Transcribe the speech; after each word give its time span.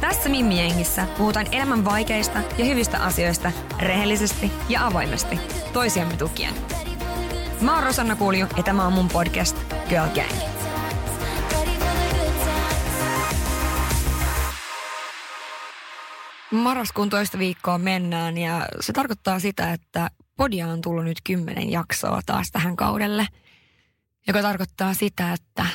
Tässä 0.00 0.28
mimmijengissä 0.28 1.06
puhutaan 1.18 1.46
elämän 1.52 1.84
vaikeista 1.84 2.38
ja 2.58 2.64
hyvistä 2.64 2.98
asioista 2.98 3.52
rehellisesti 3.78 4.52
ja 4.68 4.86
avoimesti, 4.86 5.40
toisiamme 5.72 6.16
tukien. 6.16 6.54
Mä 7.60 7.74
oon 7.74 7.82
Rosanna 7.82 8.16
Kulju 8.16 8.46
ja 8.56 8.62
tämä 8.62 8.86
on 8.86 8.92
mun 8.92 9.08
podcast 9.08 9.56
Girl 9.88 10.08
Gang. 10.14 10.56
Marraskuun 16.50 17.10
toista 17.10 17.38
viikkoa 17.38 17.78
mennään 17.78 18.38
ja 18.38 18.66
se 18.80 18.92
tarkoittaa 18.92 19.38
sitä, 19.38 19.72
että 19.72 20.10
podia 20.36 20.68
on 20.68 20.80
tullut 20.80 21.04
nyt 21.04 21.18
kymmenen 21.24 21.70
jaksoa 21.70 22.20
taas 22.26 22.50
tähän 22.50 22.76
kaudelle. 22.76 23.26
Joka 24.26 24.42
tarkoittaa 24.42 24.94
sitä, 24.94 25.32
että 25.32 25.66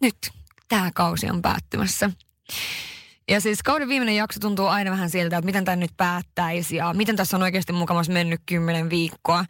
nyt 0.00 0.16
tämä 0.68 0.90
kausi 0.94 1.30
on 1.30 1.42
päättymässä. 1.42 2.10
Ja 3.28 3.40
siis 3.40 3.62
kauden 3.62 3.88
viimeinen 3.88 4.16
jakso 4.16 4.40
tuntuu 4.40 4.66
aina 4.66 4.90
vähän 4.90 5.10
siltä, 5.10 5.36
että 5.36 5.46
miten 5.46 5.64
tämä 5.64 5.76
nyt 5.76 5.90
päättäisi 5.96 6.76
ja 6.76 6.94
miten 6.94 7.16
tässä 7.16 7.36
on 7.36 7.42
oikeasti 7.42 7.72
mukavasti 7.72 8.12
mennyt 8.12 8.40
kymmenen 8.46 8.90
viikkoa. 8.90 9.44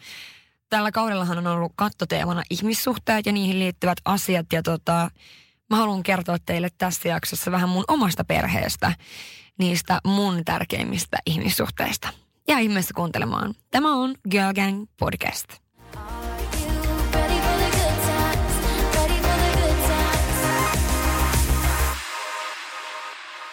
Tällä 0.70 0.92
kaudellahan 0.92 1.38
on 1.38 1.46
ollut 1.46 1.72
kattoteemana 1.76 2.42
ihmissuhteet 2.50 3.26
ja 3.26 3.32
niihin 3.32 3.58
liittyvät 3.58 3.98
asiat 4.04 4.46
ja 4.52 4.62
tota, 4.62 5.10
mä 5.70 5.76
haluan 5.76 6.02
kertoa 6.02 6.36
teille 6.46 6.68
tässä 6.78 7.08
jaksossa 7.08 7.52
vähän 7.52 7.68
mun 7.68 7.84
omasta 7.88 8.24
perheestä, 8.24 8.92
niistä 9.58 10.00
mun 10.04 10.44
tärkeimmistä 10.44 11.16
ihmissuhteista. 11.26 12.08
Ja 12.48 12.58
ihmeessä 12.58 12.94
kuuntelemaan. 12.94 13.54
Tämä 13.70 13.96
on 13.96 14.14
Girl 14.30 14.52
Gang 14.54 14.86
Podcast. 14.98 15.65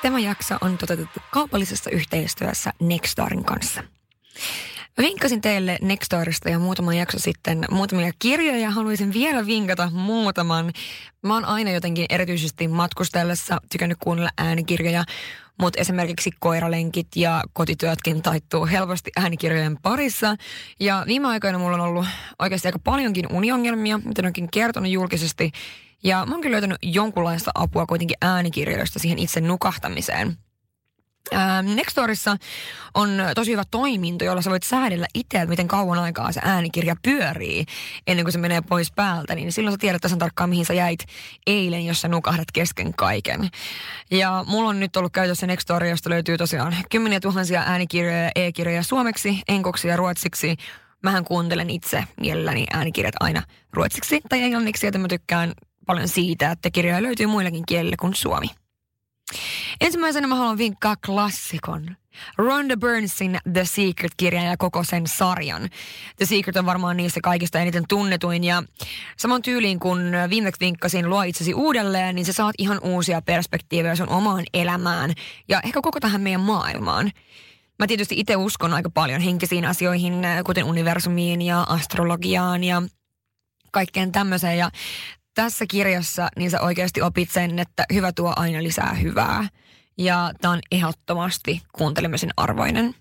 Tämä 0.03 0.19
jakso 0.19 0.55
on 0.61 0.77
toteutettu 0.77 1.19
kaupallisessa 1.31 1.89
yhteistyössä 1.89 2.73
Nextarin 2.79 3.43
kanssa. 3.43 3.83
Mä 4.97 5.01
vinkkasin 5.01 5.41
teille 5.41 5.77
Nextorista 5.81 6.49
jo 6.49 6.59
muutama 6.59 6.93
jakso 6.93 7.19
sitten 7.19 7.65
muutamia 7.71 8.11
kirjoja 8.19 8.59
ja 8.59 8.71
haluaisin 8.71 9.13
vielä 9.13 9.45
vinkata 9.45 9.89
muutaman. 9.89 10.71
Mä 11.21 11.33
oon 11.33 11.45
aina 11.45 11.71
jotenkin 11.71 12.05
erityisesti 12.09 12.67
matkustellessa 12.67 13.57
tykännyt 13.71 13.97
kuunnella 14.03 14.29
äänikirjoja, 14.37 15.03
mutta 15.59 15.81
esimerkiksi 15.81 16.31
koiralenkit 16.39 17.07
ja 17.15 17.43
kotityötkin 17.53 18.21
taittuu 18.21 18.65
helposti 18.65 19.11
äänikirjojen 19.15 19.77
parissa. 19.81 20.35
Ja 20.79 21.03
viime 21.07 21.27
aikoina 21.27 21.57
mulla 21.57 21.75
on 21.75 21.81
ollut 21.81 22.05
oikeasti 22.39 22.67
aika 22.67 22.79
paljonkin 22.79 23.25
uniongelmia, 23.33 23.97
mitä 23.97 24.27
onkin 24.27 24.51
kertonut 24.51 24.91
julkisesti. 24.91 25.51
Ja 26.03 26.25
mä 26.25 26.33
oon 26.33 26.41
kyllä 26.41 26.53
löytänyt 26.53 26.77
jonkunlaista 26.81 27.51
apua 27.55 27.85
kuitenkin 27.85 28.17
äänikirjoista 28.21 28.99
siihen 28.99 29.19
itse 29.19 29.41
nukahtamiseen. 29.41 30.37
Nextorissa 31.75 32.37
on 32.93 33.09
tosi 33.35 33.51
hyvä 33.51 33.63
toiminto, 33.71 34.25
jolla 34.25 34.41
sä 34.41 34.49
voit 34.49 34.63
säädellä 34.63 35.07
itse, 35.13 35.45
miten 35.45 35.67
kauan 35.67 35.99
aikaa 35.99 36.31
se 36.31 36.41
äänikirja 36.43 36.95
pyörii 37.03 37.65
ennen 38.07 38.25
kuin 38.25 38.33
se 38.33 38.37
menee 38.37 38.61
pois 38.61 38.91
päältä. 38.91 39.35
Niin 39.35 39.51
silloin 39.51 39.73
sä 39.73 39.77
tiedät 39.77 40.01
tasan 40.01 40.19
tarkkaan, 40.19 40.49
mihin 40.49 40.65
sä 40.65 40.73
jäit 40.73 40.99
eilen, 41.47 41.85
jos 41.85 42.01
sä 42.01 42.07
nukahdat 42.07 42.47
kesken 42.53 42.93
kaiken. 42.93 43.49
Ja 44.11 44.43
mulla 44.47 44.69
on 44.69 44.79
nyt 44.79 44.97
ollut 44.97 45.13
käytössä 45.13 45.47
Nextori, 45.47 45.89
josta 45.89 46.09
löytyy 46.09 46.37
tosiaan 46.37 46.75
kymmeniä 46.91 47.19
tuhansia 47.19 47.63
äänikirjoja 47.65 48.23
ja 48.23 48.31
e-kirjoja 48.35 48.83
suomeksi, 48.83 49.41
enkoksi 49.47 49.87
ja 49.87 49.97
ruotsiksi. 49.97 50.55
Mähän 51.03 51.25
kuuntelen 51.25 51.69
itse 51.69 52.03
mielelläni 52.19 52.65
äänikirjat 52.73 53.15
aina 53.19 53.43
ruotsiksi 53.73 54.21
tai 54.29 54.41
englanniksi, 54.41 54.85
joten 54.85 55.01
mä 55.01 55.07
tykkään 55.07 55.53
paljon 55.85 56.07
siitä, 56.07 56.51
että 56.51 56.69
kirjoja 56.71 57.03
löytyy 57.03 57.25
muillakin 57.25 57.65
kielillä 57.65 57.95
kuin 57.99 58.15
suomi. 58.15 58.47
Ensimmäisenä 59.81 60.27
mä 60.27 60.35
haluan 60.35 60.57
vinkkaa 60.57 60.95
klassikon. 61.05 61.95
Rhonda 62.37 62.77
Burnsin 62.77 63.39
The 63.53 63.65
Secret-kirjan 63.65 64.45
ja 64.45 64.57
koko 64.57 64.83
sen 64.83 65.07
sarjan. 65.07 65.69
The 66.17 66.25
Secret 66.25 66.57
on 66.57 66.65
varmaan 66.65 66.97
niistä 66.97 67.19
kaikista 67.23 67.59
eniten 67.59 67.83
tunnetuin 67.89 68.43
ja 68.43 68.63
saman 69.17 69.41
tyyliin 69.41 69.79
kun 69.79 70.11
viimeksi 70.29 70.59
vinkkasin 70.59 71.09
Luo 71.09 71.23
itsesi 71.23 71.53
uudelleen, 71.53 72.15
niin 72.15 72.25
sä 72.25 72.33
saat 72.33 72.55
ihan 72.57 72.79
uusia 72.83 73.21
perspektiivejä 73.21 73.95
sun 73.95 74.09
omaan 74.09 74.43
elämään 74.53 75.13
ja 75.47 75.61
ehkä 75.65 75.81
koko 75.81 75.99
tähän 75.99 76.21
meidän 76.21 76.41
maailmaan. 76.41 77.11
Mä 77.79 77.87
tietysti 77.87 78.19
itse 78.19 78.35
uskon 78.35 78.73
aika 78.73 78.89
paljon 78.89 79.21
henkisiin 79.21 79.65
asioihin, 79.65 80.13
kuten 80.45 80.63
universumiin 80.63 81.41
ja 81.41 81.61
astrologiaan 81.61 82.63
ja 82.63 82.81
kaikkeen 83.71 84.11
tämmöiseen. 84.11 84.57
Ja 84.57 84.71
tässä 85.35 85.65
kirjassa 85.65 86.29
niin 86.37 86.51
sä 86.51 86.61
oikeasti 86.61 87.01
opit 87.01 87.31
sen, 87.31 87.59
että 87.59 87.85
hyvä 87.93 88.11
tuo 88.11 88.33
aina 88.35 88.63
lisää 88.63 88.93
hyvää. 88.93 89.49
Ja 89.97 90.31
tämä 90.41 90.51
on 90.51 90.59
ehdottomasti 90.71 91.61
kuuntelemisen 91.71 92.29
arvoinen. 92.37 92.95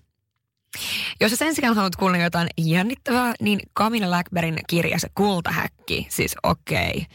Jos 1.21 1.31
sä 1.31 1.37
sen 1.37 1.55
sijaan 1.55 1.75
haluat 1.75 1.95
kuulla 1.95 2.17
jotain 2.17 2.47
jännittävää, 2.57 3.33
niin 3.41 3.59
Camilla 3.79 4.11
Lackbergin 4.11 4.59
kirja 4.67 4.99
se 4.99 5.07
Kultahäkki, 5.15 6.07
siis 6.09 6.35
okei. 6.43 6.89
Okay. 6.89 7.05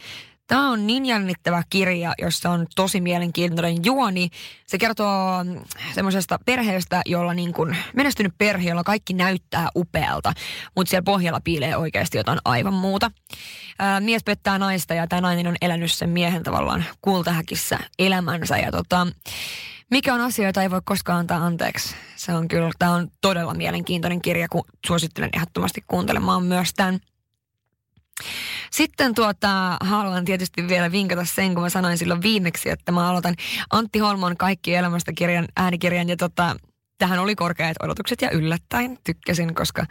Tämä 0.49 0.69
on 0.69 0.87
niin 0.87 1.05
jännittävä 1.05 1.63
kirja, 1.69 2.13
jossa 2.21 2.49
on 2.49 2.67
tosi 2.75 3.01
mielenkiintoinen 3.01 3.85
juoni. 3.85 4.29
Se 4.67 4.77
kertoo 4.77 5.45
semmoisesta 5.93 6.39
perheestä, 6.45 7.01
jolla 7.05 7.33
niin 7.33 7.53
kuin 7.53 7.77
menestynyt 7.95 8.33
perhe, 8.37 8.69
jolla 8.69 8.83
kaikki 8.83 9.13
näyttää 9.13 9.69
upealta, 9.75 10.33
mutta 10.75 10.89
siellä 10.89 11.05
pohjalla 11.05 11.39
piilee 11.43 11.77
oikeasti 11.77 12.17
jotain 12.17 12.39
aivan 12.45 12.73
muuta. 12.73 13.11
Ää, 13.79 13.99
mies 13.99 14.23
pettää 14.23 14.59
naista 14.59 14.93
ja 14.93 15.07
tämä 15.07 15.21
nainen 15.21 15.47
on 15.47 15.55
elänyt 15.61 15.91
sen 15.91 16.09
miehen 16.09 16.43
tavallaan 16.43 16.85
kultahäkissä 17.01 17.79
elämänsä 17.99 18.57
ja 18.57 18.71
tota, 18.71 19.07
mikä 19.91 20.13
on 20.13 20.21
asia, 20.21 20.47
jota 20.47 20.61
ei 20.61 20.71
voi 20.71 20.81
koskaan 20.85 21.19
antaa 21.19 21.45
anteeksi. 21.45 21.95
Se 22.15 22.33
on 22.33 22.47
kyllä, 22.47 22.71
tämä 22.79 22.93
on 22.93 23.11
todella 23.21 23.53
mielenkiintoinen 23.53 24.21
kirja, 24.21 24.47
kun 24.49 24.63
suosittelen 24.87 25.29
ehdottomasti 25.33 25.83
kuuntelemaan 25.87 26.43
myös 26.43 26.73
tämän. 26.73 26.99
Sitten 28.71 29.15
tuota, 29.15 29.77
haluan 29.81 30.25
tietysti 30.25 30.67
vielä 30.67 30.91
vinkata 30.91 31.25
sen, 31.25 31.53
kun 31.53 31.63
mä 31.63 31.69
sanoin 31.69 31.97
silloin 31.97 32.21
viimeksi, 32.21 32.69
että 32.69 32.91
mä 32.91 33.09
aloitan 33.09 33.35
Antti 33.69 33.99
Holmon 33.99 34.37
Kaikki 34.37 34.75
elämästä 34.75 35.13
kirjan, 35.13 35.47
äänikirjan 35.57 36.09
ja 36.09 36.17
tota, 36.17 36.55
tähän 36.97 37.19
oli 37.19 37.35
korkeat 37.35 37.77
odotukset 37.83 38.21
ja 38.21 38.31
yllättäen 38.31 38.97
tykkäsin, 39.03 39.55
koska 39.55 39.85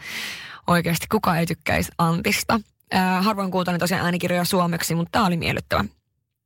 oikeasti 0.67 1.07
kuka 1.11 1.37
ei 1.37 1.47
tykkäisi 1.47 1.93
Antista. 1.99 2.61
Äh, 2.95 3.25
harvoin 3.25 3.51
kuultaan 3.51 3.79
tosiaan 3.79 4.05
äänikirjoja 4.05 4.45
suomeksi, 4.45 4.95
mutta 4.95 5.11
tämä 5.13 5.27
oli 5.27 5.37
miellyttävä. 5.37 5.85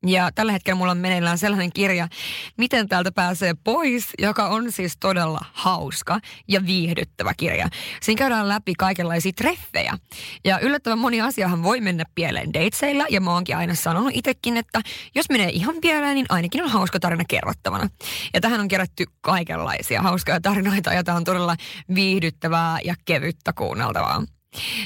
Ja 0.06 0.30
tällä 0.34 0.52
hetkellä 0.52 0.78
mulla 0.78 0.92
on 0.92 0.98
meneillään 0.98 1.38
sellainen 1.38 1.72
kirja, 1.72 2.08
Miten 2.56 2.88
täältä 2.88 3.12
pääsee 3.12 3.54
pois, 3.64 4.08
joka 4.18 4.48
on 4.48 4.72
siis 4.72 4.96
todella 5.00 5.40
hauska 5.52 6.20
ja 6.48 6.66
viihdyttävä 6.66 7.34
kirja. 7.36 7.68
Siinä 8.02 8.18
käydään 8.18 8.48
läpi 8.48 8.74
kaikenlaisia 8.78 9.32
treffejä. 9.36 9.98
Ja 10.44 10.58
yllättävän 10.58 10.98
moni 10.98 11.20
asiahan 11.20 11.62
voi 11.62 11.80
mennä 11.80 12.04
pieleen 12.14 12.52
dateseilla, 12.54 13.04
ja 13.10 13.20
mä 13.20 13.32
oonkin 13.32 13.56
aina 13.56 13.74
sanonut 13.74 14.10
itsekin, 14.14 14.56
että 14.56 14.80
jos 15.14 15.30
menee 15.30 15.48
ihan 15.48 15.74
pieleen, 15.80 16.14
niin 16.14 16.26
ainakin 16.28 16.62
on 16.62 16.70
hauska 16.70 17.00
tarina 17.00 17.24
kerrottavana. 17.28 17.88
Ja 18.34 18.40
tähän 18.40 18.60
on 18.60 18.68
kerätty 18.68 19.04
kaikenlaisia 19.20 20.02
hauskoja 20.02 20.40
tarinoita, 20.40 20.92
ja 20.92 21.04
tämä 21.04 21.16
on 21.16 21.24
todella 21.24 21.56
viihdyttävää 21.94 22.78
ja 22.84 22.94
kevyttä 23.04 23.52
kuunneltavaa. 23.52 24.22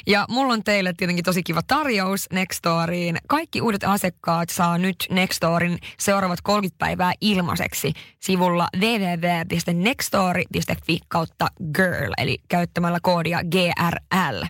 Ja 0.07 0.25
mulla 0.29 0.53
on 0.53 0.65
teille 0.65 0.93
tietenkin 0.97 1.25
tosi 1.25 1.43
kiva 1.43 1.61
tarjous 1.67 2.27
Nextoriin. 2.33 3.19
Kaikki 3.29 3.61
uudet 3.61 3.85
asiakkaat 3.85 4.49
saa 4.49 4.79
nyt 4.79 4.97
Nextorin 5.11 5.79
seuraavat 5.99 6.41
30 6.43 6.79
päivää 6.79 7.13
ilmaiseksi 7.21 7.93
sivulla 8.21 8.69
www.nextori.fi 8.81 10.99
kautta 11.09 11.49
girl, 11.75 12.13
eli 12.19 12.39
käyttämällä 12.49 12.99
koodia 13.03 13.41
GRL. 13.45 14.43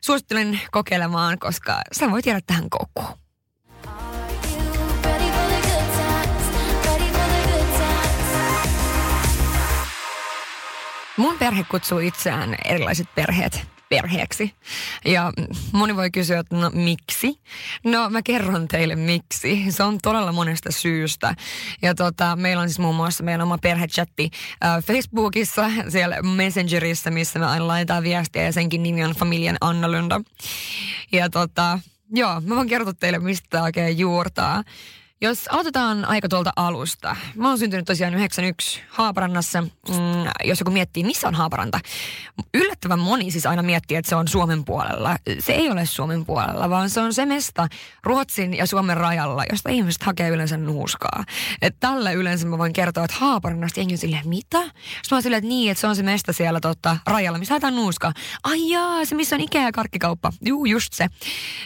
Suosittelen 0.00 0.60
kokeilemaan, 0.70 1.38
koska 1.38 1.80
sä 1.92 2.10
voit 2.10 2.26
jäädä 2.26 2.40
tähän 2.46 2.70
koukkuun. 2.70 3.18
Mun 11.16 11.38
perhe 11.38 11.64
kutsuu 11.70 11.98
itseään 11.98 12.56
erilaiset 12.64 13.06
perheet 13.14 13.77
perheeksi. 13.88 14.54
Ja 15.04 15.32
moni 15.72 15.96
voi 15.96 16.10
kysyä, 16.10 16.38
että 16.38 16.56
no 16.56 16.70
miksi? 16.74 17.40
No 17.84 18.10
mä 18.10 18.22
kerron 18.22 18.68
teille 18.68 18.96
miksi. 18.96 19.64
Se 19.70 19.82
on 19.82 19.98
todella 20.02 20.32
monesta 20.32 20.72
syystä. 20.72 21.34
Ja 21.82 21.94
tota, 21.94 22.36
meillä 22.36 22.62
on 22.62 22.68
siis 22.68 22.78
muun 22.78 22.96
muassa 22.96 23.24
meidän 23.24 23.40
oma 23.40 23.58
perhechatti 23.58 24.30
äh, 24.64 24.84
Facebookissa, 24.84 25.70
siellä 25.88 26.22
Messengerissa, 26.22 27.10
missä 27.10 27.38
me 27.38 27.46
aina 27.46 27.66
laitetaan 27.66 28.02
viestiä 28.02 28.42
ja 28.42 28.52
senkin 28.52 28.82
nimi 28.82 29.04
on 29.04 29.12
Familien 29.14 29.56
Anna 29.60 29.92
Lunda. 29.92 30.20
Ja 31.12 31.30
tota, 31.30 31.78
joo, 32.14 32.40
mä 32.40 32.56
voin 32.56 32.68
kertoa 32.68 32.94
teille, 32.94 33.18
mistä 33.18 33.46
tämä 33.50 33.64
oikein 33.64 33.98
juurtaa. 33.98 34.64
Jos 35.20 35.48
aloitetaan 35.48 36.04
aika 36.04 36.28
tuolta 36.28 36.52
alusta. 36.56 37.16
Mä 37.34 37.48
oon 37.48 37.58
syntynyt 37.58 37.86
tosiaan 37.86 38.14
91 38.14 38.82
Haaparannassa. 38.88 39.62
Mm, 39.62 39.68
jos 40.44 40.60
joku 40.60 40.70
miettii, 40.70 41.04
missä 41.04 41.28
on 41.28 41.34
Haaparanta. 41.34 41.80
Yllättävän 42.54 42.98
moni 42.98 43.30
siis 43.30 43.46
aina 43.46 43.62
miettii, 43.62 43.96
että 43.96 44.08
se 44.08 44.16
on 44.16 44.28
Suomen 44.28 44.64
puolella. 44.64 45.16
Se 45.38 45.52
ei 45.52 45.70
ole 45.70 45.86
Suomen 45.86 46.26
puolella, 46.26 46.70
vaan 46.70 46.90
se 46.90 47.00
on 47.00 47.14
se 47.14 47.26
mesta 47.26 47.68
Ruotsin 48.04 48.54
ja 48.54 48.66
Suomen 48.66 48.96
rajalla, 48.96 49.44
josta 49.50 49.70
ihmiset 49.70 50.02
hakee 50.02 50.28
yleensä 50.28 50.56
nuuskaa. 50.56 51.24
Et 51.62 51.76
tällä 51.80 52.12
yleensä 52.12 52.46
mä 52.46 52.58
voin 52.58 52.72
kertoa, 52.72 53.04
että 53.04 53.16
Haaparannasta 53.20 53.80
jengi 53.80 53.94
on 53.94 53.98
silleen, 53.98 54.28
mitä? 54.28 54.62
Sitten 54.62 54.74
mä 55.10 55.16
oon 55.16 55.22
silleen, 55.22 55.38
että 55.38 55.48
niin, 55.48 55.70
että 55.70 55.80
se 55.80 55.86
on 55.86 55.96
se 55.96 56.02
mesta 56.02 56.32
siellä 56.32 56.60
tota, 56.60 56.96
rajalla, 57.06 57.38
missä 57.38 57.54
haetaan 57.54 57.76
nuuskaa. 57.76 58.12
Ai 58.44 58.70
jaa, 58.70 59.04
se 59.04 59.14
missä 59.14 59.36
on 59.36 59.40
Ikea 59.40 59.62
ja 59.62 59.72
karkkikauppa. 59.72 60.32
Juu, 60.44 60.64
just 60.64 60.92
se. 60.92 61.06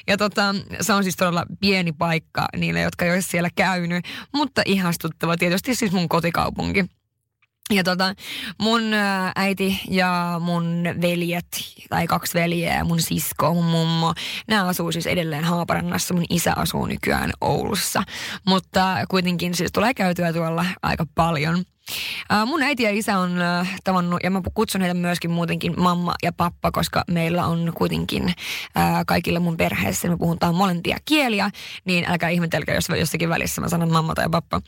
Ja 0.07 0.17
tota, 0.17 0.55
se 0.81 0.93
on 0.93 1.03
siis 1.03 1.17
todella 1.17 1.47
pieni 1.61 1.93
paikka 1.93 2.49
niille, 2.57 2.81
jotka 2.81 3.05
ei 3.05 3.11
siellä 3.43 3.51
käynyt, 3.57 4.05
mutta 4.33 4.63
ihastuttava 4.65 5.37
tietysti 5.37 5.75
siis 5.75 5.93
mun 5.93 6.09
kotikaupunki. 6.09 6.85
Ja 7.71 7.85
tota, 7.85 8.15
mun 8.59 8.83
äiti 9.37 9.81
ja 9.89 10.41
mun 10.41 10.85
veljet, 11.01 11.47
tai 11.89 12.07
kaksi 12.07 12.35
veljeä 12.35 12.85
mun 12.85 13.01
sisko, 13.01 13.55
mun 13.55 13.65
mummo, 13.65 14.15
nämä 14.49 14.67
asuu 14.67 14.93
siis 14.93 15.07
edelleen 15.07 15.45
Haaparannassa. 15.45 16.15
Mun 16.15 16.25
isä 16.31 16.53
asuu 16.57 16.87
nykyään 16.87 17.31
Oulussa. 17.41 18.03
Mutta 18.47 19.05
kuitenkin 19.09 19.55
siis 19.55 19.73
tulee 19.73 19.95
käytyä 19.95 20.33
tuolla 20.33 20.67
aika 20.83 21.07
paljon. 21.15 21.65
Äh, 22.33 22.47
mun 22.47 22.63
äiti 22.63 22.83
ja 22.83 22.91
isä 22.91 23.19
on 23.19 23.43
äh, 23.43 23.81
tavannut, 23.85 24.21
ja 24.23 24.31
mä 24.31 24.43
kutsun 24.55 24.81
heitä 24.81 24.95
myöskin 24.95 25.31
muutenkin 25.31 25.75
mamma 25.81 26.15
ja 26.23 26.33
pappa, 26.33 26.71
koska 26.73 27.05
meillä 27.11 27.47
on 27.47 27.73
kuitenkin 27.75 28.29
äh, 28.29 28.35
kaikilla 29.07 29.41
mun 29.41 29.57
perheessä, 29.57 30.09
me 30.09 30.17
puhutaan 30.17 30.55
molempia 30.55 30.97
kieliä, 31.05 31.51
niin 31.85 32.05
älkää 32.09 32.29
ihmetelkää, 32.29 32.75
jos 32.75 32.89
jossakin 32.99 33.29
välissä 33.29 33.61
mä 33.61 33.69
sanon 33.69 33.93
mamma 33.93 34.15
tai 34.15 34.29
pappa. 34.31 34.61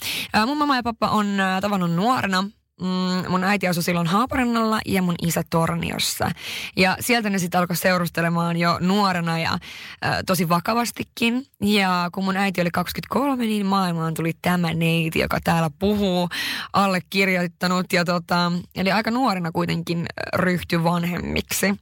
Mun 0.47 0.59
mamma 0.59 0.77
ja 0.77 0.83
pappa 0.83 1.09
on 1.09 1.27
tavannut 1.61 1.93
nuorena, 1.93 2.45
Mm, 2.81 3.31
mun 3.31 3.45
äiti 3.45 3.69
asui 3.69 3.83
silloin 3.83 4.07
Haaparannalla 4.07 4.81
ja 4.87 5.03
mun 5.03 5.15
isä 5.23 5.43
Torniossa. 5.51 6.31
Ja 6.77 6.97
sieltä 7.01 7.31
ne 7.31 7.39
sitten 7.39 7.61
alkoi 7.61 7.77
seurustelemaan 7.77 8.57
jo 8.57 8.79
nuorena 8.81 9.39
ja 9.39 9.53
äh, 9.53 10.19
tosi 10.27 10.49
vakavastikin. 10.49 11.47
Ja 11.61 12.11
kun 12.13 12.25
mun 12.25 12.37
äiti 12.37 12.61
oli 12.61 12.71
23, 12.71 13.47
niin 13.47 13.67
maailmaan 13.67 14.15
tuli 14.15 14.33
tämä 14.43 14.75
neiti, 14.75 15.19
joka 15.19 15.39
täällä 15.45 15.71
puhuu, 15.79 16.29
allekirjoittanut. 16.73 17.93
Ja 17.93 18.05
tota, 18.05 18.53
eli 18.77 18.93
aika 18.93 19.11
nuorena 19.11 19.53
kuitenkin 19.53 20.07
ryhtyi 20.35 20.85
vanhemmiksi. 20.85 21.75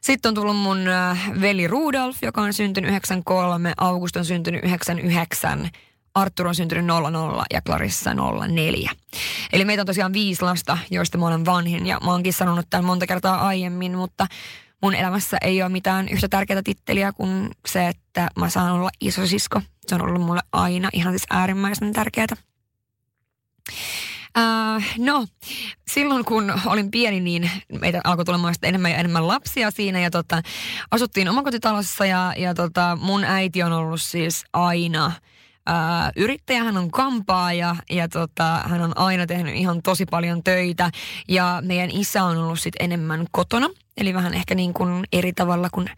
Sitten 0.00 0.28
on 0.30 0.34
tullut 0.34 0.56
mun 0.56 0.78
veli 1.40 1.66
Rudolf, 1.66 2.16
joka 2.22 2.40
on 2.40 2.52
syntynyt 2.52 2.90
93, 2.90 3.72
August 3.76 4.16
on 4.16 4.24
syntynyt 4.24 4.64
99 4.64 5.70
Artur 6.14 6.46
on 6.46 6.54
syntynyt 6.54 6.86
00 6.86 7.44
ja 7.52 7.62
Clarissa 7.62 8.10
04. 8.54 8.90
Eli 9.52 9.64
meitä 9.64 9.82
on 9.82 9.86
tosiaan 9.86 10.12
viisi 10.12 10.42
lasta, 10.42 10.78
joista 10.90 11.18
mä 11.18 11.26
olen 11.26 11.44
vanhin 11.44 11.86
ja 11.86 12.00
mä 12.04 12.10
oonkin 12.10 12.32
sanonut 12.32 12.66
tämän 12.70 12.84
monta 12.84 13.06
kertaa 13.06 13.46
aiemmin, 13.46 13.96
mutta 13.96 14.26
mun 14.82 14.94
elämässä 14.94 15.36
ei 15.42 15.62
ole 15.62 15.68
mitään 15.68 16.08
yhtä 16.08 16.28
tärkeää 16.28 16.62
titteliä 16.62 17.12
kuin 17.12 17.50
se, 17.66 17.88
että 17.88 18.28
mä 18.36 18.50
saan 18.50 18.72
olla 18.72 18.90
isosisko. 19.00 19.62
Se 19.86 19.94
on 19.94 20.02
ollut 20.02 20.22
mulle 20.22 20.40
aina 20.52 20.88
ihan 20.92 21.12
siis 21.12 21.26
äärimmäisen 21.30 21.92
tärkeää. 21.92 22.26
Uh, 24.38 24.82
no, 24.98 25.26
silloin 25.90 26.24
kun 26.24 26.52
olin 26.66 26.90
pieni, 26.90 27.20
niin 27.20 27.50
meitä 27.80 28.00
alkoi 28.04 28.24
tulemaan 28.24 28.54
enemmän 28.62 28.90
ja 28.90 28.96
enemmän 28.96 29.28
lapsia 29.28 29.70
siinä 29.70 30.00
ja 30.00 30.10
tota, 30.10 30.42
asuttiin 30.90 31.28
omakotitalossa 31.28 32.06
ja, 32.06 32.32
ja 32.36 32.54
tota, 32.54 32.98
mun 33.00 33.24
äiti 33.24 33.62
on 33.62 33.72
ollut 33.72 34.02
siis 34.02 34.44
aina– 34.52 35.12
Ää, 35.70 36.12
yrittäjä, 36.16 36.64
hän 36.64 36.76
on 36.76 36.90
kampaaja 36.90 37.76
ja 37.90 38.08
tota, 38.08 38.62
hän 38.64 38.82
on 38.82 38.98
aina 38.98 39.26
tehnyt 39.26 39.54
ihan 39.54 39.82
tosi 39.82 40.06
paljon 40.06 40.44
töitä. 40.44 40.90
Ja 41.28 41.62
meidän 41.64 41.90
isä 41.90 42.24
on 42.24 42.36
ollut 42.36 42.60
sitten 42.60 42.84
enemmän 42.84 43.26
kotona 43.30 43.68
Eli 43.98 44.14
vähän 44.14 44.34
ehkä 44.34 44.54
niin 44.54 44.74
kuin 44.74 45.04
eri 45.12 45.32
tavalla 45.32 45.68
kuin, 45.72 45.90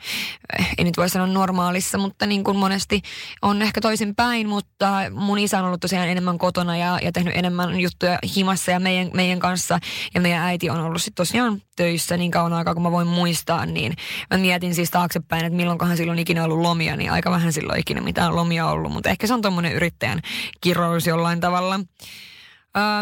eh, 0.58 0.74
ei 0.78 0.84
nyt 0.84 0.96
voi 0.96 1.08
sanoa 1.08 1.26
normaalissa, 1.26 1.98
mutta 1.98 2.26
niin 2.26 2.44
kuin 2.44 2.56
monesti 2.56 3.02
on 3.42 3.62
ehkä 3.62 3.80
toisin 3.80 4.14
päin, 4.14 4.48
mutta 4.48 5.02
mun 5.10 5.38
isä 5.38 5.58
on 5.58 5.64
ollut 5.64 5.80
tosiaan 5.80 6.08
enemmän 6.08 6.38
kotona 6.38 6.76
ja, 6.76 6.98
ja 7.02 7.12
tehnyt 7.12 7.36
enemmän 7.36 7.80
juttuja 7.80 8.18
himassa 8.36 8.70
ja 8.70 8.80
meidän, 8.80 9.10
meidän 9.14 9.38
kanssa. 9.38 9.78
Ja 10.14 10.20
meidän 10.20 10.42
äiti 10.42 10.70
on 10.70 10.80
ollut 10.80 11.02
sitten 11.02 11.26
tosiaan 11.26 11.62
töissä 11.76 12.16
niin 12.16 12.30
kauan 12.30 12.52
aikaa, 12.52 12.74
kun 12.74 12.82
mä 12.82 12.92
voin 12.92 13.06
muistaa, 13.06 13.66
niin 13.66 13.94
mä 14.30 14.38
mietin 14.38 14.74
siis 14.74 14.90
taaksepäin, 14.90 15.44
että 15.44 15.56
milloinkohan 15.56 15.96
silloin 15.96 16.18
ikinä 16.18 16.44
ollut 16.44 16.58
lomia, 16.58 16.96
niin 16.96 17.12
aika 17.12 17.30
vähän 17.30 17.52
silloin 17.52 17.80
ikinä 17.80 18.00
mitään 18.00 18.36
lomia 18.36 18.66
ollut, 18.66 18.92
mutta 18.92 19.08
ehkä 19.08 19.26
se 19.26 19.34
on 19.34 19.42
tuommoinen 19.42 19.72
yrittäjän 19.72 20.20
kirous 20.60 21.06
jollain 21.06 21.40
tavalla. 21.40 21.80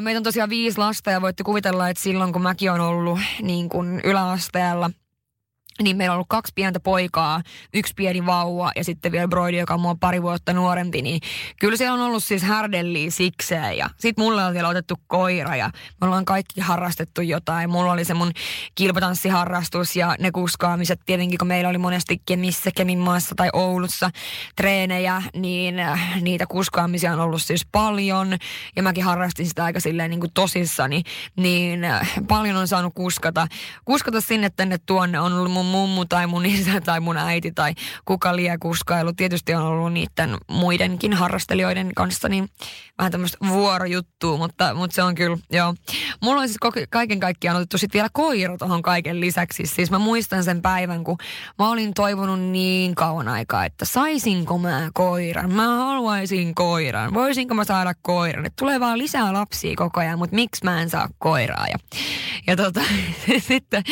Meitä 0.00 0.18
on 0.18 0.24
tosiaan 0.24 0.50
viisi 0.50 0.78
lasta 0.78 1.10
ja 1.10 1.20
voitte 1.20 1.44
kuvitella, 1.44 1.88
että 1.88 2.02
silloin 2.02 2.32
kun 2.32 2.42
mäkin 2.42 2.72
on 2.72 2.80
ollut 2.80 3.18
niin 3.42 3.68
kuin 3.68 4.00
yläasteella– 4.04 4.90
niin 5.82 5.96
meillä 5.96 6.12
on 6.12 6.14
ollut 6.14 6.28
kaksi 6.28 6.52
pientä 6.54 6.80
poikaa, 6.80 7.42
yksi 7.74 7.94
pieni 7.96 8.26
vauva 8.26 8.72
ja 8.76 8.84
sitten 8.84 9.12
vielä 9.12 9.28
Broidi, 9.28 9.58
joka 9.58 9.74
on 9.74 9.80
mua 9.80 9.96
pari 10.00 10.22
vuotta 10.22 10.52
nuorempi, 10.52 11.02
niin 11.02 11.20
kyllä 11.60 11.76
siellä 11.76 11.94
on 11.94 12.00
ollut 12.00 12.24
siis 12.24 12.42
härdelliä 12.42 13.10
sikseen 13.10 13.78
ja 13.78 13.90
sitten 13.96 14.24
mulle 14.24 14.44
on 14.44 14.54
vielä 14.54 14.68
otettu 14.68 14.94
koira 15.06 15.56
ja 15.56 15.70
me 16.00 16.06
ollaan 16.06 16.24
kaikki 16.24 16.60
harrastettu 16.60 17.20
jotain. 17.20 17.70
Mulla 17.70 17.92
oli 17.92 18.04
se 18.04 18.14
mun 18.14 18.32
kilpatanssiharrastus 18.74 19.96
ja 19.96 20.16
ne 20.20 20.30
kuskaamiset 20.30 21.00
tietenkin, 21.06 21.38
kun 21.38 21.48
meillä 21.48 21.70
oli 21.70 21.78
monesti 21.78 22.22
Kemissä, 22.26 22.70
Kemin 22.76 22.98
maassa 22.98 23.34
tai 23.34 23.48
Oulussa 23.52 24.10
treenejä, 24.56 25.22
niin 25.34 25.78
äh, 25.78 26.20
niitä 26.20 26.46
kuskaamisia 26.46 27.12
on 27.12 27.20
ollut 27.20 27.42
siis 27.42 27.66
paljon 27.72 28.36
ja 28.76 28.82
mäkin 28.82 29.04
harrastin 29.04 29.46
sitä 29.46 29.64
aika 29.64 29.80
silleen 29.80 30.10
niin 30.10 30.20
kuin 30.20 30.32
tosissani, 30.34 31.02
niin 31.36 31.84
äh, 31.84 32.12
paljon 32.28 32.56
on 32.56 32.68
saanut 32.68 32.94
kuskata. 32.94 33.46
Kuskata 33.84 34.20
sinne 34.20 34.50
tänne 34.50 34.78
tuonne 34.86 35.20
on 35.20 35.32
ollut 35.32 35.52
mun 35.52 35.66
mummu 35.68 36.04
tai 36.04 36.26
mun 36.26 36.46
isä 36.46 36.80
tai 36.80 37.00
mun 37.00 37.16
äiti 37.16 37.52
tai 37.52 37.74
kuka 38.04 38.36
liian 38.36 38.58
kuskailu. 38.58 39.12
Tietysti 39.12 39.54
on 39.54 39.62
ollut 39.62 39.92
niiden 39.92 40.36
muidenkin 40.50 41.12
harrastelijoiden 41.12 41.94
kanssa 41.94 42.28
niin 42.28 42.48
vähän 42.98 43.12
tämmöistä 43.12 43.38
vuorojuttua, 43.48 44.36
mutta, 44.36 44.74
mutta 44.74 44.94
se 44.94 45.02
on 45.02 45.14
kyllä, 45.14 45.38
joo. 45.50 45.74
Mulla 46.22 46.40
on 46.40 46.48
siis 46.48 46.58
kaiken 46.90 47.20
kaikkiaan 47.20 47.56
otettu 47.56 47.78
sitten 47.78 47.98
vielä 47.98 48.08
koira 48.12 48.56
tuohon 48.58 48.82
kaiken 48.82 49.20
lisäksi. 49.20 49.66
Siis 49.66 49.90
mä 49.90 49.98
muistan 49.98 50.44
sen 50.44 50.62
päivän, 50.62 51.04
kun 51.04 51.16
mä 51.58 51.70
olin 51.70 51.94
toivonut 51.94 52.40
niin 52.40 52.94
kauan 52.94 53.28
aikaa, 53.28 53.64
että 53.64 53.84
saisinko 53.84 54.58
mä 54.58 54.90
koiran. 54.94 55.52
Mä 55.52 55.76
haluaisin 55.76 56.54
koiran. 56.54 57.14
Voisinko 57.14 57.54
mä 57.54 57.64
saada 57.64 57.94
koiran? 58.02 58.46
Et 58.46 58.56
tulee 58.56 58.80
vaan 58.80 58.98
lisää 58.98 59.32
lapsia 59.32 59.76
koko 59.76 60.00
ajan, 60.00 60.18
mutta 60.18 60.34
miksi 60.34 60.64
mä 60.64 60.82
en 60.82 60.90
saa 60.90 61.08
koiraa? 61.18 61.66
Ja, 61.68 61.78
ja 62.46 62.56
tota, 62.56 62.80
sitten 63.48 63.82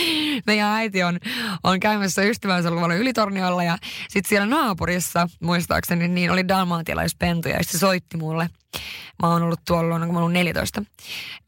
meidän 0.47 0.69
äiti 0.69 1.03
on, 1.03 1.19
on 1.67 1.81
käymässä 1.81 2.23
ystävänsä 2.23 2.71
luvalla 2.71 2.95
Ylitorniolla 2.95 3.65
ja 3.65 3.79
sitten 4.09 4.29
siellä 4.29 4.47
naapurissa, 4.47 5.29
muistaakseni, 5.41 6.09
niin 6.09 6.31
oli 6.31 6.49
dalmaatialaispentuja 6.49 7.57
ja 7.57 7.65
se 7.65 7.79
soitti 7.79 8.17
mulle. 8.17 8.51
Mä 9.23 9.29
oon 9.29 9.43
ollut 9.43 9.61
tuolla 9.67 10.07
kun 10.07 10.15
mä 10.15 10.21
oon 10.21 10.33
14. 10.33 10.83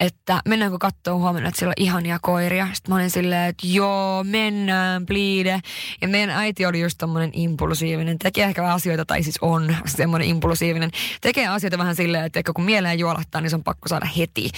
Että 0.00 0.42
mennäänkö 0.48 0.78
katsoa 0.80 1.14
huomenna, 1.14 1.48
että 1.48 1.58
siellä 1.58 1.70
on 1.78 1.84
ihania 1.84 2.18
koiria. 2.22 2.68
Sitten 2.72 2.92
mä 2.92 2.96
olin 2.96 3.10
silleen, 3.10 3.48
että 3.48 3.66
joo, 3.66 4.24
mennään, 4.24 5.06
pliide. 5.06 5.60
Ja 6.02 6.08
meidän 6.08 6.30
äiti 6.30 6.66
oli 6.66 6.80
just 6.80 6.98
tommonen 6.98 7.30
impulsiivinen. 7.32 8.18
Tekee 8.18 8.44
ehkä 8.44 8.72
asioita, 8.72 9.04
tai 9.04 9.22
siis 9.22 9.38
on 9.40 9.76
semmoinen 9.86 10.28
impulsiivinen. 10.28 10.90
Tekee 11.20 11.46
asioita 11.46 11.78
vähän 11.78 11.96
silleen, 11.96 12.24
että 12.24 12.42
kun 12.54 12.64
mieleen 12.64 12.98
juolahtaa, 12.98 13.40
niin 13.40 13.50
se 13.50 13.56
on 13.56 13.64
pakko 13.64 13.88
saada 13.88 14.06
heti. 14.06 14.50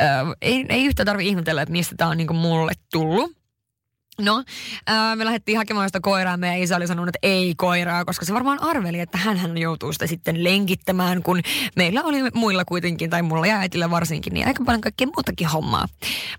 Öö, 0.00 0.06
ei, 0.42 0.66
ei 0.68 0.84
yhtä 0.84 1.04
tarvi 1.04 1.28
ihmetellä, 1.28 1.62
että 1.62 1.72
mistä 1.72 1.94
tää 1.96 2.08
on 2.08 2.16
niinku 2.16 2.34
mulle 2.34 2.72
tullut. 2.92 3.37
No, 4.20 4.44
ää, 4.86 5.16
me 5.16 5.24
lähdettiin 5.24 5.58
hakemaan 5.58 5.88
sitä 5.88 6.00
koiraa. 6.02 6.36
Meidän 6.36 6.58
isä 6.58 6.76
oli 6.76 6.86
sanonut, 6.86 7.08
että 7.08 7.18
ei 7.22 7.54
koiraa, 7.56 8.04
koska 8.04 8.24
se 8.24 8.34
varmaan 8.34 8.62
arveli, 8.62 9.00
että 9.00 9.18
hän 9.18 9.58
joutuu 9.58 9.92
sitä 9.92 10.06
sitten 10.06 10.44
lenkittämään, 10.44 11.22
kun 11.22 11.40
meillä 11.76 12.02
oli 12.02 12.16
muilla 12.34 12.64
kuitenkin, 12.64 13.10
tai 13.10 13.22
mulla 13.22 13.46
ja 13.46 13.58
äitillä 13.58 13.90
varsinkin, 13.90 14.34
niin 14.34 14.46
aika 14.46 14.64
paljon 14.64 14.80
kaikkea 14.80 15.06
muutakin 15.06 15.48
hommaa. 15.48 15.86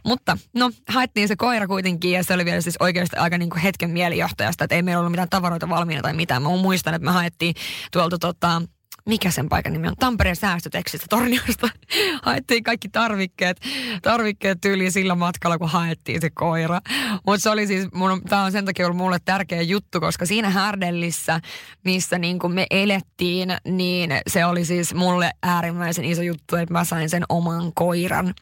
Mutta 0.06 0.38
no, 0.56 0.72
haettiin 0.88 1.28
se 1.28 1.36
koira 1.36 1.68
kuitenkin, 1.68 2.12
ja 2.12 2.24
se 2.24 2.34
oli 2.34 2.46
vielä 2.46 2.62
siis 2.62 2.78
oikeasti 2.80 3.18
aika 3.18 3.38
niin 3.38 3.50
kuin 3.50 3.62
hetken 3.62 3.90
mielijohtajasta, 3.90 4.64
että 4.64 4.76
ei 4.76 4.82
meillä 4.82 5.00
ollut 5.00 5.12
mitään 5.12 5.30
tavaroita 5.30 5.70
valmiina 5.70 6.02
tai 6.02 6.14
mitään. 6.14 6.42
Mä 6.42 6.50
muistan, 6.50 6.94
että 6.94 7.06
me 7.06 7.12
haettiin 7.12 7.56
tuolta 7.92 8.18
tota, 8.18 8.62
mikä 9.10 9.31
sen 9.31 9.50
paikan 9.50 9.74
nimi 9.74 9.88
on, 9.88 9.96
Tampereen 10.00 10.36
säästötekstistä 10.36 11.08
Torniosta. 11.10 11.69
haettiin 12.25 12.63
kaikki 12.63 12.89
tarvikkeet, 12.89 13.62
tarvikkeet 14.01 14.62
tyyliin 14.62 14.91
sillä 14.91 15.15
matkalla, 15.15 15.58
kun 15.58 15.69
haettiin 15.69 16.22
se 16.22 16.29
koira. 16.29 16.81
Mutta 17.25 17.43
se 17.43 17.50
oli 17.50 17.67
siis, 17.67 17.88
tämä 18.29 18.43
on 18.43 18.51
sen 18.51 18.65
takia 18.65 18.86
ollut 18.86 18.98
mulle 18.98 19.17
tärkeä 19.25 19.62
juttu, 19.62 20.00
koska 20.00 20.25
siinä 20.25 20.50
härdellissä, 20.50 21.39
missä 21.86 22.19
niin 22.19 22.39
kuin 22.39 22.53
me 22.53 22.67
elettiin, 22.72 23.58
niin 23.65 24.12
se 24.27 24.46
oli 24.46 24.65
siis 24.65 24.93
mulle 24.93 25.31
äärimmäisen 25.43 26.05
iso 26.05 26.22
juttu, 26.22 26.55
että 26.55 26.74
mä 26.74 26.84
sain 26.84 27.10
sen 27.10 27.24
oman 27.29 27.72
koiran. 27.74 28.34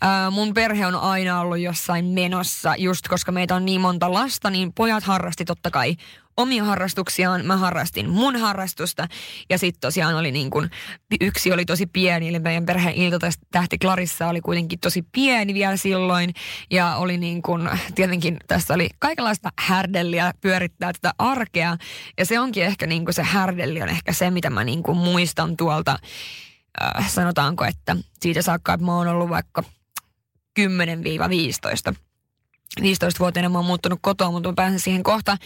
Ää, 0.00 0.30
mun 0.30 0.54
perhe 0.54 0.86
on 0.86 0.96
aina 0.96 1.40
ollut 1.40 1.58
jossain 1.58 2.04
menossa, 2.04 2.74
just 2.78 3.08
koska 3.08 3.32
meitä 3.32 3.54
on 3.54 3.64
niin 3.64 3.80
monta 3.80 4.12
lasta, 4.12 4.50
niin 4.50 4.72
pojat 4.72 5.04
harrasti 5.04 5.44
totta 5.44 5.70
kai 5.70 5.96
omia 6.36 6.64
harrastuksiaan, 6.64 7.46
mä 7.46 7.56
harrastin 7.56 8.10
mun 8.10 8.36
harrastusta. 8.36 9.08
Ja 9.50 9.58
sitten 9.58 9.80
tosiaan 9.80 10.14
oli 10.14 10.32
niin 10.32 10.50
kuin, 10.50 10.70
yksi 11.20 11.52
oli 11.52 11.64
tosi 11.64 11.86
pieni, 11.86 12.28
eli 12.28 12.38
meidän 12.38 12.66
perheen 12.66 12.94
iltatähti 12.94 13.78
Clarissa 13.78 14.28
oli 14.28 14.40
kuitenkin 14.40 14.80
tosi 14.80 15.02
pieni 15.12 15.54
vielä 15.54 15.76
silloin. 15.76 16.34
Ja 16.70 16.96
oli 16.96 17.16
niin 17.18 17.42
kuin, 17.42 17.70
tietenkin 17.94 18.36
tässä 18.46 18.74
oli 18.74 18.88
kaikenlaista 18.98 19.50
härdelliä 19.58 20.32
pyörittää 20.40 20.92
tätä 20.92 21.14
arkea. 21.18 21.76
Ja 22.18 22.26
se 22.26 22.40
onkin 22.40 22.64
ehkä 22.64 22.86
niin 22.86 23.04
se 23.10 23.22
härdelli 23.22 23.82
on 23.82 23.88
ehkä 23.88 24.12
se, 24.12 24.30
mitä 24.30 24.50
mä 24.50 24.64
niin 24.64 24.82
muistan 24.94 25.56
tuolta, 25.56 25.98
äh, 26.82 27.10
sanotaanko, 27.10 27.64
että 27.64 27.96
siitä 28.20 28.42
saakka, 28.42 28.74
että 28.74 28.86
mä 28.86 28.96
oon 28.96 29.08
ollut 29.08 29.28
vaikka 29.28 29.62
10-15 30.60 31.94
15-vuotiaana 32.80 33.48
mä 33.48 33.58
oon 33.58 33.66
muuttunut 33.66 33.98
kotoa, 34.02 34.30
mutta 34.30 34.48
mä 34.48 34.54
pääsen 34.54 34.80
siihen 34.80 35.02
kohta, 35.02 35.36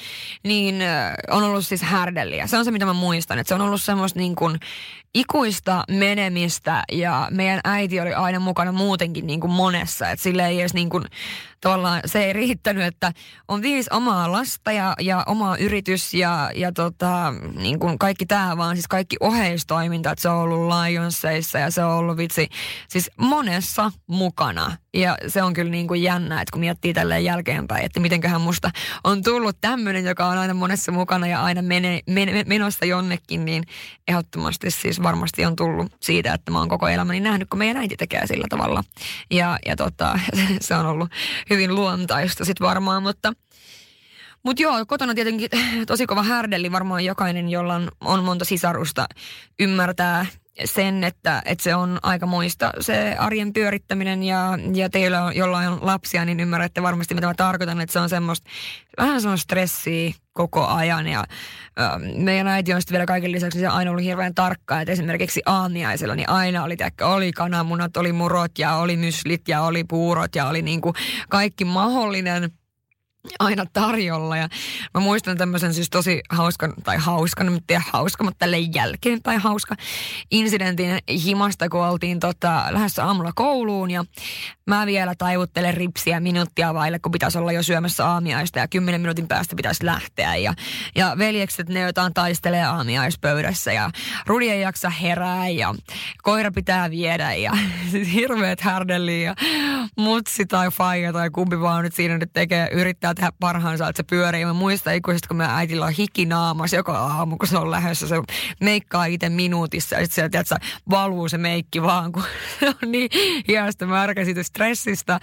niin 0.42 0.76
on 1.30 1.42
ollut 1.42 1.66
siis 1.66 1.82
härdelliä. 1.82 2.46
Se 2.46 2.58
on 2.58 2.64
se, 2.64 2.70
mitä 2.70 2.86
mä 2.86 2.92
muistan, 2.92 3.38
että 3.38 3.48
se 3.48 3.54
on 3.54 3.60
ollut 3.60 3.82
semmoista 3.82 4.18
niin 4.18 4.34
kuin 4.34 4.60
ikuista 5.14 5.84
menemistä 5.90 6.82
ja 6.92 7.28
meidän 7.30 7.60
äiti 7.64 8.00
oli 8.00 8.14
aina 8.14 8.40
mukana 8.40 8.72
muutenkin 8.72 9.26
niin 9.26 9.40
kuin 9.40 9.52
monessa, 9.52 10.10
että 10.10 10.22
sille 10.22 10.46
ei 10.46 10.60
edes 10.60 10.74
niin 10.74 10.90
kuin, 10.90 11.04
tavallaan 11.64 12.00
se 12.06 12.24
ei 12.24 12.32
riittänyt, 12.32 12.84
että 12.84 13.12
on 13.48 13.62
viisi 13.62 13.90
omaa 13.92 14.32
lasta 14.32 14.72
ja, 14.72 14.94
ja 15.00 15.22
oma 15.26 15.56
yritys 15.56 16.14
ja, 16.14 16.50
ja 16.54 16.72
tota, 16.72 17.34
niin 17.56 17.78
kuin 17.78 17.98
kaikki 17.98 18.26
tämä, 18.26 18.56
vaan 18.56 18.76
siis 18.76 18.88
kaikki 18.88 19.16
oheistoiminta, 19.20 20.10
että 20.10 20.22
se 20.22 20.28
on 20.28 20.36
ollut 20.36 20.68
Lionsseissa 20.68 21.58
ja 21.58 21.70
se 21.70 21.84
on 21.84 21.92
ollut 21.92 22.16
vitsi, 22.16 22.48
siis 22.88 23.10
monessa 23.16 23.92
mukana. 24.06 24.76
Ja 24.94 25.16
se 25.28 25.42
on 25.42 25.52
kyllä 25.52 25.70
niin 25.70 25.88
kuin 25.88 26.02
jännä, 26.02 26.40
että 26.40 26.52
kun 26.52 26.60
miettii 26.60 26.94
tälleen 26.94 27.24
jälkeenpäin, 27.24 27.84
että 27.84 28.00
mitenköhän 28.00 28.40
musta 28.40 28.70
on 29.04 29.22
tullut 29.22 29.56
tämmöinen, 29.60 30.04
joka 30.04 30.26
on 30.26 30.38
aina 30.38 30.54
monessa 30.54 30.92
mukana 30.92 31.26
ja 31.26 31.42
aina 31.42 31.62
mene, 31.62 32.00
mene, 32.06 32.44
menossa 32.46 32.84
jonnekin, 32.84 33.44
niin 33.44 33.64
ehdottomasti 34.08 34.70
siis 34.70 35.02
varmasti 35.02 35.44
on 35.44 35.56
tullut 35.56 35.92
siitä, 36.00 36.34
että 36.34 36.50
mä 36.50 36.58
oon 36.58 36.68
koko 36.68 36.88
elämäni 36.88 37.20
nähnyt, 37.20 37.48
kun 37.48 37.58
meidän 37.58 37.76
äiti 37.76 37.96
tekee 37.96 38.26
sillä 38.26 38.46
tavalla. 38.50 38.84
Ja, 39.30 39.58
ja 39.66 39.76
tota, 39.76 40.18
se 40.60 40.74
on 40.74 40.86
ollut 40.86 41.10
hyvin 41.54 41.74
luontaista 41.74 42.44
sitten 42.44 42.66
varmaan, 42.66 43.02
mutta 43.02 43.32
mutta 44.42 44.62
joo, 44.62 44.86
kotona 44.86 45.14
tietenkin 45.14 45.50
tosi 45.86 46.06
kova 46.06 46.22
härdelli 46.22 46.72
varmaan 46.72 47.04
jokainen, 47.04 47.48
jolla 47.48 47.74
on, 47.74 47.90
on 48.00 48.24
monta 48.24 48.44
sisarusta, 48.44 49.06
ymmärtää 49.60 50.26
sen, 50.64 51.04
että, 51.04 51.42
että 51.44 51.64
se 51.64 51.74
on 51.74 51.98
aika 52.02 52.26
muista. 52.26 52.72
Se 52.80 53.16
arjen 53.18 53.52
pyörittäminen 53.52 54.22
ja, 54.22 54.58
ja 54.74 54.90
teillä, 54.90 55.32
jolla 55.34 55.58
on 55.58 55.78
lapsia, 55.82 56.24
niin 56.24 56.40
ymmärrätte 56.40 56.82
varmasti, 56.82 57.14
mitä 57.14 57.26
mä 57.26 57.34
tarkoitan, 57.34 57.80
että 57.80 57.92
se 57.92 57.98
on 57.98 58.08
semmoista, 58.08 58.50
vähän 58.98 59.20
semmoista 59.20 59.42
stressiä 59.44 60.12
koko 60.34 60.66
ajan. 60.66 61.06
Ja 61.06 61.24
äh, 61.80 61.90
meidän 62.16 62.48
äiti 62.48 62.74
on 62.74 62.80
sitten 62.80 62.94
vielä 62.94 63.06
kaiken 63.06 63.32
lisäksi 63.32 63.58
se 63.58 63.66
aina 63.66 63.90
ollut 63.90 64.04
hirveän 64.04 64.34
tarkka, 64.34 64.80
että 64.80 64.92
esimerkiksi 64.92 65.42
aamiaisella 65.46 66.14
niin 66.14 66.28
aina 66.28 66.64
oli, 66.64 66.76
tiedäkö, 66.76 67.06
oli 67.06 67.32
kananmunat, 67.32 67.96
oli 67.96 68.12
murot 68.12 68.58
ja 68.58 68.76
oli 68.76 68.96
myslit 68.96 69.48
ja 69.48 69.62
oli 69.62 69.84
puurot 69.84 70.34
ja 70.34 70.46
oli 70.48 70.62
niinku 70.62 70.92
kaikki 71.28 71.64
mahdollinen– 71.64 72.50
aina 73.38 73.64
tarjolla. 73.72 74.36
Ja 74.36 74.48
mä 74.94 75.00
muistan 75.00 75.36
tämmöisen 75.36 75.74
siis 75.74 75.90
tosi 75.90 76.20
hauskan, 76.30 76.74
tai 76.84 76.96
hauskan, 76.96 77.48
en 77.48 77.60
tiedä 77.66 77.82
hauska, 77.92 78.24
mutta 78.24 78.38
tälle 78.38 78.58
jälkeen 78.58 79.22
tai 79.22 79.36
hauska 79.36 79.74
incidentin 80.30 80.98
himasta, 81.24 81.68
kun 81.68 81.80
oltiin 81.80 82.20
tota, 82.20 82.64
lähdössä 82.70 83.04
aamulla 83.04 83.32
kouluun. 83.34 83.90
Ja 83.90 84.04
mä 84.66 84.86
vielä 84.86 85.14
taivuttelen 85.18 85.74
ripsiä 85.74 86.20
minuuttia 86.20 86.74
vaille, 86.74 86.98
kun 86.98 87.12
pitäisi 87.12 87.38
olla 87.38 87.52
jo 87.52 87.62
syömässä 87.62 88.06
aamiaista. 88.06 88.58
Ja 88.58 88.68
kymmenen 88.68 89.00
minuutin 89.00 89.28
päästä 89.28 89.56
pitäisi 89.56 89.86
lähteä. 89.86 90.36
Ja, 90.36 90.54
ja 90.94 91.14
veljekset 91.18 91.68
ne 91.68 91.80
jotain 91.80 92.14
taistelee 92.14 92.64
aamiaispöydässä. 92.64 93.72
Ja 93.72 93.90
Rudi 94.26 94.50
ei 94.50 94.60
jaksa 94.60 94.90
herää. 94.90 95.48
Ja 95.48 95.74
koira 96.22 96.50
pitää 96.50 96.90
viedä. 96.90 97.34
Ja 97.34 97.52
hirveät 98.14 98.60
härdelliä 98.60 99.24
ja 99.24 99.34
mutsi 99.96 100.46
tai 100.46 100.70
faija 100.70 101.12
tai 101.12 101.30
kumpi 101.30 101.60
vaan 101.60 101.84
nyt 101.84 101.94
siinä 101.94 102.18
nyt 102.18 102.30
tekee, 102.32 102.68
yrittää 102.72 103.13
tehdä 103.14 103.32
parhaansa, 103.40 103.88
että 103.88 104.02
se 104.02 104.02
pyörii. 104.02 104.44
Mä 104.44 104.52
muistan 104.52 104.94
ikuisesti, 104.94 105.28
kun 105.28 105.36
meidän 105.36 105.56
äitillä 105.56 105.86
on 105.86 105.92
hikinaamas 105.92 106.72
joka 106.72 106.98
aamu, 106.98 107.36
kun 107.36 107.48
se 107.48 107.58
on 107.58 107.70
lähdössä. 107.70 108.08
Se 108.08 108.16
meikkaa 108.60 109.04
itse 109.04 109.28
minuutissa 109.28 109.96
ja 109.96 110.06
sitten 110.06 110.30
sieltä 110.32 110.56
valuu 110.90 111.28
se 111.28 111.38
meikki 111.38 111.82
vaan, 111.82 112.12
kun 112.12 112.22
se 112.60 112.68
on 112.68 112.92
niin 112.92 113.10
hiasta 113.48 113.86
märkä 113.86 114.24
siitä 114.24 114.42
stressistä. 114.42 115.20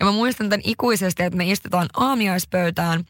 Ja 0.00 0.06
mä 0.06 0.12
muistan 0.12 0.48
tämän 0.48 0.62
ikuisesti, 0.64 1.22
että 1.22 1.36
me 1.36 1.50
istutaan 1.50 1.88
aamiaispöytään 1.96 3.04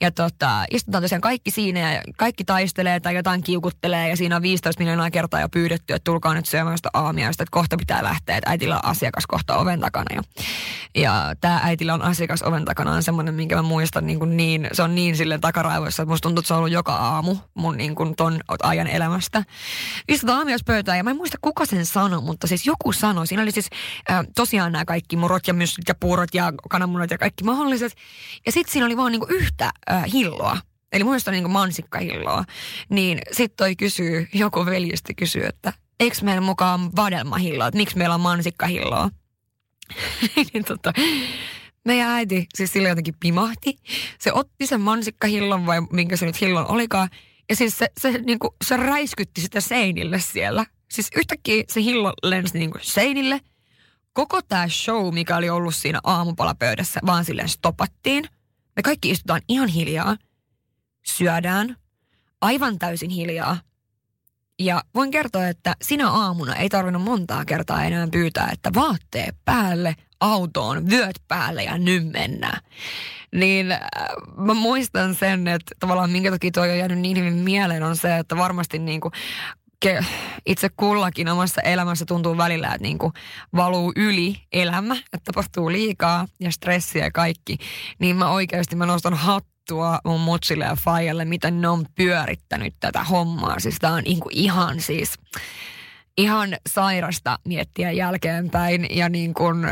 ja 0.00 0.10
tota, 0.10 0.64
istutaan 0.70 1.02
tosiaan 1.02 1.20
kaikki 1.20 1.50
siinä 1.50 1.92
ja 1.92 2.02
kaikki 2.16 2.44
taistelee 2.44 3.00
tai 3.00 3.14
jotain 3.14 3.42
kiukuttelee 3.42 4.08
ja 4.08 4.16
siinä 4.16 4.36
on 4.36 4.42
15 4.42 4.80
miljoonaa 4.80 5.10
kertaa 5.10 5.40
jo 5.40 5.48
pyydetty, 5.48 5.94
että 5.94 6.04
tulkaa 6.04 6.34
nyt 6.34 6.46
syömään 6.46 6.78
sitä 6.78 6.90
aamiaista, 6.94 7.42
että 7.42 7.52
kohta 7.52 7.76
pitää 7.76 8.02
lähteä, 8.02 8.36
että 8.36 8.50
äitillä 8.50 8.76
on 8.76 8.84
asiakas 8.84 9.26
kohta 9.26 9.56
oven 9.56 9.80
takana. 9.80 10.06
Ja, 10.14 10.22
ja 10.94 11.34
tämä 11.40 11.60
äitillä 11.62 11.94
on 11.94 12.02
asiakas 12.02 12.42
oven 12.42 12.64
takana 12.64 12.92
on 12.92 13.02
semmoinen, 13.02 13.34
minkä 13.34 13.56
mä 13.56 13.62
muistan 13.74 14.06
niin, 14.06 14.18
kuin 14.18 14.36
niin 14.36 14.68
se 14.72 14.82
on 14.82 14.94
niin 14.94 15.16
sille 15.16 15.38
takaraivoissa, 15.38 16.02
että 16.02 16.10
musta 16.10 16.22
tuntuu, 16.22 16.40
että 16.40 16.48
se 16.48 16.54
on 16.54 16.58
ollut 16.58 16.72
joka 16.72 16.94
aamu 16.94 17.36
mun 17.54 17.76
niin 17.76 17.94
kuin 17.94 18.16
ton 18.16 18.40
ajan 18.62 18.86
elämästä. 18.86 19.44
Istutaan 20.08 20.38
aamiaispöytään 20.38 20.98
ja 20.98 21.04
mä 21.04 21.10
en 21.10 21.16
muista 21.16 21.38
kuka 21.40 21.66
sen 21.66 21.86
sanoi, 21.86 22.22
mutta 22.22 22.46
siis 22.46 22.66
joku 22.66 22.92
sanoi. 22.92 23.26
Siinä 23.26 23.42
oli 23.42 23.50
siis 23.50 23.68
äh, 24.10 24.26
tosiaan 24.34 24.72
nämä 24.72 24.84
kaikki 24.84 25.16
murot 25.16 25.48
ja 25.48 25.54
myslit 25.54 25.88
ja 25.88 25.94
puurot 25.94 26.34
ja 26.34 26.52
kananmunat 26.70 27.10
ja 27.10 27.18
kaikki 27.18 27.44
mahdolliset. 27.44 27.92
Ja 28.46 28.52
sitten 28.52 28.72
siinä 28.72 28.86
oli 28.86 28.96
vaan 28.96 29.12
niin 29.12 29.20
kuin 29.20 29.30
yhtä 29.30 29.70
äh, 29.90 30.04
hilloa. 30.12 30.58
Eli 30.92 31.04
muista 31.04 31.30
niin 31.30 31.50
mansikkahilloa. 31.50 32.44
Niin 32.88 33.18
sitten 33.32 33.56
toi 33.56 33.76
kysyy, 33.76 34.28
joku 34.34 34.66
veljestä 34.66 35.14
kysyy, 35.16 35.44
että 35.46 35.72
eikö 36.00 36.16
meillä 36.22 36.40
mukaan 36.40 36.96
vadelmahilloa, 36.96 37.66
että 37.66 37.78
miksi 37.78 37.98
meillä 37.98 38.14
on 38.14 38.20
mansikkahilloa. 38.20 39.10
niin 40.52 40.64
tota, 40.64 40.92
meidän 41.84 42.08
äiti 42.08 42.46
siis 42.54 42.72
sillä 42.72 42.88
jotenkin 42.88 43.14
pimahti. 43.20 43.78
Se 44.18 44.32
otti 44.32 44.66
sen 44.66 44.80
mansikkahillon 44.80 45.66
vai 45.66 45.80
minkä 45.92 46.16
se 46.16 46.26
nyt 46.26 46.40
hillon 46.40 46.70
olikaan. 46.70 47.08
Ja 47.48 47.56
siis 47.56 47.78
se, 47.78 47.88
se, 48.00 48.10
niin 48.10 48.38
kuin, 48.38 48.50
se 48.64 48.76
räiskytti 48.76 49.40
sitä 49.40 49.60
seinille 49.60 50.20
siellä. 50.20 50.66
Siis 50.90 51.08
yhtäkkiä 51.16 51.64
se 51.68 51.82
hillo 51.82 52.12
lensi 52.22 52.58
niin 52.58 52.70
kuin 52.70 52.84
seinille. 52.84 53.40
Koko 54.12 54.42
tämä 54.42 54.68
show, 54.68 55.14
mikä 55.14 55.36
oli 55.36 55.50
ollut 55.50 55.74
siinä 55.74 56.00
aamupalapöydässä, 56.04 57.00
vaan 57.06 57.24
silleen 57.24 57.48
stopattiin. 57.48 58.24
Me 58.76 58.82
kaikki 58.82 59.10
istutaan 59.10 59.40
ihan 59.48 59.68
hiljaa. 59.68 60.16
Syödään. 61.06 61.76
Aivan 62.40 62.78
täysin 62.78 63.10
hiljaa. 63.10 63.60
Ja 64.58 64.82
voin 64.94 65.10
kertoa, 65.10 65.48
että 65.48 65.76
sinä 65.82 66.10
aamuna 66.10 66.54
ei 66.54 66.68
tarvinnut 66.68 67.02
montaa 67.02 67.44
kertaa 67.44 67.84
enää 67.84 68.08
pyytää, 68.12 68.50
että 68.52 68.70
vaatteet 68.74 69.36
päälle, 69.44 69.96
autoon, 70.24 70.90
vyöt 70.90 71.16
päälle 71.28 71.62
ja 71.62 71.78
nyt 71.78 72.12
mennään. 72.12 72.60
Niin 73.34 73.72
äh, 73.72 73.80
mä 74.36 74.54
muistan 74.54 75.14
sen, 75.14 75.48
että 75.48 75.74
tavallaan 75.80 76.10
minkä 76.10 76.30
takia 76.30 76.50
toi 76.50 76.70
on 76.70 76.78
jäänyt 76.78 76.98
niin 76.98 77.16
hyvin 77.16 77.34
mieleen 77.34 77.82
on 77.82 77.96
se, 77.96 78.18
että 78.18 78.36
varmasti 78.36 78.78
niin 78.78 79.00
kuin 79.00 79.12
itse 80.46 80.68
kullakin 80.76 81.28
omassa 81.28 81.60
elämässä 81.60 82.04
tuntuu 82.06 82.36
välillä, 82.36 82.66
että 82.66 82.82
niin 82.82 82.98
kuin 82.98 83.12
valuu 83.56 83.92
yli 83.96 84.36
elämä, 84.52 84.94
että 84.94 85.24
tapahtuu 85.24 85.72
liikaa 85.72 86.28
ja 86.40 86.52
stressiä 86.52 87.04
ja 87.04 87.10
kaikki. 87.10 87.58
Niin 87.98 88.16
mä 88.16 88.30
oikeasti 88.30 88.76
mä 88.76 88.86
nostan 88.86 89.14
hattua 89.14 89.98
mun 90.04 90.20
mutsille 90.20 90.64
ja 90.64 90.76
faijalle, 90.84 91.24
miten 91.24 91.60
ne 91.60 91.68
on 91.68 91.86
pyörittänyt 91.94 92.74
tätä 92.80 93.04
hommaa. 93.04 93.60
Siis 93.60 93.76
tää 93.80 93.92
on 93.92 94.02
niin 94.02 94.20
kuin 94.20 94.36
ihan 94.36 94.80
siis 94.80 95.14
ihan 96.18 96.56
sairasta 96.68 97.38
miettiä 97.44 97.90
jälkeenpäin 97.90 98.86
ja 98.90 99.08
niin 99.08 99.34
kuin 99.34 99.66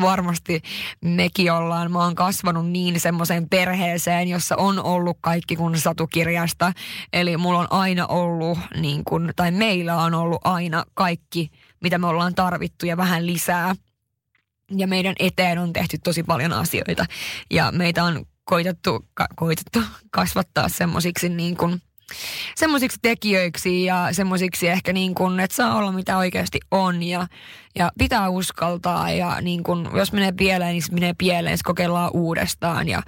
varmasti 0.00 0.62
mekin 1.04 1.52
ollaan, 1.52 1.92
mä 1.92 1.98
oon 1.98 2.14
kasvanut 2.14 2.70
niin 2.70 3.00
semmoiseen 3.00 3.48
perheeseen, 3.48 4.28
jossa 4.28 4.56
on 4.56 4.84
ollut 4.84 5.18
kaikki 5.20 5.56
kun 5.56 5.78
satukirjasta. 5.78 6.72
Eli 7.12 7.36
mulla 7.36 7.58
on 7.58 7.72
aina 7.72 8.06
ollut 8.06 8.58
niin 8.80 9.04
kuin, 9.04 9.32
tai 9.36 9.50
meillä 9.50 9.96
on 9.96 10.14
ollut 10.14 10.40
aina 10.44 10.84
kaikki, 10.94 11.50
mitä 11.80 11.98
me 11.98 12.06
ollaan 12.06 12.34
tarvittu 12.34 12.86
ja 12.86 12.96
vähän 12.96 13.26
lisää. 13.26 13.74
Ja 14.76 14.86
meidän 14.86 15.14
eteen 15.18 15.58
on 15.58 15.72
tehty 15.72 15.98
tosi 16.04 16.22
paljon 16.22 16.52
asioita 16.52 17.06
ja 17.50 17.72
meitä 17.72 18.04
on 18.04 18.26
koitettu, 18.44 19.06
ka, 19.14 19.26
koitettu 19.36 19.82
kasvattaa 20.10 20.68
semmoisiksi 20.68 21.28
niin 21.28 21.56
kuin– 21.56 21.82
semmoisiksi 22.56 22.98
tekijöiksi 23.02 23.84
ja 23.84 24.08
semmoisiksi 24.12 24.68
ehkä 24.68 24.92
niin 24.92 25.14
kuin, 25.14 25.40
että 25.40 25.56
saa 25.56 25.76
olla 25.76 25.92
mitä 25.92 26.18
oikeasti 26.18 26.60
on 26.70 27.02
ja, 27.02 27.26
ja 27.74 27.90
pitää 27.98 28.28
uskaltaa 28.28 29.10
ja 29.10 29.40
niin 29.40 29.62
kuin, 29.62 29.88
jos 29.94 30.12
menee 30.12 30.32
pieleen, 30.32 30.72
niin 30.72 30.82
menee 30.92 31.14
pieleen, 31.18 31.58
se 31.58 31.64
kokeillaan 31.64 32.10
uudestaan 32.14 32.88
ja 32.88 33.02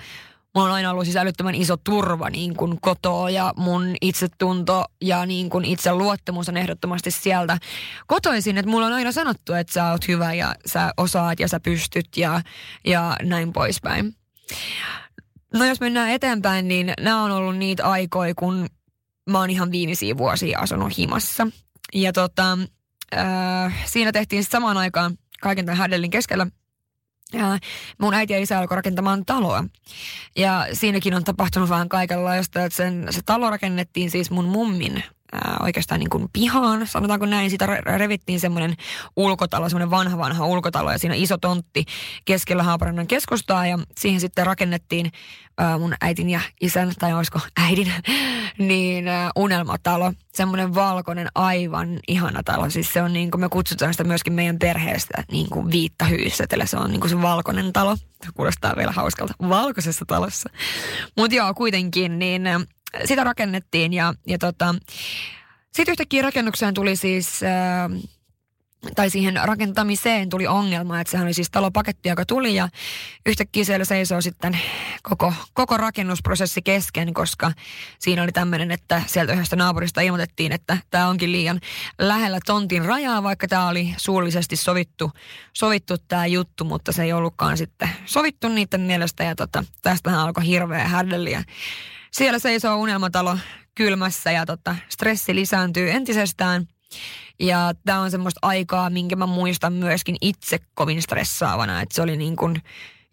mulla 0.54 0.66
on 0.66 0.74
aina 0.74 0.90
ollut 0.90 1.04
siis 1.04 1.16
älyttömän 1.16 1.54
iso 1.54 1.76
turva 1.76 2.30
niin 2.30 2.56
kuin 2.56 2.80
kotoa 2.80 3.30
ja 3.30 3.52
mun 3.56 3.94
itsetunto 4.00 4.84
ja 5.00 5.26
niin 5.26 5.50
kuin 5.50 5.64
itse 5.64 5.92
luottamus 5.92 6.48
on 6.48 6.56
ehdottomasti 6.56 7.10
sieltä 7.10 7.58
kotoisin. 8.06 8.58
Että 8.58 8.70
mulla 8.70 8.86
on 8.86 8.92
aina 8.92 9.12
sanottu, 9.12 9.52
että 9.52 9.72
sä 9.72 9.90
oot 9.90 10.08
hyvä 10.08 10.34
ja 10.34 10.54
sä 10.66 10.92
osaat 10.96 11.40
ja 11.40 11.48
sä 11.48 11.60
pystyt 11.60 12.08
ja, 12.16 12.40
ja 12.86 13.16
näin 13.22 13.52
poispäin. 13.52 14.14
No 15.54 15.64
jos 15.64 15.80
mennään 15.80 16.10
eteenpäin, 16.10 16.68
niin 16.68 16.92
nämä 17.00 17.22
on 17.22 17.30
ollut 17.30 17.56
niitä 17.56 17.84
aikoja, 17.84 18.34
kun 18.34 18.66
mä 19.30 19.38
oon 19.38 19.50
ihan 19.50 19.70
viimeisiä 19.70 20.16
vuosia 20.16 20.58
asunut 20.58 20.98
himassa. 20.98 21.46
Ja 21.94 22.12
tota, 22.12 22.58
äh, 23.16 23.74
siinä 23.84 24.12
tehtiin 24.12 24.44
samaan 24.44 24.76
aikaan 24.76 25.18
kaiken 25.40 25.66
tämän 25.66 25.78
hädellin 25.78 26.10
keskellä 26.10 26.46
ja 27.32 27.58
mun 27.98 28.14
äiti 28.14 28.32
ja 28.32 28.38
isä 28.38 28.58
alkoi 28.58 28.76
rakentamaan 28.76 29.24
taloa. 29.24 29.64
Ja 30.36 30.66
siinäkin 30.72 31.14
on 31.14 31.24
tapahtunut 31.24 31.68
vähän 31.68 31.88
kaikenlaista, 31.88 32.64
että 32.64 32.76
sen, 32.76 33.06
se 33.10 33.20
talo 33.26 33.50
rakennettiin 33.50 34.10
siis 34.10 34.30
mun 34.30 34.44
mummin 34.44 35.04
ää, 35.32 35.56
oikeastaan 35.60 35.98
niin 35.98 36.10
kuin 36.10 36.28
pihaan, 36.32 36.86
sanotaanko 36.86 37.26
näin. 37.26 37.50
Sitä 37.50 37.66
revittiin 37.66 38.40
semmoinen 38.40 38.74
ulkotalo, 39.16 39.68
semmoinen 39.68 39.90
vanha 39.90 40.18
vanha 40.18 40.46
ulkotalo 40.46 40.92
ja 40.92 40.98
siinä 40.98 41.14
iso 41.14 41.38
tontti 41.38 41.84
keskellä 42.24 42.62
Haaparannan 42.62 43.06
keskustaa 43.06 43.66
ja 43.66 43.78
siihen 43.98 44.20
sitten 44.20 44.46
rakennettiin 44.46 45.12
ää, 45.58 45.78
mun 45.78 45.94
äitin 46.00 46.30
ja 46.30 46.40
isän, 46.60 46.92
tai 46.98 47.12
olisiko 47.12 47.40
äidin, 47.56 47.92
niin 48.58 49.08
ää, 49.08 49.30
unelmatalo. 49.36 50.12
Semmoinen 50.34 50.74
valkoinen 50.74 51.28
aivan 51.34 51.98
ihana 52.08 52.42
talo. 52.42 52.70
Siis 52.70 52.92
se 52.92 53.02
on 53.02 53.12
niin 53.12 53.30
kuin 53.30 53.40
me 53.40 53.48
kutsutaan 53.48 53.94
sitä 53.94 54.04
myöskin 54.04 54.32
meidän 54.32 54.58
perheestä 54.58 55.24
niin 55.32 55.50
kuin 55.50 55.70
viittahyysetellä. 55.70 56.66
Se 56.66 56.76
on 56.76 56.90
niin 56.90 57.00
kuin 57.00 57.10
se 57.10 57.22
valkoinen 57.22 57.72
talo. 57.72 57.96
Kuulostaa 58.34 58.76
vielä 58.76 58.92
hauskalta. 58.92 59.34
Valkoisessa 59.48 60.04
talossa. 60.04 60.50
Mutta 61.16 61.36
joo, 61.36 61.54
kuitenkin, 61.54 62.18
niin 62.18 62.42
sitä 63.04 63.24
rakennettiin 63.24 63.92
ja, 63.92 64.14
ja 64.26 64.38
tota, 64.38 64.74
sitten 65.72 65.92
yhtäkkiä 65.92 66.22
rakennukseen 66.22 66.74
tuli 66.74 66.96
siis, 66.96 67.42
ää, 67.42 67.90
tai 68.94 69.10
siihen 69.10 69.40
rakentamiseen 69.44 70.28
tuli 70.28 70.46
ongelma, 70.46 71.00
että 71.00 71.10
sehän 71.10 71.26
oli 71.26 71.34
siis 71.34 71.50
talopaketti, 71.50 72.08
joka 72.08 72.24
tuli 72.24 72.54
ja 72.54 72.68
yhtäkkiä 73.26 73.64
siellä 73.64 73.84
seisoo 73.84 74.20
sitten 74.20 74.58
koko, 75.02 75.32
koko 75.54 75.76
rakennusprosessi 75.76 76.62
kesken, 76.62 77.14
koska 77.14 77.52
siinä 77.98 78.22
oli 78.22 78.32
tämmöinen, 78.32 78.70
että 78.70 79.02
sieltä 79.06 79.32
yhdestä 79.32 79.56
naapurista 79.56 80.00
ilmoitettiin, 80.00 80.52
että 80.52 80.76
tämä 80.90 81.08
onkin 81.08 81.32
liian 81.32 81.60
lähellä 81.98 82.38
tontin 82.46 82.84
rajaa, 82.84 83.22
vaikka 83.22 83.48
tämä 83.48 83.68
oli 83.68 83.94
suullisesti 83.96 84.56
sovittu, 84.56 85.10
sovittu 85.52 85.98
tämä 85.98 86.26
juttu, 86.26 86.64
mutta 86.64 86.92
se 86.92 87.02
ei 87.02 87.12
ollutkaan 87.12 87.56
sitten 87.56 87.88
sovittu 88.04 88.48
niiden 88.48 88.80
mielestä 88.80 89.24
ja 89.24 89.34
tota, 89.34 89.64
tästähän 89.82 90.20
alkoi 90.20 90.46
hirveä 90.46 90.88
härdeliä 90.88 91.44
siellä 92.10 92.38
seisoo 92.38 92.76
unelmatalo 92.76 93.38
kylmässä 93.74 94.30
ja 94.30 94.46
tota, 94.46 94.76
stressi 94.88 95.34
lisääntyy 95.34 95.90
entisestään. 95.90 96.66
Ja 97.40 97.72
tämä 97.84 98.00
on 98.00 98.10
semmoista 98.10 98.38
aikaa, 98.42 98.90
minkä 98.90 99.16
mä 99.16 99.26
muistan 99.26 99.72
myöskin 99.72 100.16
itse 100.20 100.58
kovin 100.74 101.02
stressaavana. 101.02 101.82
Että 101.82 101.94
se 101.94 102.02
oli 102.02 102.16
niin 102.16 102.36
kuin 102.36 102.62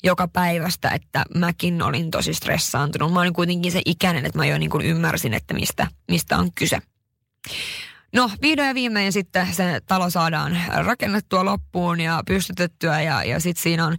joka 0.04 0.27
päivästä, 0.27 0.89
että 0.89 1.24
mäkin 1.36 1.82
olin 1.82 2.12
tosi 2.12 2.34
stressaantunut. 2.34 3.13
Mä 3.13 3.20
olin 3.20 3.34
kuitenkin 3.34 3.72
se 3.72 3.82
ikäinen, 3.86 4.25
että 4.25 4.39
mä 4.39 4.46
jo 4.46 4.58
niin 4.58 4.70
kuin 4.70 4.86
ymmärsin, 4.86 5.34
että 5.34 5.54
mistä, 5.54 5.88
mistä 6.12 6.38
on 6.38 6.50
kyse. 6.56 6.80
No 8.14 8.32
vihdoin 8.42 8.68
ja 8.68 8.76
viimein 8.76 9.14
sitten 9.14 9.54
se 9.54 9.82
talo 9.88 10.10
saadaan 10.10 10.58
rakennettua 10.76 11.46
loppuun 11.46 12.00
ja 12.00 12.22
pystytettyä 12.28 13.02
ja, 13.02 13.24
ja 13.24 13.40
sitten 13.40 13.64
siinä 13.64 13.86
on 13.86 13.96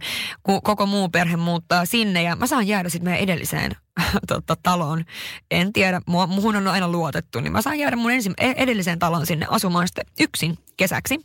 koko 0.63 0.85
muu 0.85 1.09
perhe 1.09 1.37
muuttaa 1.37 1.85
sinne 1.85 2.23
ja 2.23 2.35
mä 2.35 2.47
saan 2.47 2.67
jäädä 2.67 2.89
sitten 2.89 3.11
meidän 3.11 3.23
edelliseen 3.23 3.71
totta, 4.27 4.55
taloon. 4.63 5.05
En 5.51 5.73
tiedä, 5.73 6.01
mua, 6.07 6.27
muhun 6.27 6.55
on 6.55 6.67
aina 6.67 6.87
luotettu, 6.87 7.39
niin 7.39 7.51
mä 7.51 7.61
saan 7.61 7.79
jäädä 7.79 7.95
mun 7.95 8.11
ensin, 8.11 8.33
e-, 8.37 8.53
edelliseen 8.57 8.99
taloon 8.99 9.25
sinne 9.25 9.45
asumaan 9.49 9.87
sitten 9.87 10.05
yksin 10.19 10.57
kesäksi. 10.77 11.19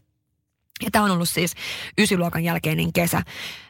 Ja 0.85 0.91
tämä 0.93 1.05
on 1.05 1.11
ollut 1.11 1.29
siis 1.29 1.55
ysiluokan 1.99 2.45
jälkeinen 2.45 2.93
kesä. 2.93 3.23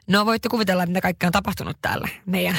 No 0.09 0.27
voitte 0.27 0.49
kuvitella, 0.49 0.87
mitä 0.87 1.01
kaikkea 1.01 1.29
on 1.29 1.33
tapahtunut 1.33 1.77
täällä 1.83 2.09
meidän, 2.27 2.57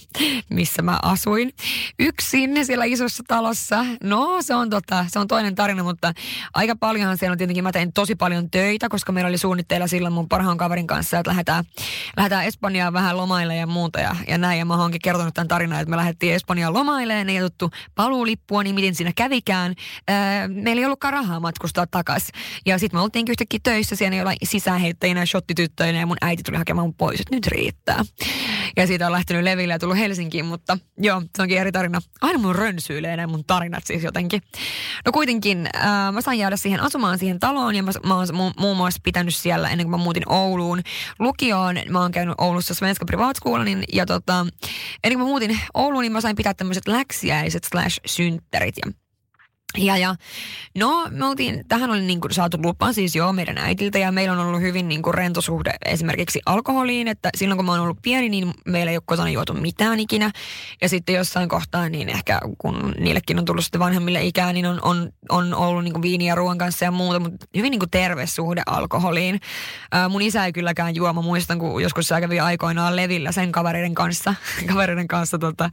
missä 0.50 0.82
mä 0.82 0.98
asuin. 1.02 1.52
Yksin 1.98 2.66
siellä 2.66 2.84
isossa 2.84 3.22
talossa. 3.28 3.84
No 4.02 4.42
se 4.42 4.54
on, 4.54 4.70
tota, 4.70 5.04
se 5.08 5.18
on 5.18 5.28
toinen 5.28 5.54
tarina, 5.54 5.82
mutta 5.82 6.12
aika 6.54 6.76
paljonhan 6.76 7.18
siellä 7.18 7.32
on 7.32 7.38
tietenkin, 7.38 7.64
mä 7.64 7.72
tein 7.72 7.92
tosi 7.92 8.14
paljon 8.14 8.50
töitä, 8.50 8.88
koska 8.88 9.12
meillä 9.12 9.28
oli 9.28 9.38
suunnitteilla 9.38 9.86
silloin 9.86 10.14
mun 10.14 10.28
parhaan 10.28 10.58
kaverin 10.58 10.86
kanssa, 10.86 11.18
että 11.18 11.30
lähdetään, 11.30 11.64
lähdetään 12.16 12.44
Espanjaan 12.44 12.92
vähän 12.92 13.16
lomaille 13.16 13.56
ja 13.56 13.66
muuta 13.66 14.00
ja, 14.00 14.16
ja 14.28 14.38
näin. 14.38 14.58
Ja 14.58 14.64
mä 14.64 14.76
oonkin 14.76 15.00
kertonut 15.04 15.34
tämän 15.34 15.48
tarinan, 15.48 15.80
että 15.80 15.90
me 15.90 15.96
lähdettiin 15.96 16.34
Espanjaan 16.34 16.74
lomaileen 16.74 17.30
ja 17.30 17.42
tuttu 17.42 17.70
paluulippua, 17.94 18.62
niin 18.62 18.74
miten 18.74 18.94
siinä 18.94 19.12
kävikään. 19.16 19.74
Öö, 20.10 20.48
meillä 20.48 20.80
ei 20.80 20.84
ollutkaan 20.84 21.12
rahaa 21.12 21.40
matkustaa 21.40 21.86
takaisin. 21.86 22.34
Ja 22.66 22.78
sitten 22.78 22.98
me 22.98 23.02
oltiin 23.02 23.26
yhtäkkiä 23.28 23.60
töissä 23.62 23.96
siellä 23.96 24.16
jollain 24.16 24.38
sisäänheittäjinä 24.42 25.26
shottityttöinä 25.26 25.98
ja 26.00 26.06
mun 26.06 26.16
äiti 26.20 26.42
tuli 26.42 26.56
hakemaan 26.56 26.79
mun 26.80 26.94
pois, 26.94 27.20
että 27.20 27.36
nyt 27.36 27.46
riittää. 27.46 28.04
Ja 28.76 28.86
siitä 28.86 29.06
on 29.06 29.12
lähtenyt 29.12 29.44
leville 29.44 29.74
ja 29.74 29.78
tullut 29.78 29.98
Helsinkiin, 29.98 30.44
mutta 30.44 30.78
joo, 30.98 31.22
se 31.36 31.42
onkin 31.42 31.58
eri 31.58 31.72
tarina. 31.72 32.00
Aina 32.20 32.38
mun 32.38 32.54
rönsyilee 32.54 33.16
nämä 33.16 33.26
mun 33.26 33.44
tarinat 33.44 33.86
siis 33.86 34.04
jotenkin. 34.04 34.42
No 35.06 35.12
kuitenkin 35.12 35.68
äh, 35.76 36.12
mä 36.12 36.20
sain 36.20 36.38
jäädä 36.38 36.56
siihen 36.56 36.80
asumaan 36.80 37.18
siihen 37.18 37.40
taloon 37.40 37.74
ja 37.74 37.82
mä, 37.82 37.90
mä 38.06 38.14
oon 38.14 38.26
mu- 38.26 38.60
muun 38.60 38.76
muassa 38.76 39.00
pitänyt 39.04 39.34
siellä 39.34 39.68
ennen 39.68 39.86
kuin 39.86 40.00
mä 40.00 40.04
muutin 40.04 40.32
Ouluun 40.32 40.82
lukioon. 41.18 41.76
Mä 41.88 42.00
oon 42.00 42.12
käynyt 42.12 42.34
Oulussa 42.38 42.74
Svenska 42.74 43.04
Privatskoolanin 43.04 43.84
ja 43.92 44.06
tota, 44.06 44.46
ennen 45.04 45.18
kuin 45.18 45.26
mä 45.26 45.30
muutin 45.30 45.60
Ouluun, 45.74 46.02
niin 46.02 46.12
mä 46.12 46.20
sain 46.20 46.36
pitää 46.36 46.54
tämmöiset 46.54 46.88
läksiäiset 46.88 47.64
slash 47.64 48.00
synttärit 48.06 48.74
ja 48.86 48.92
ja, 49.78 49.96
ja 49.96 50.14
no 50.78 51.06
me 51.10 51.26
oltiin, 51.26 51.64
tähän 51.68 51.90
oli 51.90 52.02
niin 52.02 52.20
kuin 52.20 52.34
saatu 52.34 52.58
lupa 52.62 52.92
siis 52.92 53.16
joo 53.16 53.32
meidän 53.32 53.58
äitiltä 53.58 53.98
ja 53.98 54.12
meillä 54.12 54.32
on 54.32 54.46
ollut 54.46 54.60
hyvin 54.60 54.88
niin 54.88 55.02
kuin 55.02 55.14
rentosuhde 55.14 55.72
esimerkiksi 55.84 56.40
alkoholiin, 56.46 57.08
että 57.08 57.30
silloin 57.36 57.58
kun 57.58 57.66
mä 57.66 57.72
oon 57.72 57.80
ollut 57.80 58.02
pieni, 58.02 58.28
niin 58.28 58.54
meillä 58.66 58.90
ei 58.90 58.96
ole 58.96 59.02
kotona 59.06 59.30
juotu 59.30 59.54
mitään 59.54 60.00
ikinä. 60.00 60.30
Ja 60.82 60.88
sitten 60.88 61.14
jossain 61.14 61.48
kohtaa, 61.48 61.88
niin 61.88 62.08
ehkä 62.08 62.40
kun 62.58 62.94
niillekin 62.98 63.38
on 63.38 63.44
tullut 63.44 63.64
sitten 63.64 63.80
vanhemmille 63.80 64.24
ikää, 64.24 64.52
niin 64.52 64.66
on, 64.66 64.78
on, 64.82 65.12
on 65.28 65.54
ollut 65.54 65.84
niin 65.84 65.92
kuin 65.92 66.02
viiniä 66.02 66.34
ruoan 66.34 66.58
kanssa 66.58 66.84
ja 66.84 66.90
muuta, 66.90 67.20
mutta 67.20 67.46
hyvin 67.56 67.70
niin 67.70 67.78
kuin 67.78 67.90
terve 67.90 68.26
suhde 68.26 68.62
alkoholiin. 68.66 69.40
Ää, 69.92 70.08
mun 70.08 70.22
isä 70.22 70.44
ei 70.44 70.52
kylläkään 70.52 70.94
juo, 70.94 71.12
mä 71.12 71.20
muistan 71.20 71.58
kun 71.58 71.82
joskus 71.82 72.08
sä 72.08 72.20
kävi 72.20 72.40
aikoinaan 72.40 72.96
levillä 72.96 73.32
sen 73.32 73.52
kavereiden 73.52 73.94
kanssa, 73.94 74.34
kavereiden 74.72 75.08
kanssa 75.08 75.38
tota, 75.38 75.70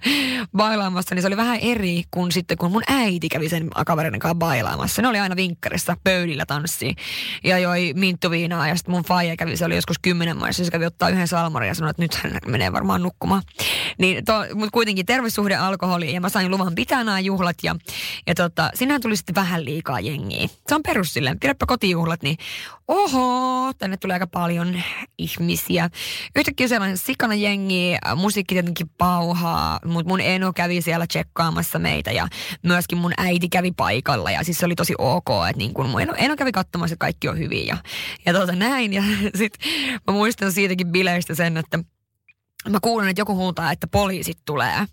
bailaamassa, 0.58 1.16
niin 1.16 1.22
se 1.22 1.28
oli 1.28 1.38
vähän 1.38 1.60
eri 1.60 2.04
kuin 2.12 2.32
sitten 2.32 2.58
kun 2.58 2.72
mun 2.72 2.84
äiti 2.88 3.30
kävi 3.30 3.50
sen 3.50 3.68
kavereiden 3.88 4.20
kanssa 4.20 4.36
bailaamassa. 4.36 5.02
Ne 5.02 5.08
oli 5.08 5.20
aina 5.20 5.36
vinkkarissa 5.36 5.98
pöydillä 6.04 6.46
tanssiin 6.46 6.96
ja 7.44 7.60
joi 7.60 7.94
minttuviinaa 7.96 8.68
ja 8.68 8.76
sitten 8.76 8.92
mun 8.92 9.04
faija 9.04 9.36
kävi, 9.36 9.58
se 9.58 9.66
oli 9.66 9.76
joskus 9.76 10.00
kymmenen 10.02 10.38
maissa, 10.38 10.66
se 10.66 10.72
kävi 10.72 10.86
ottaa 10.86 11.10
yhden 11.10 11.28
salmarin 11.28 11.68
ja 11.68 11.76
sanoi, 11.76 11.90
että 11.90 12.02
nyt 12.02 12.16
hän 12.16 12.38
menee 12.48 12.74
varmaan 12.74 13.04
nukkumaan. 13.04 13.42
Niin 13.98 14.26
to, 14.26 14.34
mutta 14.54 14.72
kuitenkin 14.72 15.06
terveyssuhde 15.06 15.56
alkoholi 15.56 16.14
ja 16.14 16.22
mä 16.22 16.30
sain 16.30 16.52
luvan 16.52 16.76
pitää 16.76 17.04
nämä 17.04 17.20
juhlat 17.20 17.56
ja, 17.64 17.76
ja 18.28 18.36
tota, 18.36 18.70
sinähän 18.74 19.02
tuli 19.02 19.18
sitten 19.18 19.36
vähän 19.36 19.66
liikaa 19.66 20.00
jengiä. 20.00 20.48
Se 20.68 20.76
on 20.76 20.84
perus 20.84 21.14
silleen, 21.14 21.40
pidäpä 21.40 21.66
kotijuhlat, 21.66 22.24
niin 22.24 22.38
oho, 22.88 23.74
tänne 23.78 23.98
tulee 23.98 24.16
aika 24.16 24.28
paljon 24.28 24.82
ihmisiä. 25.18 25.90
Yhtäkkiä 26.36 26.68
sellainen 26.68 26.98
sikana 26.98 27.36
jengi, 27.36 27.96
musiikki 28.16 28.56
tietenkin 28.56 28.90
pauhaa, 28.98 29.80
mutta 29.86 30.10
mun 30.10 30.22
eno 30.22 30.54
kävi 30.54 30.82
siellä 30.82 31.08
tsekkaamassa 31.08 31.80
meitä 31.80 32.12
ja 32.12 32.28
myöskin 32.64 32.98
mun 32.98 33.14
äiti 33.18 33.50
kävi 33.50 33.72
paikalla 33.78 34.32
ja 34.32 34.44
siis 34.44 34.58
se 34.58 34.66
oli 34.66 34.76
tosi 34.76 34.94
ok, 34.98 35.28
että 35.50 35.58
niin 35.58 35.74
kun 35.74 35.90
mun 35.90 36.02
eno, 36.02 36.14
eno 36.18 36.36
kävi 36.36 36.52
katsomassa, 36.52 36.94
että 36.94 37.04
kaikki 37.04 37.28
on 37.28 37.38
hyvin 37.38 37.68
ja, 37.68 37.78
ja 38.26 38.34
tota 38.34 38.56
näin. 38.56 38.94
Ja 38.94 39.04
sit 39.38 39.54
mä 40.08 40.14
muistan 40.14 40.52
siitäkin 40.52 40.88
bileistä 40.88 41.36
sen, 41.36 41.58
että 41.58 41.80
mä 42.70 42.80
kuulen, 42.82 43.10
että 43.10 43.22
joku 43.22 43.36
huutaa, 43.36 43.72
että 43.72 43.88
poliisit 43.88 44.38
tulee. 44.46 44.86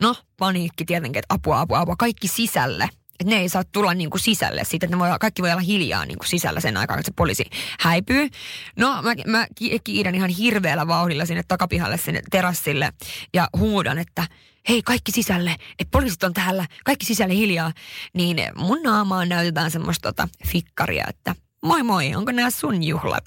No, 0.00 0.14
paniikki 0.38 0.84
tietenkin, 0.84 1.18
että 1.18 1.34
apua, 1.34 1.60
apua, 1.60 1.80
apua, 1.80 1.96
kaikki 1.98 2.28
sisälle 2.28 2.88
että 3.20 3.34
ne 3.34 3.40
ei 3.40 3.48
saa 3.48 3.64
tulla 3.64 3.94
niin 3.94 4.10
kuin 4.10 4.20
sisälle 4.20 4.64
siitä, 4.64 4.86
että 4.86 4.96
ne 4.96 5.00
voi, 5.00 5.08
kaikki 5.20 5.42
voi 5.42 5.50
olla 5.50 5.60
hiljaa 5.60 6.06
niin 6.06 6.18
kuin 6.18 6.28
sisällä 6.28 6.60
sen 6.60 6.76
aikaa, 6.76 6.96
että 6.96 7.06
se 7.06 7.12
poliisi 7.16 7.44
häipyy. 7.80 8.28
No 8.76 9.02
mä, 9.02 9.14
mä 9.26 9.46
kiidän 9.84 10.14
ihan 10.14 10.30
hirveällä 10.30 10.86
vauhdilla 10.86 11.26
sinne 11.26 11.42
takapihalle 11.48 11.96
sinne 11.96 12.22
terassille 12.30 12.92
ja 13.34 13.48
huudan, 13.56 13.98
että 13.98 14.26
hei 14.68 14.82
kaikki 14.82 15.12
sisälle, 15.12 15.50
että 15.78 15.90
poliisit 15.90 16.22
on 16.22 16.32
täällä, 16.32 16.66
kaikki 16.84 17.06
sisälle 17.06 17.34
hiljaa. 17.34 17.72
Niin 18.14 18.36
mun 18.56 18.82
naamaan 18.82 19.28
näytetään 19.28 19.70
semmoista 19.70 20.12
tota, 20.12 20.28
fikkaria, 20.46 21.04
että 21.08 21.34
moi 21.64 21.82
moi, 21.82 22.14
onko 22.14 22.32
nämä 22.32 22.50
sun 22.50 22.82
juhlat? 22.82 23.24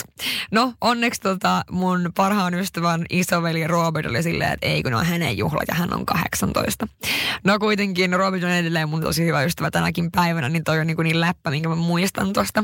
No 0.51 0.73
onneksi 0.81 1.21
tota 1.21 1.63
mun 1.71 2.11
parhaan 2.15 2.53
ystävän 2.53 3.05
isoveli 3.09 3.67
Robert 3.67 4.05
oli 4.05 4.23
silleen, 4.23 4.51
että 4.51 4.67
ei 4.67 4.83
kun 4.83 4.91
ne 4.91 4.97
on 4.97 5.05
hänen 5.05 5.37
juhlat 5.37 5.67
ja 5.67 5.73
hän 5.75 5.93
on 5.93 6.05
18. 6.05 6.87
No 7.43 7.59
kuitenkin 7.59 8.13
Robert 8.13 8.43
on 8.43 8.49
edelleen 8.49 8.89
mun 8.89 9.01
tosi 9.01 9.25
hyvä 9.25 9.43
ystävä 9.43 9.71
tänäkin 9.71 10.11
päivänä, 10.11 10.49
niin 10.49 10.63
toi 10.63 10.79
on 10.79 10.87
niin, 10.87 10.95
kuin 10.95 11.03
niin 11.03 11.21
läppä, 11.21 11.51
minkä 11.51 11.69
mä 11.69 11.75
muistan 11.75 12.33
tosta. 12.33 12.63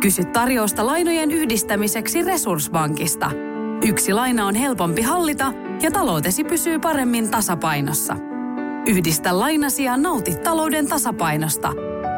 Kysy 0.00 0.24
tarjousta 0.24 0.86
lainojen 0.86 1.30
yhdistämiseksi 1.30 2.22
Resurssbankista. 2.22 3.30
Yksi 3.86 4.12
laina 4.12 4.46
on 4.46 4.54
helpompi 4.54 5.02
hallita 5.02 5.52
ja 5.82 5.90
taloutesi 5.90 6.44
pysyy 6.44 6.78
paremmin 6.78 7.30
tasapainossa. 7.30 8.16
Yhdistä 8.86 9.38
lainasi 9.38 9.84
ja 9.84 9.96
nauti 9.96 10.36
talouden 10.36 10.88
tasapainosta. 10.88 11.72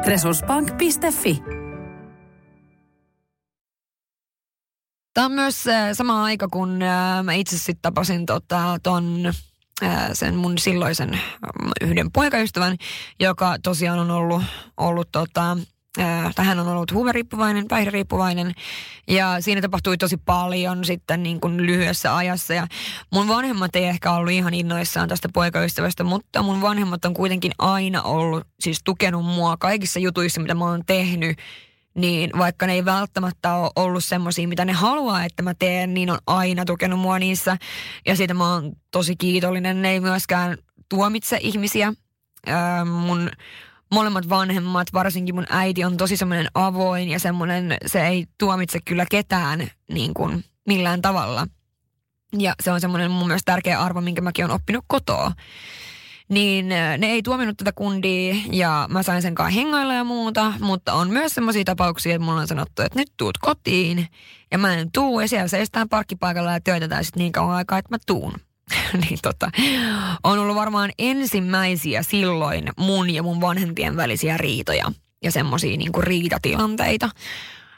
Resurssbank.fi 0.05 1.43
Tämä 5.13 5.25
on 5.25 5.31
myös 5.31 5.67
äh, 5.67 5.89
sama 5.93 6.23
aika, 6.23 6.47
kun 6.47 6.81
äh, 6.81 7.23
mä 7.23 7.33
itse 7.33 7.57
sitten 7.57 7.81
tapasin 7.81 8.25
tota, 8.25 8.77
ton 8.83 9.33
äh, 9.83 10.09
sen 10.13 10.35
mun 10.35 10.57
silloisen 10.57 11.19
yhden 11.81 12.11
poikaystävän, 12.11 12.77
joka 13.19 13.55
tosiaan 13.63 13.99
on 13.99 14.11
ollut, 14.11 14.43
ollut 14.77 15.09
tota, 15.11 15.57
tai 16.35 16.45
hän 16.45 16.59
on 16.59 16.67
ollut 16.67 16.91
huumeriippuvainen, 16.91 17.67
päihderiippuvainen 17.67 18.51
ja 19.07 19.41
siinä 19.41 19.61
tapahtui 19.61 19.97
tosi 19.97 20.17
paljon 20.17 20.85
sitten 20.85 21.23
niin 21.23 21.39
kuin 21.39 21.65
lyhyessä 21.65 22.15
ajassa 22.15 22.53
ja 22.53 22.67
mun 23.13 23.27
vanhemmat 23.27 23.75
ei 23.75 23.85
ehkä 23.85 24.11
ollut 24.11 24.31
ihan 24.31 24.53
innoissaan 24.53 25.09
tästä 25.09 25.29
poikaystävästä, 25.33 26.03
mutta 26.03 26.43
mun 26.43 26.61
vanhemmat 26.61 27.05
on 27.05 27.13
kuitenkin 27.13 27.51
aina 27.57 28.01
ollut, 28.01 28.47
siis 28.59 28.81
tukenut 28.83 29.25
mua 29.25 29.57
kaikissa 29.57 29.99
jutuissa, 29.99 30.41
mitä 30.41 30.55
mä 30.55 30.65
oon 30.65 30.85
tehnyt 30.85 31.37
niin 31.93 32.29
vaikka 32.37 32.67
ne 32.67 32.73
ei 32.73 32.85
välttämättä 32.85 33.53
ole 33.55 33.71
ollut 33.75 34.03
semmoisia, 34.03 34.47
mitä 34.47 34.65
ne 34.65 34.73
haluaa, 34.73 35.25
että 35.25 35.43
mä 35.43 35.53
teen, 35.53 35.93
niin 35.93 36.11
on 36.11 36.17
aina 36.27 36.65
tukenut 36.65 36.99
mua 36.99 37.19
niissä. 37.19 37.57
Ja 38.05 38.15
siitä 38.15 38.33
mä 38.33 38.53
oon 38.53 38.71
tosi 38.91 39.15
kiitollinen. 39.15 39.81
Ne 39.81 39.91
ei 39.91 39.99
myöskään 39.99 40.57
tuomitse 40.89 41.37
ihmisiä. 41.41 41.93
Ää, 42.47 42.85
mun 42.85 43.31
molemmat 43.91 44.29
vanhemmat, 44.29 44.87
varsinkin 44.93 45.35
mun 45.35 45.45
äiti 45.49 45.83
on 45.83 45.97
tosi 45.97 46.17
semmoinen 46.17 46.47
avoin 46.53 47.09
ja 47.09 47.19
semmoinen, 47.19 47.77
se 47.85 48.07
ei 48.07 48.25
tuomitse 48.37 48.79
kyllä 48.85 49.05
ketään 49.11 49.67
niin 49.91 50.13
kuin 50.13 50.43
millään 50.67 51.01
tavalla. 51.01 51.47
Ja 52.37 52.55
se 52.63 52.71
on 52.71 52.81
semmoinen 52.81 53.11
mun 53.11 53.27
mielestä 53.27 53.51
tärkeä 53.51 53.81
arvo, 53.81 54.01
minkä 54.01 54.21
mäkin 54.21 54.45
olen 54.45 54.55
oppinut 54.55 54.85
kotoa. 54.87 55.31
Niin 56.29 56.69
ne 56.69 57.07
ei 57.07 57.23
tuominut 57.23 57.57
tätä 57.57 57.71
kundia 57.71 58.35
ja 58.51 58.87
mä 58.89 59.03
sain 59.03 59.21
sen 59.21 59.35
kanssa 59.35 59.59
hengailla 59.59 59.93
ja 59.93 60.03
muuta, 60.03 60.53
mutta 60.59 60.93
on 60.93 61.09
myös 61.09 61.35
semmoisia 61.35 61.63
tapauksia, 61.63 62.15
että 62.15 62.25
mulla 62.25 62.41
on 62.41 62.47
sanottu, 62.47 62.81
että 62.81 62.99
nyt 62.99 63.11
tuut 63.17 63.37
kotiin 63.37 64.07
ja 64.51 64.57
mä 64.57 64.73
en 64.73 64.91
tuu 64.91 65.19
ja 65.19 65.27
siellä 65.27 65.47
seistään 65.47 65.89
parkkipaikalla 65.89 66.51
ja 66.51 66.61
työtetään 66.61 67.05
sitten 67.05 67.19
niin 67.19 67.31
kauan 67.31 67.55
aikaa, 67.55 67.77
että 67.77 67.93
mä 67.93 67.97
tuun. 68.07 68.33
niin 69.09 69.19
tota, 69.21 69.51
on 70.23 70.39
ollut 70.39 70.55
varmaan 70.55 70.91
ensimmäisiä 70.99 72.03
silloin 72.03 72.69
mun 72.77 73.09
ja 73.09 73.23
mun 73.23 73.41
vanhempien 73.41 73.97
välisiä 73.97 74.37
riitoja 74.37 74.91
ja 75.23 75.31
semmoisia 75.31 75.77
niinku 75.77 76.01
riitatilanteita. 76.01 77.09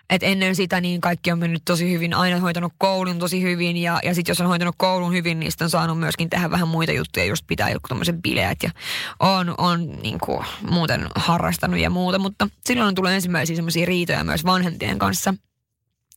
Et 0.09 0.23
ennen 0.23 0.55
sitä 0.55 0.81
niin 0.81 1.01
kaikki 1.01 1.31
on 1.31 1.39
mennyt 1.39 1.61
tosi 1.65 1.91
hyvin, 1.91 2.13
aina 2.13 2.39
hoitanut 2.39 2.73
koulun 2.77 3.19
tosi 3.19 3.41
hyvin 3.41 3.77
ja, 3.77 3.99
ja 4.03 4.15
sitten 4.15 4.31
jos 4.31 4.41
on 4.41 4.47
hoitanut 4.47 4.75
koulun 4.77 5.13
hyvin, 5.13 5.39
niin 5.39 5.51
sitten 5.51 5.65
on 5.65 5.69
saanut 5.69 5.99
myöskin 5.99 6.29
tehdä 6.29 6.51
vähän 6.51 6.67
muita 6.67 6.91
juttuja, 6.91 7.25
just 7.25 7.47
pitää 7.47 7.69
joku 7.69 7.87
tämmöisen 7.87 8.21
bileet 8.21 8.63
ja 8.63 8.71
on, 9.19 9.55
on 9.57 9.87
niin 10.03 10.19
kuin, 10.19 10.45
muuten 10.69 11.07
harrastanut 11.15 11.79
ja 11.79 11.89
muuta, 11.89 12.19
mutta 12.19 12.47
silloin 12.65 12.87
on 12.87 12.95
tullut 12.95 13.11
ensimmäisiä 13.11 13.55
semmoisia 13.55 13.85
riitoja 13.85 14.23
myös 14.23 14.45
vanhempien 14.45 14.99
kanssa– 14.99 15.33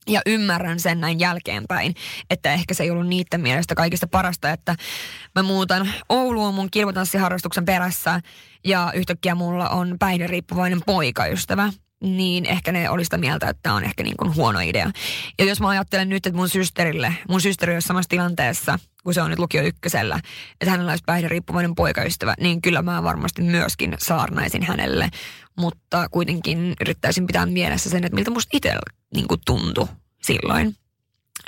ja 0.08 0.20
ymmärrän 0.26 0.80
sen 0.80 1.00
näin 1.00 1.20
jälkeenpäin, 1.20 1.94
että 2.30 2.52
ehkä 2.52 2.74
se 2.74 2.82
ei 2.82 2.90
ollut 2.90 3.06
niiden 3.06 3.40
mielestä 3.40 3.74
kaikista 3.74 4.06
parasta, 4.06 4.50
että 4.50 4.76
mä 5.34 5.42
muutan 5.42 5.92
Ouluun 6.08 6.54
mun 6.54 6.70
kilpatanssiharrastuksen 6.70 7.64
perässä 7.64 8.20
ja 8.64 8.92
yhtäkkiä 8.94 9.34
mulla 9.34 9.68
on 9.68 9.96
päihderiippuvainen 9.98 10.80
poikaystävä 10.86 11.72
niin 12.04 12.46
ehkä 12.46 12.72
ne 12.72 12.90
oli 12.90 13.04
sitä 13.04 13.18
mieltä, 13.18 13.48
että 13.48 13.60
tämä 13.62 13.74
on 13.74 13.84
ehkä 13.84 14.02
niin 14.02 14.16
kuin 14.16 14.34
huono 14.34 14.60
idea. 14.60 14.90
Ja 15.38 15.44
jos 15.44 15.60
mä 15.60 15.68
ajattelen 15.68 16.08
nyt, 16.08 16.26
että 16.26 16.36
mun 16.36 16.48
systerille, 16.48 17.14
mun 17.28 17.40
systeri 17.40 17.74
on 17.74 17.82
samassa 17.82 18.08
tilanteessa, 18.08 18.78
kun 19.04 19.14
se 19.14 19.22
on 19.22 19.30
nyt 19.30 19.38
lukio 19.38 19.62
ykkösellä, 19.62 20.20
että 20.60 20.70
hänellä 20.70 20.92
olisi 20.92 21.04
päihderiippuvainen 21.06 21.74
poikaystävä, 21.74 22.34
niin 22.40 22.62
kyllä 22.62 22.82
mä 22.82 23.02
varmasti 23.02 23.42
myöskin 23.42 23.94
saarnaisin 23.98 24.62
hänelle. 24.62 25.08
Mutta 25.58 26.08
kuitenkin 26.08 26.74
yrittäisin 26.80 27.26
pitää 27.26 27.46
mielessä 27.46 27.90
sen, 27.90 28.04
että 28.04 28.14
miltä 28.14 28.30
musta 28.30 28.56
itsellä 28.56 28.80
niin 29.14 29.26
tuntui 29.46 29.86
silloin. 30.22 30.76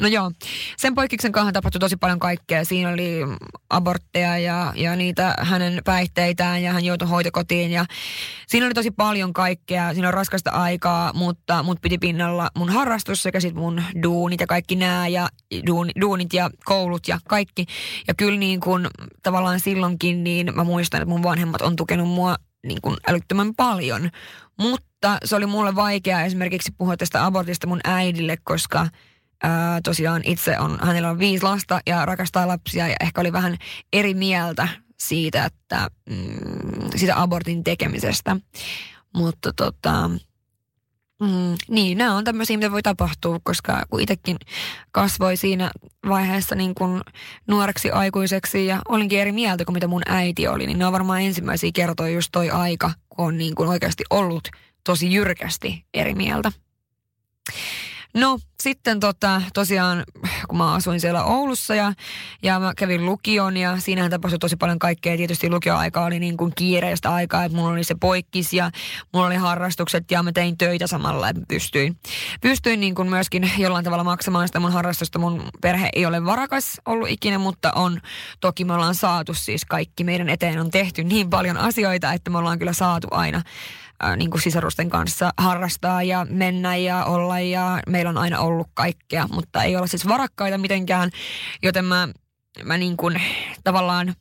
No 0.00 0.08
joo, 0.08 0.30
sen 0.76 0.94
poikiksen 0.94 1.32
kanssa 1.32 1.52
tapahtui 1.52 1.78
tosi 1.78 1.96
paljon 1.96 2.18
kaikkea. 2.18 2.64
Siinä 2.64 2.88
oli 2.88 3.20
abortteja 3.70 4.38
ja, 4.38 4.72
ja 4.76 4.96
niitä 4.96 5.34
hänen 5.38 5.80
päihteitään 5.84 6.62
ja 6.62 6.72
hän 6.72 6.84
joutui 6.84 7.08
hoitokotiin. 7.08 7.70
Ja 7.70 7.84
siinä 8.46 8.66
oli 8.66 8.74
tosi 8.74 8.90
paljon 8.90 9.32
kaikkea. 9.32 9.94
Siinä 9.94 10.08
on 10.08 10.14
raskasta 10.14 10.50
aikaa, 10.50 11.12
mutta 11.12 11.62
mut 11.62 11.78
piti 11.82 11.98
pinnalla 11.98 12.50
mun 12.58 12.70
harrastus 12.70 13.22
sekä 13.22 13.40
sitten 13.40 13.62
mun 13.62 13.82
duunit 14.02 14.40
ja 14.40 14.46
kaikki 14.46 14.76
nämä 14.76 15.08
ja 15.08 15.28
duun, 15.66 15.90
duunit 16.00 16.32
ja 16.32 16.50
koulut 16.64 17.08
ja 17.08 17.18
kaikki. 17.28 17.66
Ja 18.08 18.14
kyllä 18.14 18.38
niin 18.38 18.60
kuin 18.60 18.86
tavallaan 19.22 19.60
silloinkin 19.60 20.24
niin 20.24 20.54
mä 20.54 20.64
muistan, 20.64 21.02
että 21.02 21.10
mun 21.10 21.22
vanhemmat 21.22 21.62
on 21.62 21.76
tukenut 21.76 22.08
mua 22.08 22.36
niin 22.68 22.80
kuin 22.82 22.96
älyttömän 23.08 23.54
paljon. 23.54 24.10
Mutta 24.58 25.18
se 25.24 25.36
oli 25.36 25.46
mulle 25.46 25.74
vaikea 25.74 26.22
esimerkiksi 26.22 26.72
puhua 26.78 26.96
tästä 26.96 27.26
abortista 27.26 27.66
mun 27.66 27.80
äidille, 27.84 28.36
koska– 28.44 28.88
Ää, 29.42 29.80
tosiaan 29.80 30.22
itse 30.24 30.58
on, 30.58 30.78
hänellä 30.82 31.10
on 31.10 31.18
viisi 31.18 31.44
lasta 31.44 31.80
ja 31.86 32.06
rakastaa 32.06 32.48
lapsia 32.48 32.88
ja 32.88 32.96
ehkä 33.00 33.20
oli 33.20 33.32
vähän 33.32 33.56
eri 33.92 34.14
mieltä 34.14 34.68
siitä, 34.98 35.44
että 35.44 35.88
mm, 36.10 36.90
siitä 36.96 37.22
abortin 37.22 37.64
tekemisestä. 37.64 38.36
Mutta 39.16 39.52
tota, 39.52 40.10
mm, 41.20 41.56
niin, 41.68 41.98
nämä 41.98 42.16
on 42.16 42.24
tämmöisiä, 42.24 42.56
mitä 42.56 42.72
voi 42.72 42.82
tapahtua, 42.82 43.40
koska 43.42 43.82
kun 43.90 44.00
itsekin 44.00 44.36
kasvoi 44.92 45.36
siinä 45.36 45.70
vaiheessa 46.08 46.54
niin 46.54 46.74
kuin 46.74 47.00
nuoreksi 47.48 47.90
aikuiseksi 47.90 48.66
ja 48.66 48.82
olinkin 48.88 49.20
eri 49.20 49.32
mieltä 49.32 49.64
kuin 49.64 49.74
mitä 49.74 49.86
mun 49.86 50.02
äiti 50.06 50.48
oli, 50.48 50.66
niin 50.66 50.78
ne 50.78 50.86
on 50.86 50.92
varmaan 50.92 51.22
ensimmäisiä 51.22 51.70
kertoja 51.74 52.14
just 52.14 52.28
toi 52.32 52.50
aika, 52.50 52.90
kun 53.08 53.26
on 53.26 53.38
niin 53.38 53.54
kuin 53.54 53.68
oikeasti 53.68 54.04
ollut 54.10 54.48
tosi 54.84 55.12
jyrkästi 55.12 55.84
eri 55.94 56.14
mieltä. 56.14 56.52
No 58.16 58.38
sitten 58.62 59.00
tota, 59.00 59.42
tosiaan, 59.54 60.04
kun 60.48 60.58
mä 60.58 60.74
asuin 60.74 61.00
siellä 61.00 61.24
Oulussa 61.24 61.74
ja, 61.74 61.92
ja 62.42 62.60
mä 62.60 62.72
kävin 62.76 63.06
lukion 63.06 63.56
ja 63.56 63.80
siinähän 63.80 64.10
tapahtui 64.10 64.38
tosi 64.38 64.56
paljon 64.56 64.78
kaikkea. 64.78 65.16
Tietysti 65.16 65.50
lukioaika 65.50 66.04
oli 66.04 66.18
niin 66.18 66.36
kuin 66.36 66.52
kiireistä 66.54 67.14
aikaa, 67.14 67.44
että 67.44 67.56
mulla 67.56 67.72
oli 67.72 67.84
se 67.84 67.94
poikkis 68.00 68.52
ja 68.52 68.70
mulla 69.12 69.26
oli 69.26 69.36
harrastukset 69.36 70.10
ja 70.10 70.22
mä 70.22 70.32
tein 70.32 70.58
töitä 70.58 70.86
samalla, 70.86 71.28
että 71.28 71.42
pystyin, 71.48 71.96
pystyin 72.40 72.80
niin 72.80 72.94
kuin 72.94 73.08
myöskin 73.08 73.50
jollain 73.58 73.84
tavalla 73.84 74.04
maksamaan 74.04 74.48
sitä 74.48 74.60
mun 74.60 74.72
harrastusta. 74.72 75.18
Mun 75.18 75.48
perhe 75.60 75.88
ei 75.92 76.06
ole 76.06 76.24
varakas 76.24 76.80
ollut 76.86 77.08
ikinä, 77.08 77.38
mutta 77.38 77.72
on, 77.72 78.00
toki 78.40 78.64
me 78.64 78.72
ollaan 78.74 78.94
saatu 78.94 79.34
siis 79.34 79.64
kaikki. 79.64 80.04
Meidän 80.04 80.28
eteen 80.28 80.60
on 80.60 80.70
tehty 80.70 81.04
niin 81.04 81.30
paljon 81.30 81.56
asioita, 81.56 82.12
että 82.12 82.30
me 82.30 82.38
ollaan 82.38 82.58
kyllä 82.58 82.72
saatu 82.72 83.08
aina 83.10 83.42
ää, 84.00 84.16
niin 84.16 84.30
kuin 84.30 84.42
sisarusten 84.42 84.90
kanssa 84.90 85.32
harrastaa 85.38 86.02
ja 86.02 86.26
mennä 86.30 86.76
ja 86.76 87.04
olla 87.04 87.40
ja 87.40 87.80
meillä 87.88 88.08
on 88.08 88.18
aina 88.18 88.40
ollut 88.40 88.68
kaikkea, 88.74 89.28
mutta 89.32 89.62
ei 89.62 89.76
olla 89.76 89.86
siis 89.86 90.08
varakkaita 90.08 90.58
mitenkään, 90.58 91.10
joten 91.62 91.84
mä, 91.84 92.08
mä 92.64 92.78
niin 92.78 92.96
kuin 92.96 93.22
tavallaan 93.64 94.14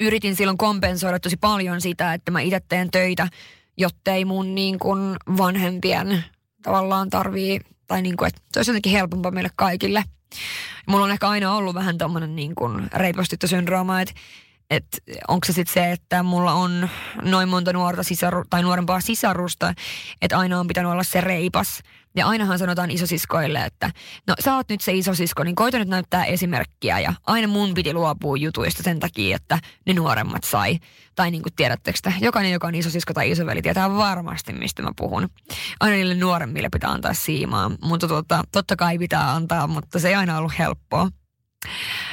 yritin 0.00 0.36
silloin 0.36 0.58
kompensoida 0.58 1.20
tosi 1.20 1.36
paljon 1.36 1.80
sitä, 1.80 2.14
että 2.14 2.30
mä 2.30 2.40
itse 2.40 2.60
teen 2.68 2.90
töitä, 2.90 3.28
jottei 3.76 4.24
mun 4.24 4.54
niin 4.54 4.78
kuin 4.78 5.16
vanhempien 5.38 6.24
tavallaan 6.62 7.10
tarvii, 7.10 7.60
tai 7.86 8.02
niin 8.02 8.16
kuin, 8.16 8.28
että 8.28 8.40
se 8.52 8.58
olisi 8.58 8.70
jotenkin 8.70 8.92
helpompaa 8.92 9.30
meille 9.30 9.50
kaikille. 9.56 10.04
Mulla 10.86 11.04
on 11.04 11.10
ehkä 11.10 11.28
aina 11.28 11.54
ollut 11.54 11.74
vähän 11.74 11.98
tommonen 11.98 12.36
niin 12.36 12.54
kuin 12.54 12.88
reipostyttösyndrooma, 12.94 14.00
että 14.00 14.14
että 14.70 14.98
onko 15.28 15.46
se 15.46 15.52
sitten 15.52 15.74
se, 15.74 15.92
että 15.92 16.22
mulla 16.22 16.52
on 16.52 16.88
noin 17.22 17.48
monta 17.48 17.72
nuorta 17.72 18.02
sisaru, 18.02 18.44
tai 18.50 18.62
nuorempaa 18.62 19.00
sisarusta, 19.00 19.74
että 20.22 20.38
aina 20.38 20.60
on 20.60 20.66
pitänyt 20.66 20.92
olla 20.92 21.02
se 21.02 21.20
reipas. 21.20 21.82
Ja 22.16 22.26
ainahan 22.26 22.58
sanotaan 22.58 22.90
isosiskoille, 22.90 23.64
että 23.64 23.90
no 24.26 24.34
sä 24.44 24.56
oot 24.56 24.68
nyt 24.68 24.80
se 24.80 24.92
isosisko, 24.92 25.44
niin 25.44 25.54
koita 25.54 25.78
nyt 25.78 25.88
näyttää 25.88 26.24
esimerkkiä. 26.24 27.00
Ja 27.00 27.12
aina 27.26 27.48
mun 27.48 27.74
piti 27.74 27.92
luopua 27.92 28.36
jutuista 28.36 28.82
sen 28.82 29.00
takia, 29.00 29.36
että 29.36 29.58
ne 29.86 29.92
nuoremmat 29.92 30.44
sai. 30.44 30.78
Tai 31.14 31.30
niin 31.30 31.42
kuin 31.42 31.52
tiedättekö 31.56 31.98
että 31.98 32.12
jokainen, 32.20 32.52
joka 32.52 32.66
on 32.66 32.74
isosisko 32.74 33.14
tai 33.14 33.30
isoveli, 33.30 33.62
tietää 33.62 33.94
varmasti, 33.94 34.52
mistä 34.52 34.82
mä 34.82 34.90
puhun. 34.96 35.28
Aina 35.80 35.96
niille 35.96 36.14
nuoremmille 36.14 36.68
pitää 36.72 36.90
antaa 36.90 37.14
siimaa. 37.14 37.70
Mutta 37.82 38.08
tota, 38.08 38.44
totta 38.52 38.76
kai 38.76 38.98
pitää 38.98 39.32
antaa, 39.32 39.66
mutta 39.66 39.98
se 39.98 40.08
ei 40.08 40.14
aina 40.14 40.38
ollut 40.38 40.58
helppoa. 40.58 41.08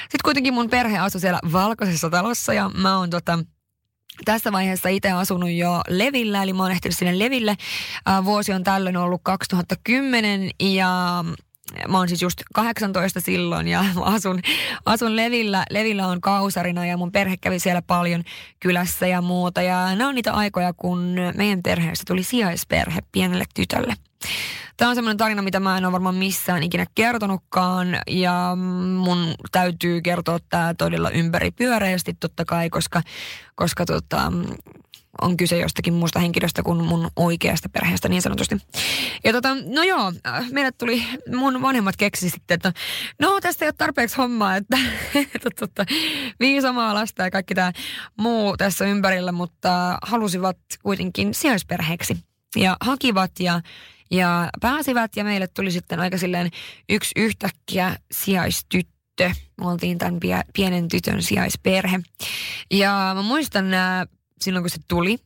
Sitten 0.07 0.19
kuitenkin 0.23 0.53
mun 0.53 0.69
perhe 0.69 0.97
asui 0.97 1.21
siellä 1.21 1.39
valkoisessa 1.51 2.09
talossa 2.09 2.53
ja 2.53 2.69
mä 2.69 2.97
oon 2.97 3.09
tota, 3.09 3.39
tässä 4.25 4.51
vaiheessa 4.51 4.89
itse 4.89 5.11
asunut 5.11 5.51
jo 5.51 5.81
Levillä, 5.89 6.43
eli 6.43 6.53
mä 6.53 6.63
oon 6.63 6.71
ehtinyt 6.71 6.97
sinne 6.97 7.19
Leville. 7.19 7.55
vuosi 8.23 8.53
on 8.53 8.63
tällöin 8.63 8.97
ollut 8.97 9.21
2010 9.23 10.49
ja 10.59 11.23
mä 11.87 11.97
oon 11.97 12.07
siis 12.07 12.21
just 12.21 12.41
18 12.53 13.21
silloin 13.21 13.67
ja 13.67 13.85
asun, 14.01 14.39
asun 14.85 15.15
Levillä. 15.15 15.65
Levillä 15.69 16.07
on 16.07 16.21
kausarina 16.21 16.85
ja 16.85 16.97
mun 16.97 17.11
perhe 17.11 17.37
kävi 17.37 17.59
siellä 17.59 17.81
paljon 17.81 18.23
kylässä 18.59 19.07
ja 19.07 19.21
muuta. 19.21 19.61
Ja 19.61 19.95
nämä 19.95 20.07
on 20.09 20.15
niitä 20.15 20.33
aikoja, 20.33 20.73
kun 20.73 21.15
meidän 21.35 21.63
perheestä 21.63 22.03
tuli 22.07 22.23
sijaisperhe 22.23 22.99
pienelle 23.11 23.45
tytölle. 23.53 23.93
Tämä 24.77 24.89
on 24.89 24.95
semmoinen 24.95 25.17
tarina, 25.17 25.41
mitä 25.41 25.60
mä 25.60 25.77
en 25.77 25.86
ole 25.86 25.91
varmaan 25.91 26.15
missään 26.15 26.63
ikinä 26.63 26.86
kertonutkaan 26.95 27.88
ja 28.08 28.58
mun 28.97 29.36
täytyy 29.51 30.01
kertoa 30.01 30.39
tämä 30.49 30.73
todella 30.73 31.10
ympäripyöreästi 31.10 32.13
totta 32.19 32.45
kai, 32.45 32.69
koska, 32.69 33.01
koska 33.56 33.86
tota, 33.86 34.32
on 35.21 35.38
kyse 35.38 35.58
jostakin 35.60 35.93
muusta 35.93 36.19
henkilöstä 36.19 36.63
kuin 36.63 36.84
mun 36.84 37.10
oikeasta 37.15 37.69
perheestä 37.69 38.10
niin 38.10 38.21
sanotusti. 38.21 38.58
Ja 39.23 39.34
tota, 39.34 39.56
no 39.56 39.84
joo, 39.84 40.13
meille 40.51 40.71
tuli, 40.71 41.03
mun 41.36 41.62
vanhemmat 41.62 41.97
keksi 41.97 42.30
sitten, 42.30 42.56
että 42.56 42.73
no 43.19 43.39
tästä 43.41 43.65
ei 43.65 43.67
ole 43.67 43.75
tarpeeksi 43.77 44.17
hommaa, 44.17 44.56
että, 44.56 44.77
että 45.36 45.49
tota, 45.60 45.86
viisi 46.39 46.67
omaa 46.67 46.93
lasta 46.93 47.23
ja 47.23 47.32
kaikki 47.32 47.56
tämä 47.56 47.71
muu 48.17 48.58
tässä 48.58 48.86
ympärillä, 48.86 49.32
mutta 49.32 49.97
halusivat 50.01 50.58
kuitenkin 50.84 51.34
sijaisperheeksi 51.34 52.17
ja 52.56 52.77
hakivat 52.82 53.32
ja 53.39 53.62
ja 54.11 54.49
pääsivät 54.61 55.15
ja 55.15 55.23
meille 55.23 55.47
tuli 55.47 55.71
sitten 55.71 55.99
aika 55.99 56.17
silleen 56.17 56.49
yksi 56.89 57.11
yhtäkkiä 57.15 57.95
sijaistyttö. 58.11 59.31
Me 59.61 59.67
oltiin 59.67 59.97
tämän 59.97 60.19
pienen 60.53 60.87
tytön 60.87 61.23
sijaisperhe. 61.23 61.99
Ja 62.71 63.11
mä 63.15 63.21
muistan 63.21 63.69
nää, 63.71 64.05
silloin, 64.41 64.63
kun 64.63 64.69
se 64.69 64.79
tuli. 64.87 65.17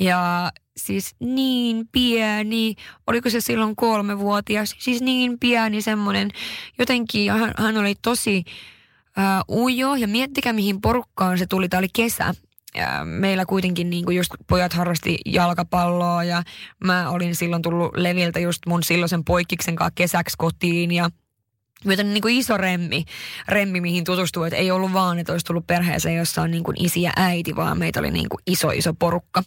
Ja 0.00 0.52
siis 0.76 1.14
niin 1.20 1.88
pieni, 1.92 2.74
oliko 3.06 3.30
se 3.30 3.40
silloin 3.40 3.76
kolmevuotias, 3.76 4.74
siis 4.78 5.00
niin 5.00 5.38
pieni 5.38 5.82
semmoinen, 5.82 6.30
jotenkin 6.78 7.32
hän, 7.32 7.52
hän 7.58 7.76
oli 7.76 7.94
tosi 8.02 8.44
uh, 9.48 9.62
ujo 9.62 9.94
ja 9.94 10.08
miettikää 10.08 10.52
mihin 10.52 10.80
porukkaan 10.80 11.38
se 11.38 11.46
tuli, 11.46 11.68
tämä 11.68 11.78
oli 11.78 11.88
kesä 11.92 12.34
meillä 13.04 13.46
kuitenkin 13.46 13.90
niin 13.90 14.04
kuin 14.04 14.16
just 14.16 14.30
pojat 14.48 14.72
harrasti 14.72 15.18
jalkapalloa 15.26 16.24
ja 16.24 16.42
mä 16.84 17.10
olin 17.10 17.34
silloin 17.34 17.62
tullut 17.62 17.96
Leviltä 17.96 18.40
just 18.40 18.62
mun 18.66 18.82
silloisen 18.82 19.24
poikiksen 19.24 19.76
kanssa 19.76 19.92
kesäksi 19.94 20.36
kotiin 20.38 20.92
ja 20.92 21.10
myöten 21.84 22.14
niin 22.14 22.22
kuin 22.22 22.38
iso 22.38 22.56
remmi, 22.56 23.04
remmi, 23.48 23.80
mihin 23.80 24.04
tutustuu, 24.04 24.44
että 24.44 24.56
ei 24.56 24.70
ollut 24.70 24.92
vaan, 24.92 25.18
että 25.18 25.32
olisi 25.32 25.46
tullut 25.46 25.66
perheeseen, 25.66 26.16
jossa 26.16 26.42
on 26.42 26.50
niin 26.50 26.64
kuin 26.64 26.84
isi 26.84 27.02
ja 27.02 27.12
äiti, 27.16 27.56
vaan 27.56 27.78
meitä 27.78 28.00
oli 28.00 28.10
niin 28.10 28.28
kuin 28.28 28.42
iso, 28.46 28.70
iso 28.70 28.94
porukka. 28.94 29.42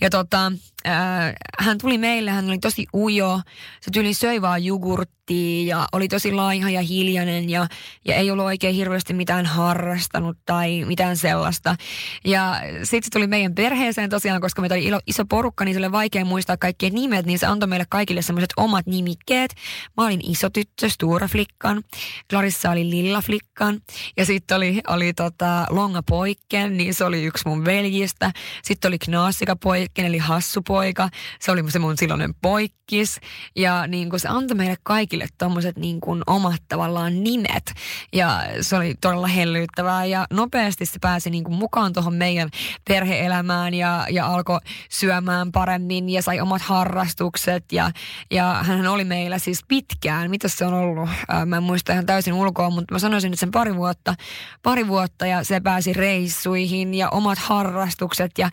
Ja 0.00 0.10
tota, 0.10 0.52
äh, 0.86 1.34
hän 1.58 1.78
tuli 1.78 1.98
meille, 1.98 2.30
hän 2.30 2.48
oli 2.48 2.58
tosi 2.58 2.86
ujo, 2.94 3.40
se 3.80 3.90
tyyli 3.90 4.14
söi 4.14 4.42
vaan 4.42 4.64
jogurttia 4.64 5.22
ja 5.66 5.86
oli 5.92 6.08
tosi 6.08 6.32
laiha 6.32 6.70
ja 6.70 6.82
hiljainen 6.82 7.50
ja, 7.50 7.66
ja 8.04 8.14
ei 8.14 8.30
ollut 8.30 8.44
oikein 8.44 8.74
hirveästi 8.74 9.14
mitään 9.14 9.46
harrastanut 9.46 10.38
tai 10.46 10.84
mitään 10.84 11.16
sellaista. 11.16 11.76
Ja 12.24 12.60
sitten 12.82 13.02
se 13.02 13.10
tuli 13.12 13.26
meidän 13.26 13.54
perheeseen 13.54 14.10
tosiaan, 14.10 14.40
koska 14.40 14.62
meitä 14.62 14.74
oli 14.74 14.90
iso 15.06 15.24
porukka, 15.24 15.64
niin 15.64 15.74
se 15.74 15.78
oli 15.78 15.92
vaikea 15.92 16.24
muistaa 16.24 16.56
kaikkien 16.56 16.94
nimet, 16.94 17.26
niin 17.26 17.38
se 17.38 17.46
antoi 17.46 17.68
meille 17.68 17.86
kaikille 17.88 18.22
semmoiset 18.22 18.50
omat 18.56 18.86
nimikkeet. 18.86 19.54
Mä 19.96 20.06
olin 20.06 20.30
iso 20.30 20.50
tyttö, 20.50 20.88
Stura 20.88 21.28
Flickan, 21.28 21.82
Clarissa 22.30 22.70
oli 22.70 22.90
Lilla 22.90 23.22
Flickan 23.22 23.80
ja 24.16 24.26
sitten 24.26 24.56
oli, 24.56 24.80
oli 24.88 25.12
tota 25.12 25.66
Longa 25.70 26.02
Poikken, 26.02 26.76
niin 26.76 26.94
se 26.94 27.04
oli 27.04 27.24
yksi 27.24 27.48
mun 27.48 27.64
veljistä. 27.64 28.32
Sitten 28.62 28.88
oli 28.88 28.98
Knaasika 28.98 29.56
Poikken, 29.56 30.04
eli 30.04 30.18
Hassu 30.18 30.62
poika, 30.72 31.08
se 31.40 31.52
oli 31.52 31.70
se 31.70 31.78
mun 31.78 31.96
silloinen 31.98 32.34
poikkis. 32.42 33.20
Ja 33.56 33.86
niin 33.86 34.10
kuin 34.10 34.20
se 34.20 34.28
antoi 34.28 34.56
meille 34.56 34.76
kaikille 34.82 35.26
tommoset 35.38 35.76
niin 35.76 36.00
kuin 36.00 36.22
omat 36.26 36.62
tavallaan 36.68 37.24
nimet. 37.24 37.72
Ja 38.12 38.40
se 38.60 38.76
oli 38.76 38.94
todella 39.00 39.26
hellyyttävää 39.26 40.04
ja 40.04 40.26
nopeasti 40.30 40.86
se 40.86 40.98
pääsi 41.00 41.30
niin 41.30 41.44
kuin 41.44 41.54
mukaan 41.54 41.92
tuohon 41.92 42.14
meidän 42.14 42.50
perheelämään 42.88 43.74
ja, 43.74 44.06
ja 44.10 44.26
alkoi 44.26 44.58
syömään 44.90 45.52
paremmin 45.52 46.08
ja 46.08 46.22
sai 46.22 46.40
omat 46.40 46.62
harrastukset. 46.62 47.64
Ja, 47.72 47.90
ja 48.30 48.58
hän 48.62 48.86
oli 48.86 49.04
meillä 49.04 49.38
siis 49.38 49.60
pitkään. 49.68 50.30
Mitä 50.30 50.48
se 50.48 50.64
on 50.64 50.74
ollut? 50.74 51.10
Mä 51.46 51.56
en 51.56 51.62
muista 51.62 51.92
ihan 51.92 52.06
täysin 52.06 52.34
ulkoa, 52.34 52.70
mutta 52.70 52.94
mä 52.94 52.98
sanoisin, 52.98 53.32
että 53.32 53.40
sen 53.40 53.50
pari 53.50 53.76
vuotta, 53.76 54.14
pari 54.62 54.88
vuotta 54.88 55.26
ja 55.26 55.44
se 55.44 55.60
pääsi 55.60 55.92
reissuihin 55.92 56.94
ja 56.94 57.10
omat 57.10 57.38
harrastukset 57.38 58.30
ja 58.38 58.50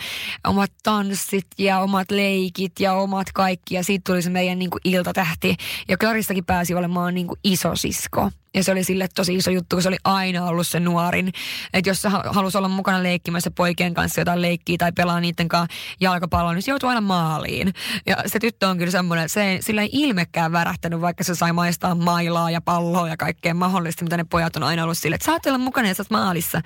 omat 0.47 0.71
tanssit 0.83 1.47
ja 1.57 1.79
omat 1.79 2.08
omat 2.09 2.17
leikit 2.17 2.79
ja 2.79 2.93
omat 2.93 3.27
kaikki 3.33 3.75
ja 3.75 3.83
siitä 3.83 4.11
tuli 4.11 4.21
se 4.21 4.29
meidän 4.29 4.59
niin 4.59 4.69
kuin 4.69 4.81
iltatähti. 4.83 5.55
Ja 5.87 5.97
Clarissakin 5.97 6.45
pääsi 6.45 6.73
olemaan 6.73 7.13
niin 7.13 7.27
kuin 7.27 7.39
isosisko. 7.43 8.31
Ja 8.53 8.63
se 8.63 8.71
oli 8.71 8.83
sille 8.83 9.07
tosi 9.15 9.35
iso 9.35 9.51
juttu, 9.51 9.75
kun 9.75 9.83
se 9.83 9.89
oli 9.89 9.97
aina 10.03 10.45
ollut 10.45 10.67
se 10.67 10.79
nuorin. 10.79 11.31
Että 11.73 11.89
jos 11.89 12.03
halusi 12.25 12.57
olla 12.57 12.67
mukana 12.67 13.03
leikkimässä 13.03 13.51
poikien 13.51 13.93
kanssa 13.93 14.21
jotain 14.21 14.41
leikkiä 14.41 14.77
tai 14.77 14.91
pelaa 14.91 15.19
niiden 15.19 15.47
kanssa 15.47 15.75
jalkapalloa, 16.01 16.53
niin 16.53 16.61
se 16.61 16.71
joutui 16.71 16.89
aina 16.89 17.01
maaliin. 17.01 17.73
Ja 18.05 18.17
se 18.25 18.39
tyttö 18.39 18.67
on 18.67 18.77
kyllä 18.77 18.91
semmoinen, 18.91 19.25
että 19.25 19.33
se 19.33 19.43
ei, 19.43 19.61
sillä 19.61 19.81
ei 19.81 19.89
ilmekään 19.91 20.51
värähtänyt, 20.51 21.01
vaikka 21.01 21.23
se 21.23 21.35
sai 21.35 21.53
maistaa 21.53 21.95
mailaa 21.95 22.51
ja 22.51 22.61
palloa 22.61 23.09
ja 23.09 23.17
kaikkea 23.17 23.53
mahdollista, 23.53 24.03
mitä 24.03 24.17
ne 24.17 24.25
pojat 24.29 24.55
on 24.55 24.63
aina 24.63 24.83
ollut 24.83 24.97
sille, 24.97 25.15
että 25.15 25.25
saat 25.25 25.45
olla 25.45 25.57
mukana 25.57 25.87
ja 25.87 25.93
sä 25.93 26.03
maalissa. 26.09 26.61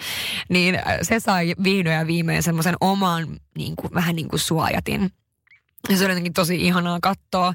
Niin 0.49 0.75
äh, 0.75 0.83
se 1.01 1.19
sai 1.19 1.53
vihdoin 1.63 1.95
ja 1.95 2.07
viimein 2.07 2.43
semmoisen 2.43 2.75
oman 2.81 3.27
niin 3.57 3.75
kuin, 3.75 3.93
vähän 3.93 4.15
niin 4.15 4.27
kuin 4.27 4.39
suojatin. 4.39 5.11
Ja 5.89 5.97
se 5.97 6.03
oli 6.03 6.11
jotenkin 6.11 6.33
tosi 6.33 6.55
ihanaa 6.55 6.99
katsoa. 7.01 7.53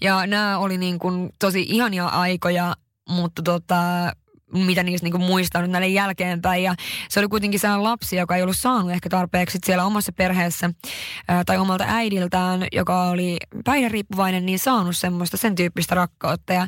Ja 0.00 0.26
nämä 0.26 0.58
oli 0.58 0.78
niin 0.78 0.98
kuin 0.98 1.30
tosi 1.38 1.66
ihania 1.68 2.06
aikoja, 2.06 2.76
mutta 3.08 3.42
tota, 3.42 4.12
mitä 4.52 4.82
niistä 4.82 5.04
niinku 5.04 5.18
muistaa 5.18 5.62
nyt 5.62 5.70
näille 5.70 5.88
jälkeenpäin. 5.88 6.62
Ja 6.62 6.74
se 7.08 7.20
oli 7.20 7.28
kuitenkin 7.28 7.60
sellainen 7.60 7.84
lapsi, 7.84 8.16
joka 8.16 8.36
ei 8.36 8.42
ollut 8.42 8.56
saanut 8.56 8.90
ehkä 8.90 9.08
tarpeeksi 9.08 9.58
siellä 9.66 9.84
omassa 9.84 10.12
perheessä 10.12 10.70
ää, 11.28 11.44
tai 11.44 11.58
omalta 11.58 11.84
äidiltään, 11.88 12.66
joka 12.72 13.02
oli 13.02 13.36
päihderiippuvainen, 13.64 14.46
niin 14.46 14.58
saanut 14.58 14.96
semmoista 14.96 15.36
sen 15.36 15.54
tyyppistä 15.54 15.94
rakkautta. 15.94 16.52
Ja 16.52 16.66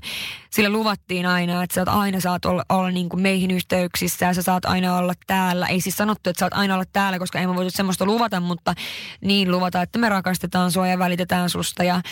sille 0.51 0.69
luvattiin 0.69 1.27
aina, 1.27 1.63
että 1.63 1.75
sä 1.75 1.93
aina 1.93 2.21
saat 2.21 2.45
olla, 2.45 2.65
olla 2.69 2.91
niin 2.91 3.09
kuin 3.09 3.23
meihin 3.23 3.51
yhteyksissä 3.51 4.27
ja 4.27 4.35
sä 4.35 4.43
saat 4.43 4.65
aina 4.65 4.97
olla 4.97 5.13
täällä. 5.27 5.67
Ei 5.67 5.81
siis 5.81 5.97
sanottu, 5.97 6.31
että 6.31 6.41
saat 6.41 6.55
aina 6.55 6.75
olla 6.75 6.85
täällä, 6.93 7.19
koska 7.19 7.41
ei 7.41 7.47
mä 7.47 7.55
voitu 7.55 7.71
semmoista 7.71 8.05
luvata, 8.05 8.41
mutta 8.41 8.75
niin 9.21 9.51
luvata, 9.51 9.83
että 9.83 9.99
me 9.99 10.09
rakastetaan 10.09 10.73
sua 10.73 10.87
ja 10.87 10.99
välitetään 10.99 11.51
susta 11.51 11.85
ja, 11.85 12.03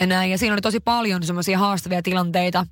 ja 0.00 0.06
näin. 0.06 0.30
Ja 0.30 0.38
siinä 0.38 0.52
oli 0.52 0.60
tosi 0.60 0.80
paljon 0.80 1.22
semmoisia 1.22 1.58
haastavia 1.58 2.02
tilanteita 2.02 2.66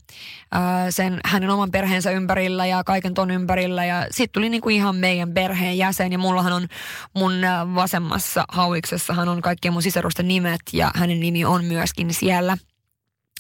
ää, 0.53 0.91
sen 0.91 1.21
hänen 1.25 1.51
oman 1.51 1.71
perheensä 1.71 2.11
ympärillä 2.49 2.67
ja 2.67 2.85
kaiken 2.85 3.15
ton 3.15 3.31
ympärillä. 3.31 3.85
Ja 3.85 4.07
sitten 4.11 4.33
tuli 4.33 4.49
niin 4.49 4.61
kuin 4.61 4.77
ihan 4.77 4.97
meidän 4.97 5.35
perheen 5.35 5.79
jäsen 5.79 6.13
ja 6.13 6.19
mullahan 6.19 6.53
on 6.53 6.69
mun 7.15 7.33
vasemmassa 7.75 8.45
hauiksessahan 8.49 9.29
on 9.29 9.43
kaikkien 9.43 9.73
mun 9.73 9.83
sisarusten 9.83 10.29
nimet 10.29 10.61
ja 10.73 10.91
hänen 10.95 11.21
nimi 11.21 11.45
on 11.45 11.65
myöskin 11.65 12.15
siellä– 12.15 12.57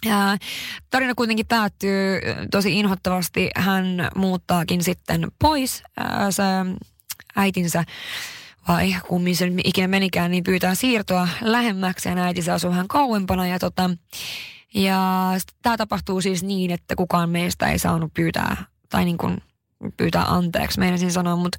ja 0.04 0.36
tarina 0.90 1.14
kuitenkin 1.14 1.46
päättyy 1.46 2.20
tosi 2.50 2.78
inhottavasti. 2.78 3.50
Hän 3.56 4.08
muuttaakin 4.14 4.84
sitten 4.84 5.28
pois. 5.38 5.82
Ää, 5.96 6.30
se 6.30 6.42
äitinsä 7.36 7.84
vai 8.68 8.94
kummin 9.08 9.36
se 9.36 9.52
ikinä 9.64 9.88
menikään, 9.88 10.30
niin 10.30 10.44
pyytää 10.44 10.74
siirtoa 10.74 11.28
lähemmäksi 11.40 12.08
ja 12.08 12.16
äitinsä 12.16 12.54
asuu 12.54 12.70
vähän 12.70 12.88
kauempana. 12.88 13.46
Ja, 13.46 13.58
tota, 13.58 13.90
ja 14.74 15.32
tämä 15.62 15.76
tapahtuu 15.76 16.20
siis 16.20 16.42
niin, 16.42 16.70
että 16.70 16.96
kukaan 16.96 17.30
meistä 17.30 17.66
ei 17.66 17.78
saanut 17.78 18.14
pyytää 18.14 18.64
tai 18.88 19.04
niin 19.04 19.18
kuin 19.18 19.42
pyytää 19.96 20.24
anteeksi, 20.24 20.80
meinasin 20.80 21.12
sanoa, 21.12 21.36
mutta 21.36 21.58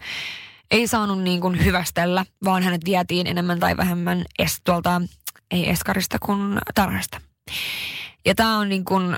ei 0.71 0.87
saanut 0.87 1.21
niin 1.21 1.41
kuin 1.41 1.65
hyvästellä, 1.65 2.25
vaan 2.43 2.63
hänet 2.63 2.85
vietiin 2.85 3.27
enemmän 3.27 3.59
tai 3.59 3.77
vähemmän 3.77 4.25
es, 4.39 4.61
tuolta, 4.63 5.01
ei 5.51 5.69
eskarista 5.69 6.17
kuin 6.19 6.59
tarhasta. 6.75 7.21
Ja 8.25 8.35
tämä 8.35 8.57
on 8.57 8.69
niin 8.69 8.85
kun, 8.85 9.15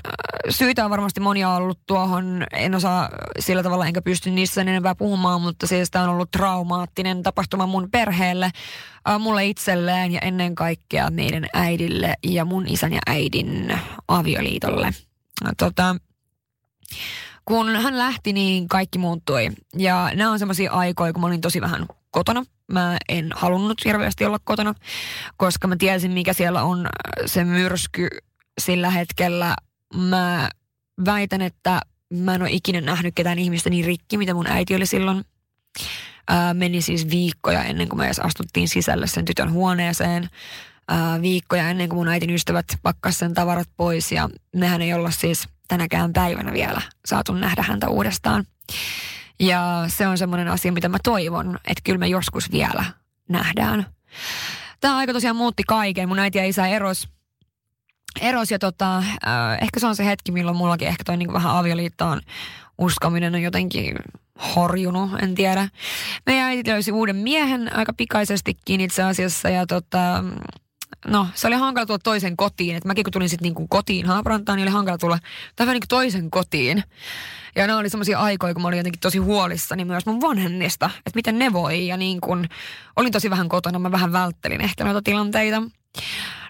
syytä 0.50 0.84
on 0.84 0.90
varmasti 0.90 1.20
monia 1.20 1.50
ollut 1.50 1.78
tuohon, 1.86 2.46
en 2.52 2.74
osaa 2.74 3.08
sillä 3.38 3.62
tavalla 3.62 3.86
enkä 3.86 4.02
pysty 4.02 4.30
niissä 4.30 4.54
sen 4.54 4.68
enempää 4.68 4.94
puhumaan, 4.94 5.40
mutta 5.40 5.66
siis 5.66 5.90
tämä 5.90 6.04
on 6.04 6.10
ollut 6.10 6.30
traumaattinen 6.30 7.22
tapahtuma 7.22 7.66
mun 7.66 7.88
perheelle, 7.90 8.50
äh, 9.08 9.20
mulle 9.20 9.46
itselleen 9.46 10.12
ja 10.12 10.20
ennen 10.20 10.54
kaikkea 10.54 11.10
meidän 11.10 11.46
äidille 11.52 12.14
ja 12.26 12.44
mun 12.44 12.68
isän 12.68 12.92
ja 12.92 13.00
äidin 13.06 13.78
avioliitolle. 14.08 14.90
Tota, 15.58 15.96
kun 17.44 17.76
hän 17.76 17.98
lähti, 17.98 18.32
niin 18.32 18.68
kaikki 18.68 18.98
muuttui. 18.98 19.50
Ja 19.76 20.10
nämä 20.14 20.30
on 20.30 20.38
semmoisia 20.38 20.72
aikoja, 20.72 21.12
kun 21.12 21.20
mä 21.20 21.26
olin 21.26 21.40
tosi 21.40 21.60
vähän 21.60 21.86
kotona. 22.10 22.44
Mä 22.72 22.98
en 23.08 23.30
halunnut 23.34 23.84
hirveästi 23.84 24.24
olla 24.24 24.38
kotona, 24.44 24.74
koska 25.36 25.68
mä 25.68 25.76
tiesin, 25.76 26.10
mikä 26.10 26.32
siellä 26.32 26.62
on 26.62 26.88
se 27.26 27.44
myrsky 27.44 28.08
sillä 28.60 28.90
hetkellä. 28.90 29.56
Mä 29.94 30.50
väitän, 31.04 31.40
että 31.40 31.80
mä 32.12 32.34
en 32.34 32.42
ole 32.42 32.50
ikinä 32.50 32.80
nähnyt 32.80 33.14
ketään 33.14 33.38
ihmistä 33.38 33.70
niin 33.70 33.84
rikki, 33.84 34.18
mitä 34.18 34.34
mun 34.34 34.46
äiti 34.46 34.74
oli 34.74 34.86
silloin. 34.86 35.24
Ää, 36.28 36.54
meni 36.54 36.82
siis 36.82 37.10
viikkoja 37.10 37.64
ennen 37.64 37.88
kuin 37.88 37.98
me 37.98 38.06
edes 38.06 38.18
astuttiin 38.18 38.68
sisälle 38.68 39.06
sen 39.06 39.24
tytön 39.24 39.52
huoneeseen. 39.52 40.30
Ää, 40.88 41.22
viikkoja 41.22 41.70
ennen 41.70 41.88
kuin 41.88 41.98
mun 41.98 42.08
äitin 42.08 42.30
ystävät 42.30 42.66
pakkas 42.82 43.18
sen 43.18 43.34
tavarat 43.34 43.68
pois 43.76 44.12
ja 44.12 44.28
mehän 44.56 44.82
ei 44.82 44.94
olla 44.94 45.10
siis 45.10 45.48
tänäkään 45.72 46.12
päivänä 46.12 46.52
vielä 46.52 46.82
saatu 47.04 47.34
nähdä 47.34 47.62
häntä 47.62 47.88
uudestaan. 47.88 48.44
Ja 49.40 49.84
se 49.88 50.06
on 50.06 50.18
semmoinen 50.18 50.48
asia, 50.48 50.72
mitä 50.72 50.88
mä 50.88 50.98
toivon, 51.02 51.58
että 51.64 51.80
kyllä 51.84 51.98
me 51.98 52.08
joskus 52.08 52.52
vielä 52.52 52.84
nähdään. 53.28 53.86
Tämä 54.80 54.96
aika 54.96 55.12
tosiaan 55.12 55.36
muutti 55.36 55.62
kaiken. 55.68 56.08
Mun 56.08 56.18
äiti 56.18 56.38
ja 56.38 56.44
isä 56.44 56.66
eros. 56.66 57.08
Eros 58.20 58.50
ja 58.50 58.58
tota, 58.58 58.98
äh, 58.98 59.04
ehkä 59.60 59.80
se 59.80 59.86
on 59.86 59.96
se 59.96 60.06
hetki, 60.06 60.32
milloin 60.32 60.56
mullakin 60.56 60.88
ehkä 60.88 61.04
toi 61.04 61.16
niinku 61.16 61.34
vähän 61.34 61.56
avioliittoon 61.56 62.20
uskominen 62.78 63.34
on 63.34 63.42
jotenkin 63.42 63.94
horjunut, 64.56 65.10
en 65.22 65.34
tiedä. 65.34 65.68
Meidän 66.26 66.46
äiti 66.46 66.70
löysi 66.70 66.92
uuden 66.92 67.16
miehen 67.16 67.76
aika 67.76 67.92
pikaisestikin 67.92 68.80
itse 68.80 69.02
asiassa 69.02 69.48
ja 69.48 69.66
tota, 69.66 70.24
no 71.06 71.28
se 71.34 71.46
oli 71.46 71.56
hankala 71.56 71.86
tulla 71.86 71.98
toisen 71.98 72.36
kotiin. 72.36 72.76
Et 72.76 72.84
mäkin 72.84 73.04
kun 73.04 73.12
tulin 73.12 73.28
sitten 73.28 73.44
niinku 73.44 73.66
kotiin 73.68 74.06
Haaprantaan, 74.06 74.56
niin 74.56 74.64
oli 74.64 74.72
hankala 74.72 74.98
tulla 74.98 75.18
tähän 75.56 75.72
niinku 75.72 75.86
toisen 75.88 76.30
kotiin. 76.30 76.84
Ja 77.56 77.66
ne 77.66 77.74
oli 77.74 77.90
semmoisia 77.90 78.18
aikoja, 78.18 78.54
kun 78.54 78.62
mä 78.62 78.68
olin 78.68 78.76
jotenkin 78.76 79.00
tosi 79.00 79.18
huolissani 79.18 79.84
myös 79.84 80.06
mun 80.06 80.20
vanhemmista, 80.20 80.90
että 80.96 81.14
miten 81.14 81.38
ne 81.38 81.52
voi. 81.52 81.86
Ja 81.86 81.96
niin 81.96 82.20
kun 82.20 82.48
olin 82.96 83.12
tosi 83.12 83.30
vähän 83.30 83.48
kotona, 83.48 83.78
mä 83.78 83.92
vähän 83.92 84.12
välttelin 84.12 84.60
ehkä 84.60 84.84
noita 84.84 85.02
tilanteita. 85.02 85.62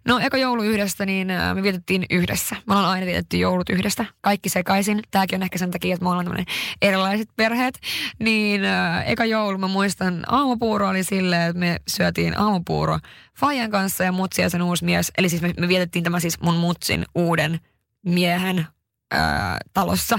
No 0.05 0.19
eka 0.19 0.37
joulu 0.37 0.63
yhdessä, 0.63 1.07
niin 1.07 1.29
me 1.55 1.63
vietettiin 1.63 2.07
yhdessä. 2.11 2.57
Me 2.67 2.75
ollaan 2.75 2.93
aina 2.93 3.07
vietetty 3.07 3.37
joulut 3.37 3.71
yhdessä. 3.71 4.05
Kaikki 4.21 4.49
sekaisin. 4.49 5.03
Tämäkin 5.11 5.37
on 5.37 5.43
ehkä 5.43 5.59
sen 5.59 5.71
takia, 5.71 5.95
että 5.95 6.05
me 6.05 6.11
ollaan 6.11 6.45
erilaiset 6.83 7.29
perheet. 7.37 7.79
Niin 8.19 8.61
eka 9.07 9.25
joulu 9.25 9.59
mä 9.59 9.69
muistan, 9.69 10.25
aamupuuro 10.27 10.89
oli 10.89 11.05
silleen, 11.05 11.49
että 11.49 11.61
me 11.61 11.77
syötiin 11.89 12.41
aamupuuro 12.41 12.99
Fajan 13.39 13.71
kanssa 13.71 14.05
ja 14.05 14.13
mutsi 14.13 14.43
ja 14.43 14.51
sen 14.51 14.63
uusi 14.63 14.85
mies. 14.85 15.13
Eli 15.19 15.29
siis 15.29 15.43
me, 15.43 15.55
me 15.61 15.69
vietettiin 15.69 16.05
tämä 16.05 16.21
siis 16.21 16.41
mun 16.41 16.57
mutsin 16.57 17.05
uuden 17.15 17.61
miehen 18.07 18.67
äh, 19.15 19.57
talossa 19.75 20.19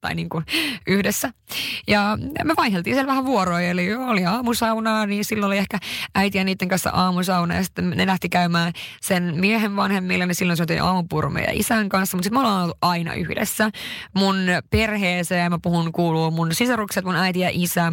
tai 0.00 0.14
niin 0.14 0.28
kuin 0.28 0.44
yhdessä. 0.86 1.30
Ja 1.88 2.18
me 2.44 2.54
vaiheltiin 2.56 2.96
siellä 2.96 3.10
vähän 3.10 3.24
vuoroja, 3.24 3.70
eli 3.70 3.94
oli 3.94 4.24
aamusaunaa, 4.24 5.06
niin 5.06 5.24
silloin 5.24 5.46
oli 5.46 5.58
ehkä 5.58 5.78
äiti 6.14 6.38
ja 6.38 6.44
niiden 6.44 6.68
kanssa 6.68 6.90
aamusauna, 6.90 7.54
ja 7.54 7.64
sitten 7.64 7.90
ne 7.90 8.06
lähti 8.06 8.28
käymään 8.28 8.72
sen 9.00 9.32
miehen 9.36 9.76
vanhemmille, 9.76 10.26
niin 10.26 10.34
silloin 10.34 10.56
syötiin 10.56 10.82
aamupuuro 10.82 11.30
meidän 11.30 11.54
isän 11.54 11.88
kanssa, 11.88 12.16
mutta 12.16 12.24
sitten 12.24 12.40
me 12.40 12.46
ollaan 12.46 12.62
ollut 12.62 12.78
aina 12.82 13.14
yhdessä. 13.14 13.70
Mun 14.14 14.36
perheeseen, 14.70 15.52
mä 15.52 15.58
puhun, 15.62 15.92
kuuluu 15.92 16.30
mun 16.30 16.54
sisarukset, 16.54 17.04
mun 17.04 17.16
äiti 17.16 17.40
ja 17.40 17.50
isä, 17.52 17.92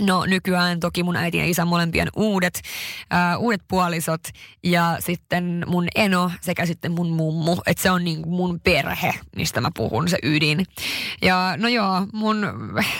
No 0.00 0.24
nykyään 0.26 0.80
toki 0.80 1.02
mun 1.02 1.16
äiti 1.16 1.38
ja 1.38 1.46
isän 1.46 1.68
molempien 1.68 2.08
uudet, 2.16 2.60
äh, 3.14 3.40
uudet 3.40 3.62
puolisot 3.68 4.20
ja 4.64 4.96
sitten 5.00 5.64
mun 5.66 5.88
eno 5.94 6.30
sekä 6.40 6.66
sitten 6.66 6.92
mun 6.92 7.10
mummu. 7.10 7.56
Että 7.66 7.82
se 7.82 7.90
on 7.90 8.04
niin 8.04 8.28
mun 8.28 8.60
perhe, 8.60 9.14
mistä 9.36 9.60
mä 9.60 9.70
puhun, 9.76 10.08
se 10.08 10.18
ydin. 10.22 10.66
Ja 11.22 11.54
no 11.56 11.68
joo, 11.68 12.06
mun, 12.12 12.46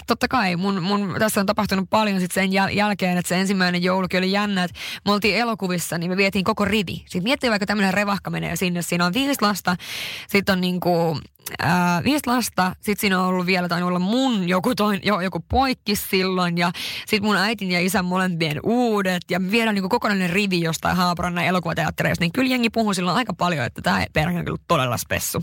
totta 0.06 0.28
kai 0.28 0.56
mun, 0.56 0.82
mun 0.82 1.14
tässä 1.18 1.40
on 1.40 1.46
tapahtunut 1.46 1.90
paljon 1.90 2.20
sitten 2.20 2.42
sen 2.42 2.50
jäl- 2.52 2.76
jälkeen, 2.76 3.18
että 3.18 3.28
se 3.28 3.40
ensimmäinen 3.40 3.82
joulukin 3.82 4.18
oli 4.18 4.32
jännä, 4.32 4.64
että 4.64 4.78
me 5.04 5.12
oltiin 5.12 5.36
elokuvissa, 5.36 5.98
niin 5.98 6.10
me 6.10 6.16
vietiin 6.16 6.44
koko 6.44 6.64
rivi. 6.64 6.94
Sitten 6.94 7.22
miettii 7.22 7.50
vaikka 7.50 7.66
tämmöinen 7.66 7.94
revahka 7.94 8.30
menee 8.30 8.56
sinne, 8.56 8.82
siinä 8.82 9.06
on 9.06 9.14
viisi 9.14 9.42
lasta, 9.42 9.76
sitten 10.28 10.52
on 10.52 10.60
niinku 10.60 11.18
äh, 11.62 12.04
viisi 12.04 12.26
lasta, 12.26 12.72
sitten 12.74 13.00
siinä 13.00 13.20
on 13.20 13.26
ollut 13.26 13.46
vielä, 13.46 13.68
tai 13.68 13.82
olla 13.82 13.98
mun 13.98 14.48
joku, 14.48 14.74
toin, 14.74 15.00
jo, 15.02 15.20
joku 15.20 15.44
poikki 15.48 15.96
silloin, 15.96 16.58
ja 16.58 16.72
sitten 17.06 17.24
mun 17.24 17.36
äitin 17.36 17.70
ja 17.70 17.80
isän 17.80 18.04
molempien 18.04 18.60
uudet, 18.62 19.22
ja 19.30 19.40
vielä 19.50 19.72
niin 19.72 19.88
kokonainen 19.88 20.30
rivi 20.30 20.60
jostain 20.60 20.96
Haaparannan 20.96 21.44
elokuvateattereista, 21.44 22.24
niin 22.24 22.32
kyllä 22.32 22.50
jengi 22.50 22.70
puhuu 22.70 22.94
silloin 22.94 23.16
aika 23.16 23.32
paljon, 23.34 23.66
että 23.66 23.82
tämä 23.82 24.06
perhe 24.12 24.38
on 24.38 24.44
kyllä 24.44 24.58
todella 24.68 24.96
spessu. 24.96 25.42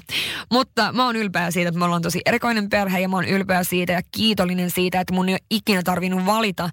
Mutta 0.51 0.93
mä 0.93 1.05
oon 1.05 1.15
ylpeä 1.15 1.51
siitä, 1.51 1.69
että 1.69 1.79
me 1.79 1.85
ollaan 1.85 2.01
tosi 2.01 2.21
erikoinen 2.25 2.69
perhe, 2.69 2.99
ja 2.99 3.09
mä 3.09 3.15
oon 3.15 3.25
ylpeä 3.25 3.63
siitä 3.63 3.93
ja 3.93 4.01
kiitollinen 4.11 4.71
siitä, 4.71 4.99
että 4.99 5.13
mun 5.13 5.29
ei 5.29 5.33
ole 5.33 5.39
ikinä 5.49 5.81
tarvinnut 5.83 6.25
valita, 6.25 6.69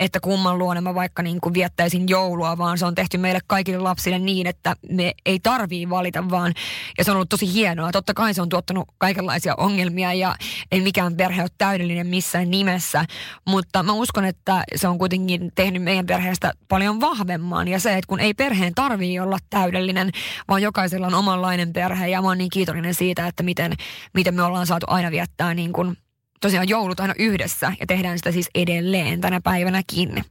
että 0.00 0.20
kumman 0.20 0.58
luona 0.58 0.80
mä 0.80 0.94
vaikka 0.94 1.22
niin 1.22 1.40
kuin 1.40 1.54
viettäisin 1.54 2.08
joulua, 2.08 2.58
vaan 2.58 2.78
se 2.78 2.86
on 2.86 2.94
tehty 2.94 3.18
meille 3.18 3.40
kaikille 3.46 3.78
lapsille 3.78 4.18
niin, 4.18 4.46
että 4.46 4.76
me 4.90 5.12
ei 5.26 5.40
tarvii 5.40 5.90
valita, 5.90 6.30
vaan, 6.30 6.54
ja 6.98 7.04
se 7.04 7.10
on 7.10 7.16
ollut 7.16 7.28
tosi 7.28 7.52
hienoa. 7.52 7.92
Totta 7.92 8.14
kai 8.14 8.34
se 8.34 8.42
on 8.42 8.48
tuottanut 8.48 8.65
tuottanut 8.66 8.94
kaikenlaisia 8.98 9.54
ongelmia 9.56 10.12
ja 10.12 10.34
ei 10.72 10.80
mikään 10.80 11.16
perhe 11.16 11.42
ole 11.42 11.50
täydellinen 11.58 12.06
missään 12.06 12.50
nimessä. 12.50 13.04
Mutta 13.46 13.82
mä 13.82 13.92
uskon, 13.92 14.24
että 14.24 14.64
se 14.74 14.88
on 14.88 14.98
kuitenkin 14.98 15.52
tehnyt 15.54 15.82
meidän 15.82 16.06
perheestä 16.06 16.52
paljon 16.68 17.00
vahvemman. 17.00 17.68
Ja 17.68 17.80
se, 17.80 17.90
että 17.90 18.08
kun 18.08 18.20
ei 18.20 18.34
perheen 18.34 18.74
tarvii 18.74 19.20
olla 19.20 19.38
täydellinen, 19.50 20.10
vaan 20.48 20.62
jokaisella 20.62 21.06
on 21.06 21.14
omanlainen 21.14 21.72
perhe. 21.72 22.08
Ja 22.08 22.22
mä 22.22 22.28
oon 22.28 22.38
niin 22.38 22.50
kiitollinen 22.50 22.94
siitä, 22.94 23.26
että 23.26 23.42
miten, 23.42 23.72
miten 24.14 24.34
me 24.34 24.42
ollaan 24.42 24.66
saatu 24.66 24.86
aina 24.88 25.10
viettää 25.10 25.54
niin 25.54 25.72
kuin 25.72 25.96
tosiaan 26.40 26.68
joulut 26.68 27.00
aina 27.00 27.14
yhdessä 27.18 27.72
ja 27.80 27.86
tehdään 27.86 28.18
sitä 28.18 28.32
siis 28.32 28.50
edelleen 28.54 29.20
tänä 29.20 29.40
päivänäkin. 29.40 30.24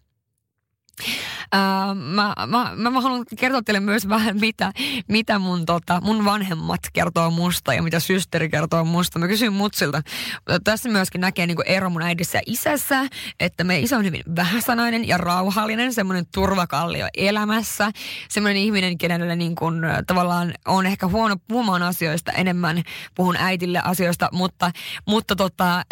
Mä, 1.95 2.33
mä, 2.47 2.89
mä, 2.89 3.01
haluan 3.01 3.25
kertoa 3.39 3.61
teille 3.61 3.79
myös 3.79 4.09
vähän, 4.09 4.39
mitä, 4.39 4.71
mitä 5.07 5.39
mun, 5.39 5.65
tota, 5.65 6.01
mun 6.01 6.25
vanhemmat 6.25 6.79
kertoo 6.93 7.31
musta 7.31 7.73
ja 7.73 7.83
mitä 7.83 7.99
systeri 7.99 8.49
kertoo 8.49 8.83
musta. 8.83 9.19
Mä 9.19 9.27
kysyin 9.27 9.53
mutsilta. 9.53 10.01
Tässä 10.63 10.89
myöskin 10.89 11.21
näkee 11.21 11.47
niin 11.47 11.57
ero 11.65 11.89
mun 11.89 12.01
äidissä 12.01 12.37
ja 12.37 12.41
isässä, 12.45 13.05
että 13.39 13.63
me 13.63 13.79
isä 13.79 13.97
on 13.97 14.05
hyvin 14.05 14.23
vähäsanainen 14.35 15.07
ja 15.07 15.17
rauhallinen, 15.17 15.93
semmoinen 15.93 16.25
turvakallio 16.33 17.07
elämässä. 17.17 17.91
Semmoinen 18.29 18.61
ihminen, 18.61 18.97
kenelle 18.97 19.35
niin 19.35 19.55
kuin, 19.55 19.81
tavallaan 20.07 20.53
on 20.65 20.85
ehkä 20.85 21.07
huono 21.07 21.35
puhumaan 21.47 21.83
asioista 21.83 22.31
enemmän, 22.31 22.83
puhun 23.15 23.35
äitille 23.37 23.81
asioista, 23.83 24.29
mutta, 24.31 24.71
mutta 25.07 25.35
tota, 25.35 25.83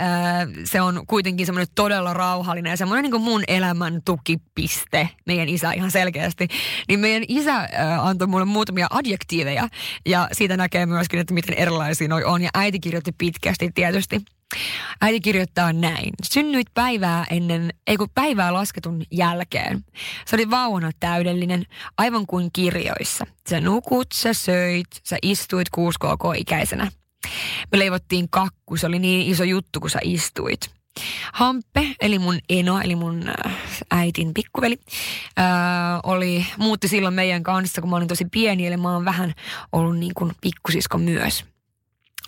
se 0.64 0.82
on 0.82 1.08
kuitenkin 1.08 1.46
semmoinen 1.46 1.74
todella 1.76 2.14
rauhallinen 2.14 2.70
ja 2.70 2.78
semmoinen 2.78 3.04
niin 3.04 3.12
kuin 3.12 3.24
mun 3.24 3.44
elämän 3.48 4.02
tukipiste 4.06 4.93
meidän 5.26 5.50
isä 5.50 5.72
ihan 5.72 5.92
selkeästi, 5.92 6.48
niin 6.88 7.00
meidän 7.00 7.24
isä 7.28 7.56
äh, 7.56 8.06
antoi 8.08 8.28
mulle 8.28 8.46
muutamia 8.46 8.88
adjektiiveja 8.90 9.70
ja 10.06 10.28
siitä 10.32 10.58
näkee 10.58 10.86
myöskin, 10.86 11.20
että 11.20 11.34
miten 11.34 11.56
erilaisia 11.56 12.08
noi 12.08 12.24
on 12.24 12.42
ja 12.42 12.50
äiti 12.54 12.80
kirjoitti 12.80 13.12
pitkästi 13.18 13.70
tietysti. 13.76 14.22
Äiti 15.02 15.20
kirjoittaa 15.20 15.74
näin. 15.74 16.14
Synnyit 16.24 16.68
päivää 16.74 17.26
ennen, 17.30 17.74
ei 17.88 17.98
kun 17.98 18.10
päivää 18.16 18.54
lasketun 18.54 19.04
jälkeen. 19.12 19.86
Se 20.26 20.36
oli 20.36 20.50
vauvana 20.50 20.92
täydellinen, 21.00 21.66
aivan 21.98 22.28
kuin 22.28 22.50
kirjoissa. 22.54 23.26
Sä 23.50 23.62
nukut, 23.62 24.08
sä 24.14 24.34
söit, 24.34 24.88
sä 25.04 25.18
istuit 25.22 25.68
6KK-ikäisenä. 25.78 26.92
Me 27.72 27.80
leivottiin 27.80 28.30
kakku, 28.30 28.78
se 28.78 28.88
oli 28.88 29.00
niin 29.00 29.32
iso 29.32 29.44
juttu, 29.44 29.80
kun 29.80 29.90
sä 29.90 30.00
istuit. 30.04 30.83
Hampe, 31.34 31.96
eli 32.02 32.20
mun 32.20 32.40
eno, 32.50 32.82
eli 32.82 32.96
mun 32.96 33.30
äh, 33.46 33.58
äitin 33.92 34.34
pikkuveli, 34.34 34.80
ää, 35.38 35.94
äh, 35.94 36.00
oli, 36.04 36.46
muutti 36.58 36.88
silloin 36.88 37.14
meidän 37.14 37.44
kanssa, 37.44 37.82
kun 37.82 37.90
mä 37.90 37.96
olin 37.96 38.08
tosi 38.08 38.26
pieni, 38.26 38.68
eli 38.68 38.78
mä 38.78 38.94
oon 38.94 39.06
vähän 39.06 39.34
ollut 39.72 39.98
niin 39.98 40.14
kuin 40.14 40.32
pikkusisko 40.42 40.98
myös. 40.98 41.46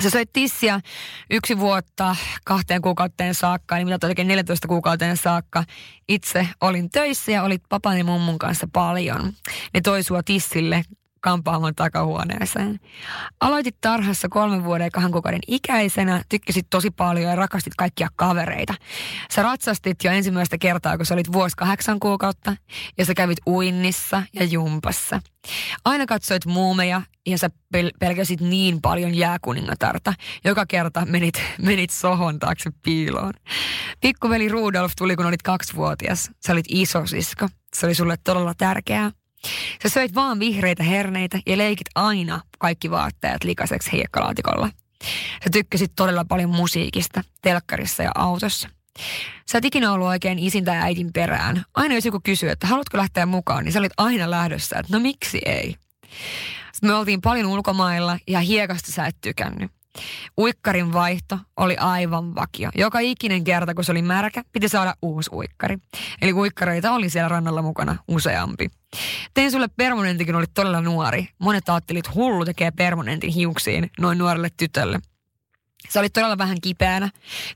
Se 0.04 0.10
söi 0.10 0.26
tissiä 0.34 0.82
yksi 1.30 1.60
vuotta 1.60 2.16
kahteen 2.46 2.82
kuukauteen 2.82 3.36
saakka, 3.36 3.78
eli 3.78 3.86
mitä 3.86 4.08
oikein 4.08 4.28
14 4.28 4.68
kuukauteen 4.68 5.18
saakka. 5.18 5.64
Itse 6.08 6.48
olin 6.62 6.90
töissä 6.90 7.32
ja 7.32 7.44
olit 7.44 7.64
papan 7.70 7.98
ja 7.98 8.04
mummun 8.04 8.40
kanssa 8.40 8.68
paljon. 8.74 9.34
Ne 9.74 9.82
toi 9.82 10.04
sua 10.04 10.24
tissille 10.24 10.86
kampaamon 11.26 11.76
takahuoneeseen. 11.76 12.80
Aloitit 13.40 13.76
tarhassa 13.82 14.30
kolmen 14.30 14.64
vuoden 14.64 14.86
ja 14.86 14.92
kahden 14.92 15.12
kuukauden 15.12 15.40
ikäisenä, 15.48 16.24
tykkäsit 16.30 16.68
tosi 16.70 16.92
paljon 16.92 17.30
ja 17.30 17.36
rakastit 17.36 17.76
kaikkia 17.78 18.08
kavereita. 18.16 18.74
Sä 19.32 19.44
ratsastit 19.44 20.04
jo 20.04 20.12
ensimmäistä 20.12 20.58
kertaa, 20.58 20.98
kun 20.98 21.06
sä 21.06 21.14
olit 21.14 21.34
vuosi 21.34 21.56
kahdeksan 21.58 22.00
kuukautta 22.00 22.56
ja 22.98 23.06
sä 23.06 23.14
kävit 23.14 23.38
uinnissa 23.48 24.24
ja 24.34 24.44
jumpassa. 24.44 25.22
Aina 25.86 26.06
katsoit 26.06 26.46
muumeja 26.46 27.02
ja 27.26 27.38
sä 27.38 27.50
pel- 27.78 27.98
pelkäsit 28.00 28.42
niin 28.42 28.82
paljon 28.82 29.16
jääkuningatarta. 29.16 30.14
Joka 30.44 30.66
kerta 30.66 31.06
menit, 31.06 31.42
menit 31.70 31.90
sohon 31.90 32.40
taakse 32.40 32.72
piiloon. 32.84 33.34
Pikkuveli 34.02 34.50
Rudolf 34.50 34.92
tuli, 34.98 35.16
kun 35.16 35.26
olit 35.26 35.42
kaksivuotias. 35.42 36.32
Sä 36.48 36.54
olit 36.54 36.66
isosisko. 36.70 37.48
Se 37.76 37.86
oli 37.86 37.96
sulle 37.96 38.18
todella 38.24 38.54
tärkeää. 38.58 39.12
Sä 39.84 39.90
söit 39.90 40.16
vaan 40.16 40.40
vihreitä 40.40 40.84
herneitä 40.84 41.40
ja 41.46 41.58
leikit 41.58 41.88
aina 41.96 42.42
kaikki 42.60 42.92
vaatteet 42.92 43.44
likaiseksi 43.44 43.92
hiekkalaatikolla. 43.92 44.70
Sä 45.44 45.50
tykkäsit 45.52 45.92
todella 45.96 46.26
paljon 46.26 46.50
musiikista, 46.50 47.22
telkkarissa 47.42 48.04
ja 48.04 48.12
autossa. 48.16 48.70
Sä 49.52 49.58
et 49.58 49.66
ikinä 49.66 49.94
ollut 49.94 50.08
oikein 50.08 50.40
isin 50.40 50.66
tai 50.66 50.78
äitin 50.78 51.14
perään. 51.14 51.64
Aina 51.74 51.96
jos 51.96 52.06
joku 52.06 52.20
kysyy, 52.24 52.50
että 52.50 52.68
haluatko 52.68 52.98
lähteä 52.98 53.26
mukaan, 53.26 53.64
niin 53.64 53.74
sä 53.74 53.80
olit 53.80 53.94
aina 53.98 54.32
lähdössä, 54.32 54.80
että 54.80 54.94
no 54.94 55.00
miksi 55.00 55.42
ei. 55.46 55.76
Sitten 56.72 56.90
me 56.90 56.94
oltiin 56.94 57.22
paljon 57.22 57.46
ulkomailla 57.46 58.20
ja 58.28 58.40
hiekasta 58.40 58.92
sä 58.92 59.06
et 59.06 59.16
tykännyt. 59.22 59.72
Uikkarin 60.40 60.94
vaihto 60.94 61.40
oli 61.58 61.78
aivan 61.78 62.36
vakio. 62.36 62.70
Joka 62.76 63.00
ikinen 63.00 63.44
kerta, 63.44 63.74
kun 63.74 63.84
se 63.84 63.92
oli 63.92 64.02
märkä, 64.02 64.44
piti 64.52 64.70
saada 64.70 64.96
uusi 65.02 65.30
uikkari. 65.34 65.78
Eli 66.22 66.34
uikkareita 66.34 66.92
oli 66.92 67.10
siellä 67.10 67.30
rannalla 67.30 67.62
mukana 67.62 67.96
useampi. 68.08 68.70
Tein 69.34 69.52
sulle 69.52 69.68
permanentin, 69.68 70.26
kun 70.26 70.36
olit 70.36 70.54
todella 70.54 70.82
nuori. 70.82 71.28
Monet 71.40 71.70
ajattelit, 71.70 72.16
hullu 72.16 72.46
tekee 72.46 72.72
permanentin 72.72 73.30
hiuksiin 73.30 73.92
noin 74.00 74.18
nuorelle 74.18 74.50
tytölle. 74.58 75.00
Sä 75.90 76.00
olit 76.00 76.14
todella 76.14 76.38
vähän 76.38 76.62
kipeänä. 76.62 77.10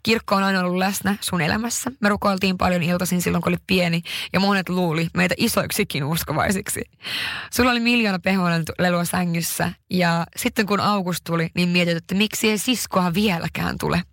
Kirkko 0.04 0.36
on 0.36 0.44
aina 0.44 0.60
ollut 0.60 0.78
läsnä 0.78 1.16
sun 1.22 1.42
elämässä. 1.42 1.92
Me 2.00 2.10
rukoiltiin 2.10 2.58
paljon 2.58 2.84
iltaisin 2.84 3.22
silloin, 3.22 3.42
kun 3.42 3.52
oli 3.52 3.58
pieni, 3.68 4.02
ja 4.34 4.40
monet 4.40 4.70
luuli 4.70 5.08
meitä 5.14 5.36
isoiksikin 5.38 6.04
uskovaisiksi. 6.04 6.82
Sulla 7.54 7.72
oli 7.72 7.80
miljoona 7.80 8.20
lelua 8.80 9.06
sängyssä, 9.06 9.72
ja 9.90 10.26
sitten 10.36 10.66
kun 10.66 10.80
August 10.80 11.24
tuli, 11.24 11.50
niin 11.56 11.70
mietit, 11.70 11.98
että 11.98 12.16
miksi 12.16 12.50
ei 12.50 12.58
siskoa 12.58 13.14
vieläkään 13.14 13.76
tule. 13.80 14.04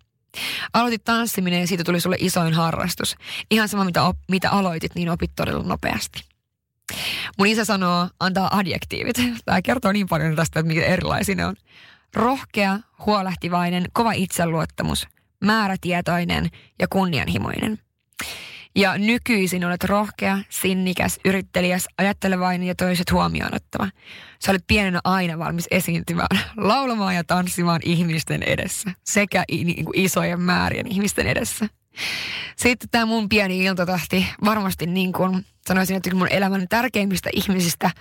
Aloitit 0.73 1.03
tanssiminen 1.03 1.61
ja 1.61 1.67
siitä 1.67 1.83
tuli 1.83 1.99
sulle 1.99 2.17
isoin 2.19 2.53
harrastus. 2.53 3.15
Ihan 3.51 3.69
sama 3.69 3.83
mitä, 3.83 4.03
op, 4.03 4.17
mitä 4.31 4.49
aloitit, 4.49 4.95
niin 4.95 5.09
opit 5.09 5.31
todella 5.35 5.63
nopeasti. 5.63 6.36
Mun 7.37 7.47
isä 7.47 7.65
sanoo, 7.65 8.09
antaa 8.19 8.57
adjektiivit. 8.57 9.15
Tämä 9.45 9.61
kertoo 9.61 9.91
niin 9.91 10.07
paljon 10.07 10.35
tästä, 10.35 10.59
että 10.59 10.67
miten 10.67 10.83
erilaisia 10.83 11.35
ne 11.35 11.45
on. 11.45 11.55
Rohkea, 12.15 12.79
huolehtivainen, 13.05 13.85
kova 13.93 14.11
itseluottamus, 14.11 15.07
määrätietoinen 15.43 16.49
ja 16.79 16.87
kunnianhimoinen. 16.87 17.79
Ja 18.75 18.97
nykyisin 18.97 19.65
olet 19.65 19.83
rohkea, 19.83 20.37
sinnikäs, 20.49 21.19
yrittelijäs, 21.25 21.87
ajattelevainen 21.97 22.67
ja 22.67 22.75
toiset 22.75 23.11
huomioon 23.11 23.55
ottava. 23.55 23.89
Sä 24.39 24.51
olet 24.51 24.63
pienenä 24.67 24.99
aina 25.03 25.39
valmis 25.39 25.67
esiintymään, 25.71 26.39
laulamaan 26.57 27.15
ja 27.15 27.23
tanssimaan 27.23 27.81
ihmisten 27.83 28.43
edessä. 28.43 28.91
Sekä 29.03 29.43
niin 29.49 29.85
kuin 29.85 29.99
isojen 29.99 30.41
määrien 30.41 30.87
ihmisten 30.87 31.27
edessä. 31.27 31.67
Sitten 32.55 32.89
tämä 32.89 33.05
mun 33.05 33.29
pieni 33.29 33.63
iltatahti, 33.63 34.27
varmasti 34.45 34.85
niin 34.85 35.13
kuin 35.13 35.45
sanoisin, 35.67 35.97
että 35.97 36.15
mun 36.15 36.27
elämän 36.31 36.67
tärkeimmistä 36.67 37.29
ihmisistä 37.33 37.91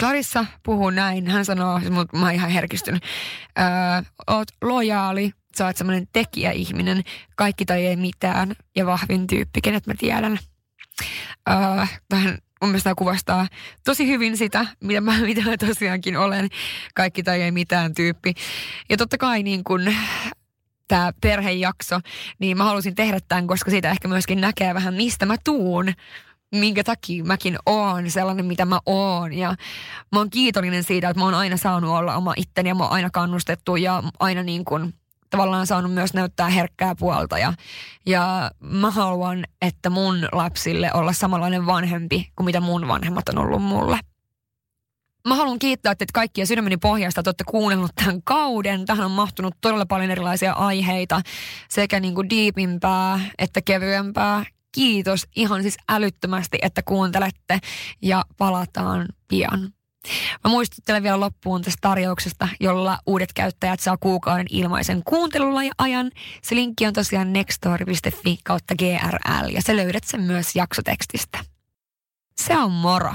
Clarissa 0.00 0.46
puhuu 0.62 0.90
näin, 0.90 1.30
hän 1.30 1.44
sanoo, 1.44 1.80
mutta 1.90 2.16
mä 2.16 2.24
oon 2.24 2.34
ihan 2.34 2.50
herkistynyt. 2.50 3.02
Oot 4.26 4.48
lojaali, 4.62 5.32
sä 5.58 5.66
oot 5.66 5.76
semmoinen 5.76 6.08
tekijäihminen, 6.12 7.02
kaikki 7.36 7.64
tai 7.64 7.86
ei 7.86 7.96
mitään 7.96 8.54
ja 8.76 8.86
vahvin 8.86 9.26
tyyppi, 9.26 9.60
kenet 9.60 9.86
mä 9.86 9.94
tiedän. 9.98 10.38
Äh, 11.50 12.00
vähän 12.10 12.38
mun 12.60 12.70
mielestä 12.70 12.94
kuvastaa 12.94 13.48
tosi 13.84 14.06
hyvin 14.08 14.36
sitä, 14.36 14.66
mitä 14.80 15.00
mä, 15.00 15.18
mitä 15.18 15.42
mä 15.42 15.56
tosiaankin 15.56 16.16
olen, 16.16 16.48
kaikki 16.94 17.22
tai 17.22 17.42
ei 17.42 17.50
mitään 17.50 17.94
tyyppi. 17.94 18.34
Ja 18.90 18.96
totta 18.96 19.18
kai 19.18 19.42
niin 19.42 19.64
kun 19.64 19.94
tämä 20.88 21.12
perhejakso, 21.20 22.00
niin 22.38 22.56
mä 22.56 22.64
halusin 22.64 22.94
tehdä 22.94 23.20
tämän, 23.28 23.46
koska 23.46 23.70
siitä 23.70 23.90
ehkä 23.90 24.08
myöskin 24.08 24.40
näkee 24.40 24.74
vähän, 24.74 24.94
mistä 24.94 25.26
mä 25.26 25.36
tuun 25.44 25.92
minkä 26.54 26.84
takia 26.84 27.24
mäkin 27.24 27.56
oon 27.66 28.10
sellainen, 28.10 28.46
mitä 28.46 28.64
mä 28.64 28.80
oon. 28.86 29.32
Ja 29.32 29.54
mä 30.12 30.18
oon 30.18 30.30
kiitollinen 30.30 30.82
siitä, 30.82 31.08
että 31.08 31.20
mä 31.20 31.24
oon 31.24 31.34
aina 31.34 31.56
saanut 31.56 31.90
olla 31.90 32.16
oma 32.16 32.34
itteni 32.36 32.68
ja 32.68 32.74
mä 32.74 32.84
oon 32.84 32.92
aina 32.92 33.10
kannustettu 33.10 33.76
ja 33.76 34.02
aina 34.20 34.42
niin 34.42 34.64
kuin 34.64 34.94
tavallaan 35.30 35.66
saanut 35.66 35.94
myös 35.94 36.14
näyttää 36.14 36.48
herkkää 36.48 36.94
puolta. 36.98 37.38
Ja, 37.38 37.52
ja 38.06 38.50
mä 38.60 38.90
haluan, 38.90 39.44
että 39.62 39.90
mun 39.90 40.28
lapsille 40.32 40.90
olla 40.94 41.12
samanlainen 41.12 41.66
vanhempi 41.66 42.32
kuin 42.36 42.44
mitä 42.44 42.60
mun 42.60 42.88
vanhemmat 42.88 43.28
on 43.28 43.38
ollut 43.38 43.62
mulle. 43.62 43.98
Mä 45.28 45.34
haluan 45.34 45.58
kiittää 45.58 45.94
teitä 45.94 46.10
kaikkia 46.14 46.46
sydämeni 46.46 46.76
pohjasta, 46.76 47.20
että 47.20 47.28
olette 47.28 47.44
kuunnellut 47.44 47.90
tämän 48.04 48.22
kauden. 48.22 48.84
Tähän 48.84 49.06
on 49.06 49.10
mahtunut 49.10 49.54
todella 49.60 49.86
paljon 49.86 50.10
erilaisia 50.10 50.52
aiheita, 50.52 51.20
sekä 51.68 52.00
niin 52.00 52.14
kuin 52.14 52.30
diipimpää 52.30 53.20
että 53.38 53.60
kevyempää 53.62 54.44
kiitos 54.72 55.26
ihan 55.36 55.62
siis 55.62 55.76
älyttömästi, 55.88 56.58
että 56.62 56.82
kuuntelette 56.82 57.58
ja 58.02 58.24
palataan 58.38 59.08
pian. 59.28 59.60
Mä 60.44 60.50
muistuttelen 60.50 61.02
vielä 61.02 61.20
loppuun 61.20 61.62
tästä 61.62 61.78
tarjouksesta, 61.80 62.48
jolla 62.60 62.98
uudet 63.06 63.32
käyttäjät 63.32 63.80
saa 63.80 63.96
kuukauden 63.96 64.46
ilmaisen 64.50 65.02
kuuntelulla 65.04 65.64
ja 65.64 65.72
ajan. 65.78 66.10
Se 66.42 66.54
linkki 66.54 66.86
on 66.86 66.92
tosiaan 66.92 67.32
nextdoor.fi 67.32 68.38
kautta 68.44 68.74
GRL 68.74 69.48
ja 69.48 69.62
sä 69.62 69.76
löydät 69.76 70.04
sen 70.04 70.20
myös 70.20 70.56
jaksotekstistä. 70.56 71.38
Se 72.40 72.58
on 72.58 72.72
moro! 72.72 73.14